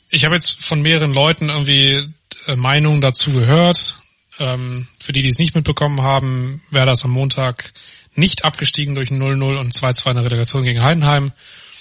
ich 0.09 0.25
habe 0.25 0.35
jetzt 0.35 0.65
von 0.65 0.81
mehreren 0.81 1.13
Leuten 1.13 1.49
irgendwie 1.49 2.09
äh, 2.47 2.55
Meinungen 2.55 3.01
dazu 3.01 3.31
gehört. 3.31 4.01
Ähm, 4.39 4.87
für 4.99 5.11
die, 5.11 5.21
die 5.21 5.27
es 5.27 5.37
nicht 5.37 5.55
mitbekommen 5.55 6.01
haben, 6.01 6.63
Werder 6.71 6.93
ist 6.93 7.05
am 7.05 7.11
Montag 7.11 7.73
nicht 8.15 8.45
abgestiegen 8.45 8.95
durch 8.95 9.11
ein 9.11 9.21
0-0 9.21 9.57
und 9.57 9.73
2-2 9.73 10.09
in 10.09 10.15
der 10.15 10.25
Relegation 10.25 10.63
gegen 10.63 10.81
Heidenheim. 10.81 11.31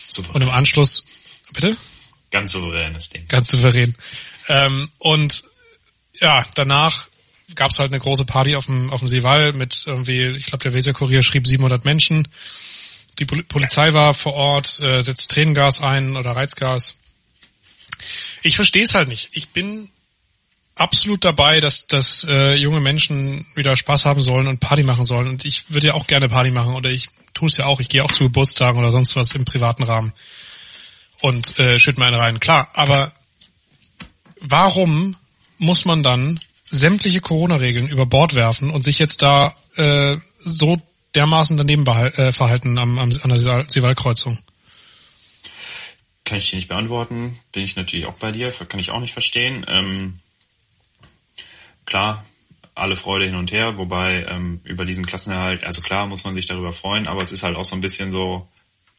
Super. 0.08 0.34
Und 0.34 0.42
im 0.42 0.50
Anschluss, 0.50 1.04
bitte? 1.52 1.76
Ganz 2.30 2.52
souveränes 2.52 3.08
Ding. 3.08 3.26
ganz 3.28 3.50
souverän. 3.50 3.96
Ähm, 4.48 4.90
und 4.98 5.44
ja, 6.20 6.44
danach 6.54 7.08
gab 7.54 7.70
es 7.70 7.78
halt 7.78 7.92
eine 7.92 8.00
große 8.00 8.24
Party 8.24 8.56
auf 8.56 8.66
dem, 8.66 8.90
auf 8.90 9.00
dem 9.00 9.08
Seewall 9.08 9.52
mit 9.52 9.84
irgendwie, 9.86 10.26
ich 10.26 10.46
glaube, 10.46 10.62
der 10.62 10.74
Weser-Kurier 10.74 11.22
schrieb 11.22 11.46
700 11.46 11.84
Menschen. 11.84 12.28
Die 13.18 13.24
Poli 13.24 13.42
Polizei 13.42 13.92
war 13.92 14.14
vor 14.14 14.34
Ort, 14.34 14.80
äh, 14.80 15.02
setzt 15.02 15.30
Tränengas 15.30 15.80
ein 15.80 16.16
oder 16.16 16.32
Reizgas. 16.32 16.98
Ich 18.42 18.56
verstehe 18.56 18.84
es 18.84 18.94
halt 18.94 19.08
nicht. 19.08 19.30
Ich 19.32 19.50
bin 19.50 19.90
absolut 20.76 21.24
dabei, 21.24 21.60
dass, 21.60 21.86
dass 21.86 22.24
äh, 22.28 22.54
junge 22.54 22.80
Menschen 22.80 23.46
wieder 23.54 23.76
Spaß 23.76 24.04
haben 24.04 24.20
sollen 24.20 24.46
und 24.46 24.60
Party 24.60 24.84
machen 24.84 25.04
sollen. 25.04 25.28
Und 25.28 25.44
ich 25.44 25.64
würde 25.68 25.88
ja 25.88 25.94
auch 25.94 26.06
gerne 26.06 26.28
Party 26.28 26.50
machen 26.50 26.74
oder 26.74 26.90
ich 26.90 27.08
tue 27.34 27.48
es 27.48 27.56
ja 27.56 27.66
auch. 27.66 27.80
Ich 27.80 27.88
gehe 27.88 28.04
auch 28.04 28.10
zu 28.12 28.24
Geburtstagen 28.24 28.78
oder 28.78 28.92
sonst 28.92 29.16
was 29.16 29.32
im 29.32 29.44
privaten 29.44 29.82
Rahmen 29.82 30.12
und 31.20 31.58
äh, 31.58 31.78
schütt 31.78 31.98
mir 31.98 32.06
eine 32.06 32.18
rein. 32.18 32.40
Klar, 32.40 32.70
aber 32.74 33.12
warum 34.40 35.16
muss 35.58 35.84
man 35.84 36.02
dann 36.02 36.40
sämtliche 36.66 37.20
Corona-Regeln 37.20 37.88
über 37.88 38.06
Bord 38.06 38.34
werfen 38.34 38.70
und 38.70 38.82
sich 38.82 38.98
jetzt 38.98 39.22
da 39.22 39.56
äh, 39.76 40.16
so 40.38 40.80
dermaßen 41.18 41.56
daneben 41.56 41.84
äh, 41.86 42.32
verhalten 42.32 42.78
am, 42.78 42.98
am, 42.98 43.10
an 43.22 43.28
der 43.28 43.64
Seewaldkreuzung? 43.68 44.38
Kann 46.24 46.38
ich 46.38 46.50
dir 46.50 46.56
nicht 46.56 46.68
beantworten. 46.68 47.38
Bin 47.52 47.64
ich 47.64 47.74
natürlich 47.74 48.06
auch 48.06 48.14
bei 48.14 48.30
dir. 48.30 48.52
Kann 48.52 48.78
ich 48.78 48.90
auch 48.90 49.00
nicht 49.00 49.12
verstehen. 49.12 49.66
Ähm, 49.68 50.20
klar, 51.86 52.24
alle 52.74 52.94
Freude 52.94 53.24
hin 53.24 53.34
und 53.34 53.50
her, 53.50 53.78
wobei 53.78 54.26
ähm, 54.28 54.60
über 54.62 54.84
diesen 54.84 55.04
Klassenerhalt, 55.06 55.64
also 55.64 55.82
klar 55.82 56.06
muss 56.06 56.22
man 56.22 56.34
sich 56.34 56.46
darüber 56.46 56.72
freuen, 56.72 57.08
aber 57.08 57.22
es 57.22 57.32
ist 57.32 57.42
halt 57.42 57.56
auch 57.56 57.64
so 57.64 57.74
ein 57.74 57.80
bisschen 57.80 58.12
so, 58.12 58.46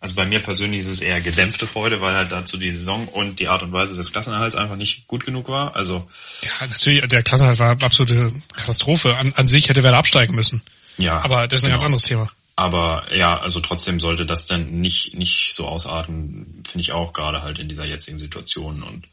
also 0.02 0.16
bei 0.16 0.26
mir 0.26 0.40
persönlich 0.40 0.82
ist 0.82 0.90
es 0.90 1.02
eher 1.02 1.22
gedämpfte 1.22 1.68
Freude, 1.68 2.02
weil 2.02 2.16
halt 2.16 2.32
dazu 2.32 2.58
die 2.58 2.72
Saison 2.72 3.08
und 3.08 3.40
die 3.40 3.48
Art 3.48 3.64
und 3.64 3.72
Weise 3.72 3.96
des 3.96 4.12
Klassenerhalts 4.12 4.56
einfach 4.56 4.76
nicht 4.76 5.08
gut 5.08 5.26
genug 5.26 5.48
war. 5.48 5.76
Also 5.76 6.10
ja, 6.44 6.68
natürlich, 6.68 7.08
der 7.08 7.24
Klassenerhalt 7.24 7.60
war 7.60 7.72
eine 7.72 7.82
absolute 7.82 8.34
Katastrophe. 8.54 9.16
An, 9.16 9.32
an 9.36 9.48
sich 9.48 9.70
hätte 9.70 9.84
Werder 9.84 9.98
absteigen 9.98 10.36
müssen. 10.36 10.62
Ja, 11.00 11.24
aber 11.24 11.48
das 11.48 11.60
ist 11.60 11.66
ein 11.66 11.70
genau. 11.70 11.78
ganz 11.78 11.86
anderes 11.86 12.04
Thema. 12.04 12.32
Aber 12.56 13.08
ja, 13.16 13.40
also 13.40 13.62
trotzdem 13.62 14.00
sollte 14.00 14.26
das 14.26 14.46
dann 14.46 14.82
nicht 14.82 15.16
nicht 15.16 15.54
so 15.54 15.68
ausarten, 15.68 16.62
finde 16.68 16.82
ich 16.82 16.92
auch 16.92 17.14
gerade 17.14 17.42
halt 17.42 17.58
in 17.58 17.70
dieser 17.70 17.86
jetzigen 17.86 18.20
Situation 18.20 18.84
und 18.84 19.08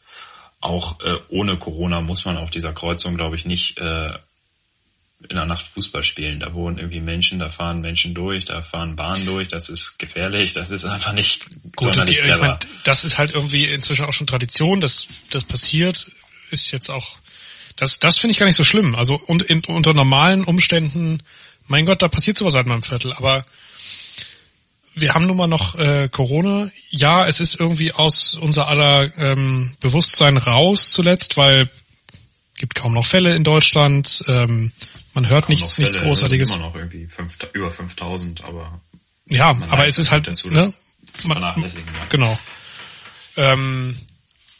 auch 0.60 1.00
äh, 1.00 1.18
ohne 1.28 1.56
Corona 1.56 2.00
muss 2.00 2.24
man 2.24 2.38
auf 2.38 2.50
dieser 2.50 2.72
Kreuzung, 2.72 3.16
glaube 3.16 3.36
ich, 3.36 3.44
nicht 3.44 3.78
äh, 3.78 4.10
in 5.28 5.36
der 5.36 5.46
Nacht 5.46 5.66
Fußball 5.66 6.02
spielen. 6.02 6.40
Da 6.40 6.54
wohnen 6.54 6.78
irgendwie 6.78 7.00
Menschen, 7.00 7.38
da 7.38 7.48
fahren 7.48 7.80
Menschen 7.80 8.14
durch, 8.14 8.44
da 8.44 8.62
fahren 8.62 8.96
Bahnen 8.96 9.24
durch, 9.26 9.48
das 9.48 9.68
ist 9.68 9.98
gefährlich, 9.98 10.52
das 10.52 10.70
ist 10.70 10.84
einfach 10.84 11.12
nicht 11.12 11.46
gut. 11.76 11.96
Okay, 11.96 12.20
ich 12.20 12.38
mein, 12.38 12.58
das 12.84 13.04
ist 13.04 13.16
halt 13.16 13.32
irgendwie 13.32 13.66
inzwischen 13.66 14.04
auch 14.04 14.12
schon 14.12 14.26
Tradition, 14.26 14.80
dass 14.80 15.06
das 15.30 15.44
passiert, 15.44 16.06
ist 16.50 16.70
jetzt 16.72 16.90
auch 16.90 17.18
das 17.76 17.98
das 17.98 18.18
finde 18.18 18.32
ich 18.32 18.38
gar 18.38 18.46
nicht 18.46 18.56
so 18.56 18.64
schlimm. 18.64 18.94
Also 18.94 19.20
und 19.26 19.42
in, 19.42 19.64
unter 19.66 19.94
normalen 19.94 20.44
Umständen, 20.44 21.22
mein 21.68 21.86
Gott, 21.86 22.02
da 22.02 22.08
passiert 22.08 22.36
sowas 22.36 22.54
halt 22.54 22.66
mal 22.66 22.74
im 22.74 22.82
Viertel, 22.82 23.12
aber 23.12 23.44
wir 24.94 25.14
haben 25.14 25.26
nun 25.26 25.36
mal 25.36 25.46
noch 25.46 25.74
äh, 25.74 26.08
Corona. 26.10 26.70
Ja, 26.90 27.26
es 27.26 27.40
ist 27.40 27.60
irgendwie 27.60 27.92
aus 27.92 28.34
unser 28.34 28.68
aller 28.68 29.16
ähm, 29.18 29.76
Bewusstsein 29.80 30.38
raus 30.38 30.90
zuletzt, 30.90 31.36
weil 31.36 31.68
gibt 32.56 32.74
kaum 32.74 32.94
noch 32.94 33.06
Fälle 33.06 33.36
in 33.36 33.44
Deutschland. 33.44 34.24
Ähm, 34.26 34.72
man 35.12 35.28
hört 35.28 35.48
nichts, 35.50 35.78
nichts 35.78 35.98
Großartiges. 35.98 36.50
Immer 36.50 36.60
noch 36.60 36.74
irgendwie 36.74 37.06
fünf, 37.06 37.38
über 37.52 37.70
5000, 37.70 38.44
aber. 38.44 38.80
Ja, 39.26 39.50
aber 39.68 39.86
es 39.86 39.98
ist 39.98 40.10
halt, 40.10 40.26
dazu, 40.26 40.48
ne? 40.48 40.72
Man. 41.24 41.64
Genau. 42.08 42.38
Ähm, 43.36 43.98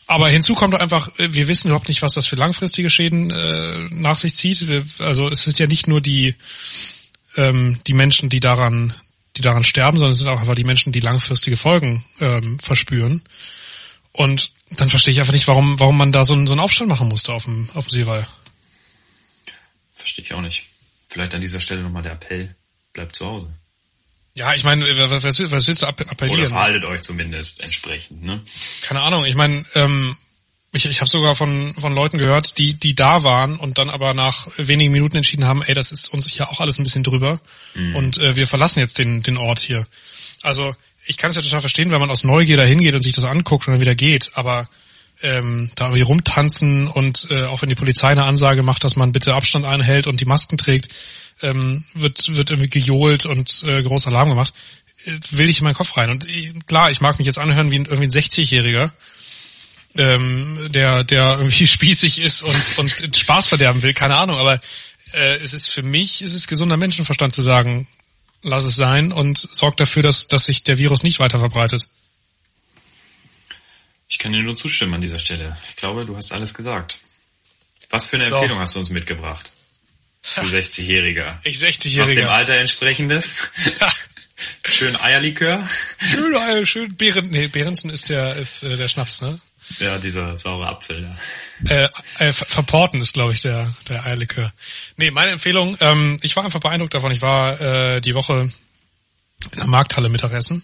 aber 0.06 0.28
hinzu 0.28 0.54
kommt 0.54 0.74
einfach, 0.74 1.10
wir 1.16 1.48
wissen 1.48 1.68
überhaupt 1.68 1.88
nicht, 1.88 2.02
was 2.02 2.12
das 2.12 2.26
für 2.26 2.36
langfristige 2.36 2.90
Schäden 2.90 3.30
äh, 3.30 3.88
nach 3.90 4.18
sich 4.18 4.34
zieht. 4.34 4.68
Wir, 4.68 4.84
also 4.98 5.28
es 5.28 5.44
sind 5.44 5.58
ja 5.58 5.66
nicht 5.66 5.86
nur 5.88 6.00
die 6.00 6.36
ähm, 7.36 7.80
die 7.86 7.92
Menschen, 7.92 8.28
die 8.28 8.40
daran 8.40 8.94
die 9.36 9.42
daran 9.42 9.64
sterben, 9.64 9.98
sondern 9.98 10.12
es 10.12 10.18
sind 10.18 10.28
auch 10.28 10.40
einfach 10.40 10.54
die 10.54 10.64
Menschen, 10.64 10.92
die 10.92 11.00
langfristige 11.00 11.56
Folgen 11.56 12.04
ähm, 12.20 12.58
verspüren. 12.58 13.22
Und 14.12 14.52
dann 14.70 14.88
verstehe 14.88 15.12
ich 15.12 15.20
einfach 15.20 15.34
nicht, 15.34 15.46
warum, 15.46 15.78
warum 15.78 15.98
man 15.98 16.10
da 16.10 16.24
so 16.24 16.32
einen, 16.32 16.46
so 16.46 16.54
einen 16.54 16.60
Aufstand 16.60 16.88
machen 16.88 17.08
musste 17.08 17.34
auf 17.34 17.44
dem, 17.44 17.68
auf 17.74 17.86
dem 17.86 17.90
Seewall. 17.90 18.26
Verstehe 19.92 20.24
ich 20.24 20.32
auch 20.32 20.40
nicht. 20.40 20.64
Vielleicht 21.08 21.34
an 21.34 21.40
dieser 21.40 21.60
Stelle 21.60 21.82
nochmal 21.82 22.02
der 22.02 22.12
Appell, 22.12 22.54
bleibt 22.94 23.14
zu 23.14 23.26
Hause. 23.26 23.52
Ja, 24.36 24.52
ich 24.52 24.64
meine, 24.64 24.84
was, 25.10 25.24
was, 25.24 25.66
willst 25.66 25.82
du 25.82 25.86
appellieren? 25.86 26.40
Oder 26.40 26.48
verhaltet 26.50 26.84
euch 26.84 27.00
zumindest 27.00 27.62
entsprechend, 27.62 28.22
ne? 28.22 28.42
Keine 28.82 29.00
Ahnung, 29.00 29.24
ich 29.24 29.34
meine, 29.34 29.64
ähm, 29.74 30.16
ich, 30.72 30.84
ich 30.84 31.00
habe 31.00 31.08
sogar 31.08 31.34
von, 31.34 31.74
von 31.78 31.94
Leuten 31.94 32.18
gehört, 32.18 32.58
die, 32.58 32.74
die 32.74 32.94
da 32.94 33.22
waren 33.22 33.56
und 33.56 33.78
dann 33.78 33.88
aber 33.88 34.12
nach 34.12 34.48
wenigen 34.58 34.92
Minuten 34.92 35.16
entschieden 35.16 35.46
haben, 35.46 35.62
ey, 35.62 35.74
das 35.74 35.90
ist 35.90 36.12
uns 36.12 36.28
hier 36.28 36.50
auch 36.50 36.60
alles 36.60 36.78
ein 36.78 36.84
bisschen 36.84 37.02
drüber 37.02 37.40
mhm. 37.74 37.96
und 37.96 38.18
äh, 38.18 38.36
wir 38.36 38.46
verlassen 38.46 38.80
jetzt 38.80 38.98
den, 38.98 39.22
den 39.22 39.38
Ort 39.38 39.58
hier. 39.58 39.86
Also 40.42 40.74
ich 41.06 41.16
kann 41.16 41.30
es 41.30 41.36
ja 41.36 41.42
total 41.42 41.60
verstehen, 41.60 41.90
wenn 41.90 42.00
man 42.00 42.10
aus 42.10 42.22
Neugier 42.22 42.58
da 42.58 42.64
hingeht 42.64 42.94
und 42.94 43.02
sich 43.02 43.14
das 43.14 43.24
anguckt 43.24 43.66
und 43.66 43.72
dann 43.72 43.80
wieder 43.80 43.94
geht, 43.94 44.32
aber 44.34 44.68
ähm, 45.22 45.70
da 45.76 45.86
irgendwie 45.86 46.02
rumtanzen 46.02 46.88
und 46.88 47.28
äh, 47.30 47.44
auch 47.44 47.62
wenn 47.62 47.70
die 47.70 47.74
Polizei 47.74 48.08
eine 48.08 48.24
Ansage 48.24 48.62
macht, 48.62 48.84
dass 48.84 48.96
man 48.96 49.12
bitte 49.12 49.34
Abstand 49.34 49.64
einhält 49.64 50.06
und 50.06 50.20
die 50.20 50.26
Masken 50.26 50.58
trägt, 50.58 50.88
ähm, 51.42 51.84
wird, 51.94 52.34
wird 52.34 52.50
irgendwie 52.50 52.68
gejohlt 52.68 53.26
und 53.26 53.62
äh, 53.64 53.82
groß 53.82 54.06
Alarm 54.06 54.30
gemacht, 54.30 54.54
äh, 55.04 55.12
will 55.30 55.48
ich 55.48 55.58
in 55.58 55.64
meinen 55.64 55.74
Kopf 55.74 55.96
rein. 55.96 56.10
Und 56.10 56.28
äh, 56.28 56.52
klar, 56.66 56.90
ich 56.90 57.00
mag 57.00 57.18
mich 57.18 57.26
jetzt 57.26 57.38
anhören 57.38 57.70
wie 57.70 57.78
ein, 57.78 57.86
irgendwie 57.86 58.06
ein 58.06 58.10
60-Jähriger, 58.10 58.90
ähm, 59.96 60.68
der, 60.70 61.04
der 61.04 61.34
irgendwie 61.36 61.66
spießig 61.66 62.20
ist 62.20 62.42
und, 62.42 62.78
und 62.78 63.16
Spaß 63.16 63.48
verderben 63.48 63.82
will, 63.82 63.94
keine 63.94 64.16
Ahnung, 64.16 64.38
aber 64.38 64.60
äh, 65.12 65.36
es 65.36 65.54
ist 65.54 65.68
für 65.68 65.82
mich, 65.82 66.22
es 66.22 66.34
ist 66.34 66.46
gesunder 66.46 66.76
Menschenverstand 66.76 67.32
zu 67.32 67.42
sagen, 67.42 67.86
lass 68.42 68.64
es 68.64 68.76
sein 68.76 69.12
und 69.12 69.38
sorg 69.38 69.76
dafür, 69.76 70.02
dass, 70.02 70.28
dass 70.28 70.44
sich 70.46 70.62
der 70.62 70.78
Virus 70.78 71.02
nicht 71.02 71.18
weiter 71.18 71.38
verbreitet. 71.38 71.88
Ich 74.08 74.18
kann 74.18 74.32
dir 74.32 74.42
nur 74.42 74.56
zustimmen 74.56 74.94
an 74.94 75.00
dieser 75.00 75.18
Stelle. 75.18 75.56
Ich 75.68 75.76
glaube, 75.76 76.04
du 76.04 76.16
hast 76.16 76.32
alles 76.32 76.54
gesagt. 76.54 76.98
Was 77.90 78.04
für 78.04 78.16
eine 78.16 78.26
Empfehlung 78.26 78.56
so. 78.56 78.60
hast 78.60 78.74
du 78.74 78.78
uns 78.80 78.90
mitgebracht? 78.90 79.50
Du 80.34 80.42
60-Jähriger. 80.42 81.38
Ich 81.44 81.56
60-Jähriger. 81.56 82.02
Was 82.02 82.14
dem 82.14 82.28
Alter 82.28 82.54
entsprechendes? 82.54 83.50
schön 84.68 84.96
Eierlikör? 84.96 85.66
Schön 85.98 86.34
Eier, 86.34 86.66
schön 86.66 86.96
Beeren, 86.96 87.30
nee, 87.30 87.46
Behrensen 87.46 87.90
ist 87.90 88.08
der, 88.08 88.36
ist 88.36 88.62
äh, 88.62 88.76
der 88.76 88.88
Schnaps, 88.88 89.20
ne? 89.20 89.40
Ja, 89.78 89.98
dieser 89.98 90.36
saure 90.36 90.68
Apfel, 90.68 91.02
ja. 91.64 91.84
Äh, 91.84 91.88
äh, 92.18 92.32
verporten 92.32 93.00
ist, 93.00 93.14
glaube 93.14 93.32
ich, 93.32 93.40
der, 93.40 93.72
der 93.88 94.04
Eierlikör. 94.04 94.52
Nee, 94.96 95.10
meine 95.10 95.32
Empfehlung, 95.32 95.76
ähm, 95.80 96.18
ich 96.22 96.36
war 96.36 96.44
einfach 96.44 96.60
beeindruckt 96.60 96.94
davon. 96.94 97.10
Ich 97.10 97.22
war 97.22 97.60
äh, 97.60 98.00
die 98.00 98.14
Woche 98.14 98.48
in 99.52 99.58
der 99.58 99.66
Markthalle 99.66 100.08
Mittagessen 100.08 100.62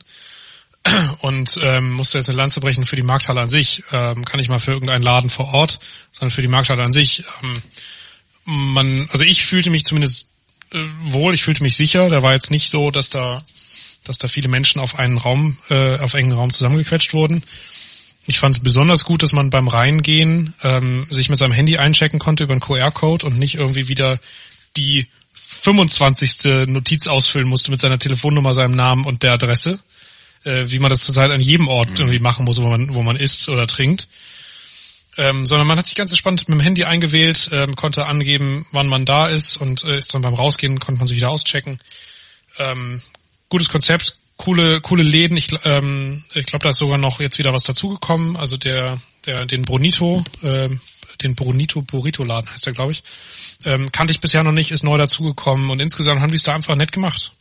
und 1.19 1.59
ähm, 1.63 1.93
musste 1.93 2.19
jetzt 2.19 2.29
eine 2.29 2.39
Lanze 2.39 2.61
brechen 2.61 2.85
für 2.85 2.97
die 2.97 3.03
Markthalle 3.03 3.41
an 3.41 3.49
sich. 3.49 3.83
Ähm, 3.91 4.25
kann 4.25 4.41
ich 4.41 4.49
mal 4.49 4.59
für 4.59 4.73
irgendeinen 4.73 5.03
Laden 5.03 5.31
vor 5.31 5.53
Ort, 5.53 5.81
sondern 6.13 6.31
für 6.31 6.43
die 6.43 6.49
Markthalle 6.49 6.83
an 6.83 6.93
sich. 6.93 7.25
Ähm, 7.43 7.63
man, 8.45 9.09
also 9.11 9.25
ich 9.25 9.45
fühlte 9.45 9.71
mich 9.71 9.85
zumindest 9.85 10.29
äh, 10.73 10.79
wohl, 11.03 11.35
ich 11.35 11.43
fühlte 11.43 11.63
mich 11.63 11.77
sicher. 11.77 12.09
Da 12.09 12.23
war 12.23 12.33
jetzt 12.33 12.51
nicht 12.51 12.69
so, 12.69 12.91
dass 12.91 13.11
da, 13.11 13.39
dass 14.05 14.19
da 14.19 14.29
viele 14.29 14.49
Menschen 14.49 14.81
auf 14.81 14.99
einen 14.99 15.19
Raum, 15.19 15.59
äh, 15.69 15.99
auf 15.99 16.15
engen 16.15 16.33
Raum 16.33 16.53
zusammengequetscht 16.53 17.15
wurden. 17.15 17.43
Ich 18.27 18.39
fand 18.39 18.55
es 18.55 18.63
besonders 18.63 19.05
gut, 19.05 19.23
dass 19.23 19.33
man 19.33 19.51
beim 19.51 19.69
Reingehen 19.69 20.55
ähm, 20.63 21.07
sich 21.11 21.29
mit 21.29 21.39
seinem 21.39 21.53
Handy 21.53 21.77
einchecken 21.77 22.21
konnte 22.21 22.45
über 22.45 22.53
einen 22.53 22.61
QR-Code 22.61 23.27
und 23.27 23.39
nicht 23.39 23.57
irgendwie 23.57 23.89
wieder 23.89 24.21
die 24.77 25.07
25. 25.35 26.69
Notiz 26.69 27.07
ausfüllen 27.07 27.49
musste 27.49 27.71
mit 27.71 27.81
seiner 27.81 27.99
Telefonnummer, 27.99 28.55
seinem 28.55 28.75
Namen 28.75 29.05
und 29.05 29.23
der 29.23 29.33
Adresse, 29.33 29.81
äh, 30.45 30.65
wie 30.67 30.79
man 30.79 30.91
das 30.91 31.05
zurzeit 31.05 31.31
an 31.31 31.41
jedem 31.41 31.69
Ort 31.69 31.91
mhm. 31.91 31.97
irgendwie 31.99 32.19
machen 32.21 32.45
muss, 32.45 32.61
wo 32.61 32.69
man, 32.69 32.95
wo 32.95 33.03
man 33.03 33.17
isst 33.17 33.49
oder 33.49 33.67
trinkt. 33.67 34.09
Ähm, 35.19 35.47
sondern 35.47 35.67
man 35.67 35.79
hat 35.79 35.87
sich 35.87 35.95
ganz 35.95 36.11
entspannt 36.11 36.49
mit 36.49 36.59
dem 36.59 36.63
Handy 36.63 36.85
eingewählt, 36.85 37.51
ähm, 37.53 37.77
konnte 37.77 38.07
angeben, 38.07 38.67
wann 38.73 38.89
man 38.89 39.05
da 39.05 39.27
ist 39.27 39.59
und 39.59 39.85
äh, 39.85 39.99
ist 39.99 40.15
dann 40.15 40.23
beim 40.23 40.35
Rausgehen, 40.35 40.81
konnte 40.81 40.99
man 40.99 41.07
sich 41.07 41.19
wieder 41.19 41.29
auschecken. 41.29 41.79
Ähm, 42.59 43.03
gutes 43.51 43.69
Konzept, 43.69 44.17
coole, 44.39 44.81
coole 44.81 45.03
Läden. 45.03 45.37
Ich, 45.37 45.49
ähm, 45.65 46.25
ich 46.33 46.47
glaube, 46.47 46.63
da 46.63 46.71
ist 46.71 46.79
sogar 46.79 46.97
noch 46.97 47.21
jetzt 47.21 47.39
wieder 47.39 47.53
was 47.53 47.65
dazugekommen. 47.65 48.37
Also 48.37 48.57
der, 48.57 49.01
der, 49.27 49.45
den 49.45 49.63
Bonito, 49.63 50.25
äh, 50.43 50.71
den 51.21 51.35
Bonito 51.35 51.83
Burrito 51.83 52.25
Laden 52.25 52.51
heißt 52.51 52.67
der, 52.67 52.73
glaube 52.73 52.93
ich. 52.93 53.05
Ähm, 53.65 53.93
kannte 53.93 54.13
ich 54.13 54.21
bisher 54.21 54.43
noch 54.43 54.53
nicht, 54.53 54.71
ist 54.71 54.83
neu 54.83 54.97
dazugekommen 54.97 55.69
und 55.71 55.81
insgesamt 55.81 56.21
haben 56.21 56.31
die 56.31 56.37
es 56.37 56.43
da 56.43 56.55
einfach 56.55 56.75
nett 56.75 56.93
gemacht. 56.93 57.33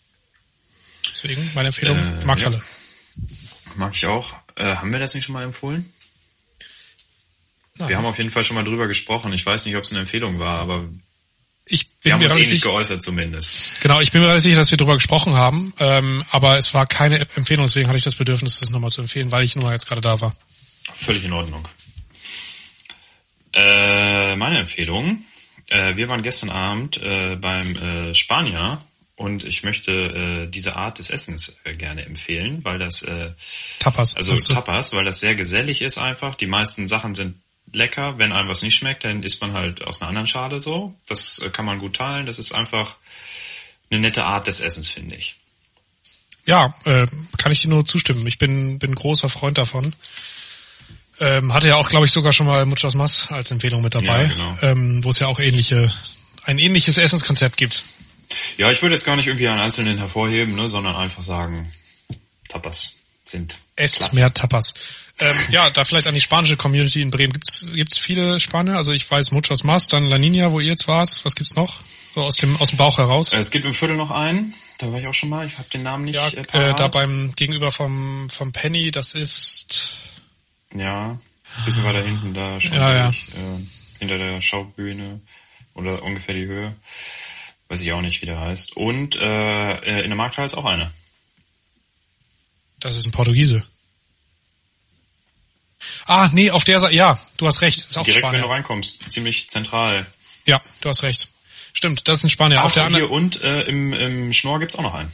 Deswegen 1.13 1.49
meine 1.55 1.69
Empfehlung, 1.69 1.97
äh, 1.97 2.25
Markthalle. 2.25 2.57
Ja. 2.57 3.23
Mag 3.75 3.93
ich 3.95 4.05
auch. 4.05 4.36
Äh, 4.55 4.75
haben 4.75 4.91
wir 4.91 4.99
das 4.99 5.13
nicht 5.13 5.25
schon 5.25 5.34
mal 5.34 5.43
empfohlen? 5.43 5.91
Nein. 7.78 7.89
Wir 7.89 7.97
haben 7.97 8.05
auf 8.05 8.17
jeden 8.17 8.30
Fall 8.30 8.43
schon 8.43 8.55
mal 8.55 8.63
drüber 8.63 8.88
gesprochen. 8.88 9.32
Ich 9.34 9.45
weiß 9.45 9.65
nicht, 9.65 9.76
ob 9.76 9.84
es 9.84 9.91
eine 9.91 10.01
Empfehlung 10.01 10.39
war, 10.39 10.59
aber 10.59 10.89
ich 11.65 11.88
bin 11.88 11.97
wir 12.01 12.13
haben 12.13 12.19
mir 12.19 12.32
uns 12.32 12.49
eh 12.49 12.53
nicht 12.53 12.63
geäußert 12.63 13.01
zumindest. 13.01 13.82
Genau, 13.82 14.01
ich 14.01 14.11
bin 14.11 14.22
mir 14.22 14.28
relativ 14.28 14.43
sicher, 14.43 14.57
dass 14.57 14.72
wir 14.72 14.78
darüber 14.78 14.95
gesprochen 14.95 15.36
haben, 15.36 15.74
ähm, 15.80 16.24
aber 16.32 16.57
es 16.57 16.74
war 16.74 16.86
keine 16.86 17.19
Empfehlung, 17.19 17.65
deswegen 17.65 17.88
hatte 17.88 17.97
ich 17.97 18.03
das 18.03 18.15
Bedürfnis, 18.15 18.59
das 18.59 18.72
nochmal 18.72 18.91
zu 18.91 19.01
empfehlen, 19.01 19.32
weil 19.32 19.43
ich 19.43 19.55
nur 19.55 19.65
mal 19.65 19.74
jetzt 19.74 19.88
gerade 19.88 20.01
da 20.01 20.19
war. 20.19 20.36
Völlig 20.93 21.24
in 21.24 21.32
Ordnung. 21.32 21.67
Äh, 23.53 24.36
meine 24.36 24.59
Empfehlung, 24.59 25.24
äh, 25.67 25.95
wir 25.95 26.09
waren 26.09 26.24
gestern 26.24 26.49
Abend 26.49 26.97
äh, 27.01 27.36
beim 27.36 27.76
äh, 27.76 28.13
Spanier 28.13 28.82
und 29.15 29.43
ich 29.43 29.63
möchte 29.63 29.91
äh, 29.91 30.47
diese 30.47 30.76
Art 30.76 30.99
des 30.99 31.09
Essens 31.09 31.61
äh, 31.63 31.76
gerne 31.76 32.05
empfehlen, 32.05 32.63
weil 32.63 32.80
das 32.80 33.03
äh, 33.03 33.32
Tapas, 33.80 34.15
also 34.15 34.36
Tapas, 34.36 34.93
weil 34.93 35.05
das 35.05 35.19
sehr 35.19 35.36
gesellig 35.36 35.82
ist 35.82 35.97
einfach. 35.97 36.36
Die 36.36 36.47
meisten 36.47 36.88
Sachen 36.88 37.13
sind 37.13 37.36
lecker. 37.74 38.17
Wenn 38.17 38.32
einem 38.34 38.47
was 38.49 38.61
nicht 38.61 38.76
schmeckt, 38.76 39.03
dann 39.03 39.24
isst 39.24 39.41
man 39.41 39.53
halt 39.53 39.84
aus 39.84 40.01
einer 40.01 40.09
anderen 40.09 40.28
Schale 40.28 40.59
so. 40.59 40.93
Das 41.07 41.39
äh, 41.39 41.49
kann 41.49 41.65
man 41.65 41.80
gut 41.80 41.95
teilen. 41.95 42.26
Das 42.26 42.39
ist 42.39 42.51
einfach 42.53 42.95
eine 43.89 43.99
nette 43.99 44.24
Art 44.24 44.47
des 44.47 44.59
Essens, 44.61 44.89
finde 44.89 45.15
ich. 45.15 45.36
Ja, 46.45 46.76
äh, 46.86 47.05
kann 47.38 47.51
ich 47.51 47.61
dir 47.61 47.67
nur 47.69 47.86
zustimmen. 47.86 48.26
Ich 48.26 48.38
bin 48.38 48.80
bin 48.80 48.95
großer 48.95 49.30
Freund 49.30 49.57
davon. 49.57 49.93
Ähm, 51.19 51.53
hatte 51.53 51.67
ja 51.67 51.76
auch, 51.76 51.89
glaube 51.89 52.07
ich, 52.07 52.11
sogar 52.11 52.34
schon 52.34 52.47
mal 52.47 52.65
Muchos 52.65 52.95
Mas 52.95 53.32
als 53.32 53.51
Empfehlung 53.51 53.82
mit 53.84 53.93
dabei, 53.93 54.24
Ja, 54.24 54.28
genau. 54.28 54.57
ähm, 54.63 55.03
wo 55.03 55.11
es 55.11 55.19
ja 55.19 55.28
auch 55.28 55.39
ähnliche, 55.39 55.93
ein 56.45 56.57
ähnliches 56.57 56.97
Essenskonzept 56.97 57.57
gibt. 57.57 57.84
Ja, 58.57 58.72
ich 58.72 58.82
würde 58.82 58.95
jetzt 58.95 59.05
gar 59.05 59.15
nicht 59.17 59.28
irgendwie 59.28 59.47
einen 59.47 59.59
einzelnen 59.59 59.99
hervorheben, 59.99 60.55
ne, 60.55 60.67
sondern 60.67 60.95
einfach 60.95 61.22
sagen, 61.22 61.72
Tapas 62.47 62.93
sind 63.24 63.57
Esst 63.76 63.97
klasse. 63.99 64.15
mehr 64.15 64.34
Tapas. 64.34 64.74
Ähm, 65.22 65.38
ja, 65.51 65.69
da 65.69 65.84
vielleicht 65.84 66.07
an 66.07 66.13
die 66.15 66.22
spanische 66.22 66.57
Community 66.57 67.01
in 67.01 67.11
Bremen. 67.11 67.32
Gibt's 67.34 67.65
gibt's 67.74 67.97
viele 67.99 68.39
Spanier? 68.39 68.76
Also 68.78 68.91
ich 68.91 69.09
weiß 69.09 69.32
Muchos 69.32 69.63
Mas, 69.63 69.88
dann 69.88 70.09
La 70.09 70.17
Nina, 70.17 70.51
wo 70.51 70.59
ihr 70.59 70.69
jetzt 70.69 70.88
wart. 70.88 71.22
Was 71.24 71.36
gibt's 71.36 71.55
noch? 71.55 71.80
So 72.15 72.24
aus 72.24 72.38
dem 72.38 72.57
aus 72.57 72.69
dem 72.69 72.78
Bauch 72.78 72.97
heraus. 72.97 73.32
Äh, 73.32 73.38
Es 73.38 73.51
gibt 73.51 73.65
im 73.65 73.74
Viertel 73.74 73.95
noch 73.97 74.11
einen, 74.11 74.53
da 74.80 74.91
war 74.91 74.99
ich 74.99 75.07
auch 75.07 75.13
schon 75.13 75.30
mal, 75.30 75.45
ich 75.45 75.57
habe 75.57 75.69
den 75.69 75.84
Namen 75.84 76.05
nicht. 76.05 76.15
ja, 76.15 76.28
äh, 76.30 76.72
äh, 76.72 76.76
da 76.76 76.88
beim 76.88 77.32
gegenüber 77.36 77.72
vom 77.72 78.30
vom 78.32 78.51
Penny, 78.51 78.89
das 78.91 79.13
ist 79.13 79.95
Ja, 80.74 81.11
ein 81.57 81.65
bisschen 81.65 81.84
weiter 81.84 82.01
hinten 82.03 82.34
da 82.34 82.59
schon 82.59 82.74
Ja, 82.74 82.93
ja. 82.93 83.09
äh, 83.09 83.13
hinter 83.99 84.17
der 84.17 84.41
Schaubühne 84.41 85.22
oder 85.76 86.01
ungefähr 86.01 86.34
die 86.36 86.45
Höhe. 86.47 86.76
Weiß 87.69 87.82
ich 87.82 87.93
auch 87.93 88.01
nicht, 88.01 88.22
wie 88.22 88.26
der 88.26 88.39
heißt. 88.39 88.76
Und 88.76 89.15
äh, 89.15 89.72
äh, 89.76 90.01
in 90.01 90.09
der 90.09 90.17
Markthalle 90.17 90.45
ist 90.47 90.55
auch 90.55 90.65
eine. 90.65 90.91
das 92.80 92.97
ist 92.97 93.05
ein 93.05 93.11
Portugiese. 93.11 93.63
Ah, 96.05 96.29
nee, 96.34 96.51
auf 96.51 96.63
der 96.63 96.79
Seite, 96.79 96.95
ja, 96.95 97.19
du 97.38 97.47
hast 97.47 97.61
recht, 97.61 97.77
ist 97.79 97.97
auch 97.97 98.05
Direkt, 98.05 98.23
wenn 98.23 98.32
du 98.34 98.38
Spanier. 98.39 98.53
reinkommst, 98.53 99.11
ziemlich 99.11 99.49
zentral. 99.49 100.05
Ja, 100.45 100.61
du 100.82 100.89
hast 100.89 101.03
recht. 101.03 101.29
Stimmt, 101.73 102.07
das 102.07 102.19
ist 102.19 102.23
ein 102.25 102.29
Spanier. 102.29 102.63
auf 102.63 102.71
Ach, 102.71 102.73
der 102.73 102.88
hier 102.88 102.95
anderen, 102.95 103.11
und 103.11 103.41
äh, 103.41 103.61
im, 103.63 103.93
im 103.93 104.34
Schnorr 104.34 104.59
gibt's 104.59 104.75
auch 104.75 104.82
noch 104.84 104.93
einen. 104.93 105.11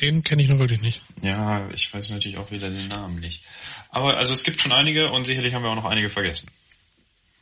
den 0.00 0.22
kenne 0.24 0.42
ich 0.42 0.48
nur 0.48 0.58
wirklich 0.58 0.80
nicht. 0.80 1.02
Ja, 1.22 1.68
ich 1.74 1.92
weiß 1.92 2.10
natürlich 2.10 2.38
auch 2.38 2.50
wieder 2.50 2.70
den 2.70 2.88
Namen 2.88 3.20
nicht. 3.20 3.42
Aber 3.90 4.16
also 4.16 4.32
es 4.32 4.44
gibt 4.44 4.60
schon 4.60 4.72
einige 4.72 5.10
und 5.10 5.24
sicherlich 5.26 5.54
haben 5.54 5.62
wir 5.62 5.70
auch 5.70 5.74
noch 5.76 5.84
einige 5.84 6.08
vergessen. 6.10 6.48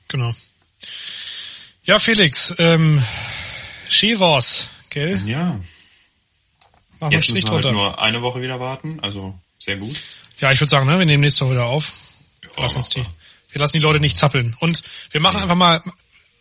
Genau. 0.09 0.35
Ja, 1.85 1.99
Felix, 1.99 2.55
ähm, 2.59 3.03
Chivos, 3.89 4.69
gell? 4.91 5.21
Ja. 5.27 5.59
Machen 7.01 7.13
Jetzt 7.13 7.31
müssen 7.31 7.47
wir 7.47 7.55
halt 7.55 7.65
nur 7.73 8.01
eine 8.03 8.23
Woche 8.23 8.43
wieder 8.43 8.59
warten, 8.59 8.99
also 9.01 9.39
sehr 9.59 9.77
gut. 9.77 9.97
Ja, 10.41 10.53
ich 10.53 10.61
würde 10.61 10.71
sagen, 10.71 10.87
ne, 10.87 10.99
wir 10.99 11.07
nehmen 11.07 11.23
nächste 11.23 11.45
Woche 11.45 11.55
wieder 11.55 11.67
auf. 11.67 11.93
Lass 12.57 12.75
uns 12.75 12.89
die, 12.89 13.05
wir 13.51 13.61
lassen 13.61 13.77
die 13.77 13.83
Leute 13.83 14.01
nicht 14.01 14.17
zappeln. 14.17 14.57
Und 14.59 14.83
wir 15.11 15.21
machen 15.21 15.41
einfach 15.41 15.55
mal, 15.55 15.83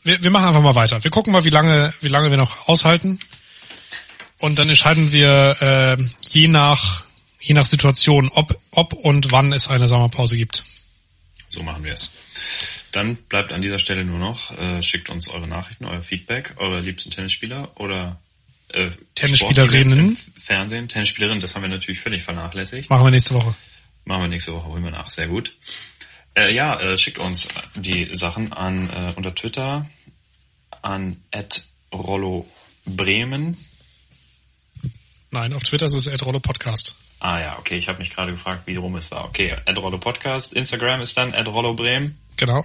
wir, 0.03 0.21
wir 0.23 0.31
machen 0.31 0.47
einfach 0.47 0.61
mal 0.61 0.75
weiter. 0.75 1.03
Wir 1.03 1.11
gucken 1.11 1.33
mal, 1.33 1.45
wie 1.45 1.49
lange, 1.49 1.93
wie 2.01 2.07
lange 2.07 2.29
wir 2.29 2.37
noch 2.37 2.67
aushalten. 2.67 3.19
Und 4.39 4.59
dann 4.59 4.69
entscheiden 4.69 5.11
wir 5.11 5.55
äh, 5.61 6.03
je 6.27 6.47
nach 6.47 7.05
je 7.39 7.53
nach 7.53 7.65
Situation, 7.65 8.29
ob 8.29 8.59
ob 8.71 8.93
und 8.93 9.31
wann 9.31 9.53
es 9.53 9.69
eine 9.69 9.87
Sommerpause 9.87 10.37
gibt. 10.37 10.63
So 11.49 11.63
machen 11.63 11.83
wir 11.83 11.93
es. 11.93 12.13
Dann 12.91 13.15
bleibt 13.15 13.53
an 13.53 13.61
dieser 13.61 13.79
Stelle 13.79 14.03
nur 14.03 14.19
noch, 14.19 14.57
äh, 14.57 14.81
schickt 14.81 15.09
uns 15.09 15.29
eure 15.29 15.47
Nachrichten, 15.47 15.85
euer 15.85 16.01
Feedback, 16.01 16.53
eure 16.57 16.79
liebsten 16.79 17.11
Tennisspieler 17.11 17.71
oder 17.75 18.19
äh, 18.69 18.89
Tennisspielerinnen. 19.15 20.17
Fernsehen. 20.37 20.87
Tennisspielerinnen, 20.87 21.41
das 21.41 21.55
haben 21.55 21.61
wir 21.61 21.69
natürlich 21.69 21.99
völlig 21.99 22.23
vernachlässigt. 22.23 22.89
Machen 22.89 23.05
wir 23.05 23.11
nächste 23.11 23.35
Woche. 23.35 23.55
Machen 24.07 24.23
wir 24.23 24.29
nächste 24.29 24.53
Woche, 24.53 24.69
holen 24.69 24.83
wir 24.85 24.91
nach. 24.91 25.11
Sehr 25.11 25.27
gut. 25.27 25.53
Äh, 26.33 26.53
ja, 26.53 26.79
äh, 26.79 26.97
schickt 26.97 27.19
uns 27.19 27.49
die 27.75 28.07
Sachen 28.15 28.53
an 28.53 28.89
äh, 28.89 29.11
unter 29.17 29.35
Twitter 29.35 29.85
an 30.81 31.21
@rollo_bremen. 31.93 33.57
Nein, 35.31 35.51
auf 35.51 35.63
Twitter 35.63 35.87
ist 35.87 35.93
es 35.93 36.25
Rollo 36.25 36.39
Podcast. 36.39 36.95
Ah 37.19 37.41
ja, 37.41 37.59
okay, 37.59 37.75
ich 37.75 37.89
habe 37.89 37.99
mich 37.99 38.11
gerade 38.11 38.31
gefragt, 38.31 38.65
wie 38.65 38.77
rum 38.77 38.95
es 38.95 39.11
war. 39.11 39.25
Okay, 39.25 39.57
@rollo 39.75 39.97
Podcast, 39.97 40.53
Instagram 40.53 41.01
ist 41.01 41.17
dann 41.17 41.33
@rollo_bremen 41.33 42.17
Genau. 42.37 42.63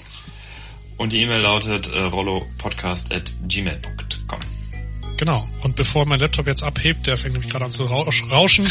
und 0.97 1.13
die 1.13 1.23
E-Mail 1.23 1.41
lautet 1.41 1.93
äh, 1.93 2.03
rollopodcast@gmail.com. 2.03 4.62
Genau. 5.23 5.49
Und 5.63 5.77
bevor 5.77 6.05
mein 6.05 6.19
Laptop 6.19 6.49
jetzt 6.49 6.65
abhebt, 6.65 7.07
der 7.07 7.17
fängt 7.17 7.35
nämlich 7.35 7.49
gerade 7.49 7.67
an 7.67 7.71
zu 7.71 7.85
rausch- 7.85 8.29
rauschen, 8.33 8.67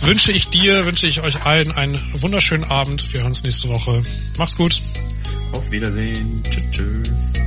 wünsche 0.00 0.32
ich 0.32 0.48
dir, 0.48 0.86
wünsche 0.86 1.06
ich 1.06 1.22
euch 1.22 1.44
allen 1.44 1.72
einen 1.72 2.00
wunderschönen 2.22 2.64
Abend. 2.64 3.12
Wir 3.12 3.20
hören 3.20 3.28
uns 3.28 3.44
nächste 3.44 3.68
Woche. 3.68 4.02
Macht's 4.38 4.56
gut. 4.56 4.80
Auf 5.52 5.70
Wiedersehen. 5.70 6.42
Tschüss. 6.42 6.64
tschüss. 6.70 7.43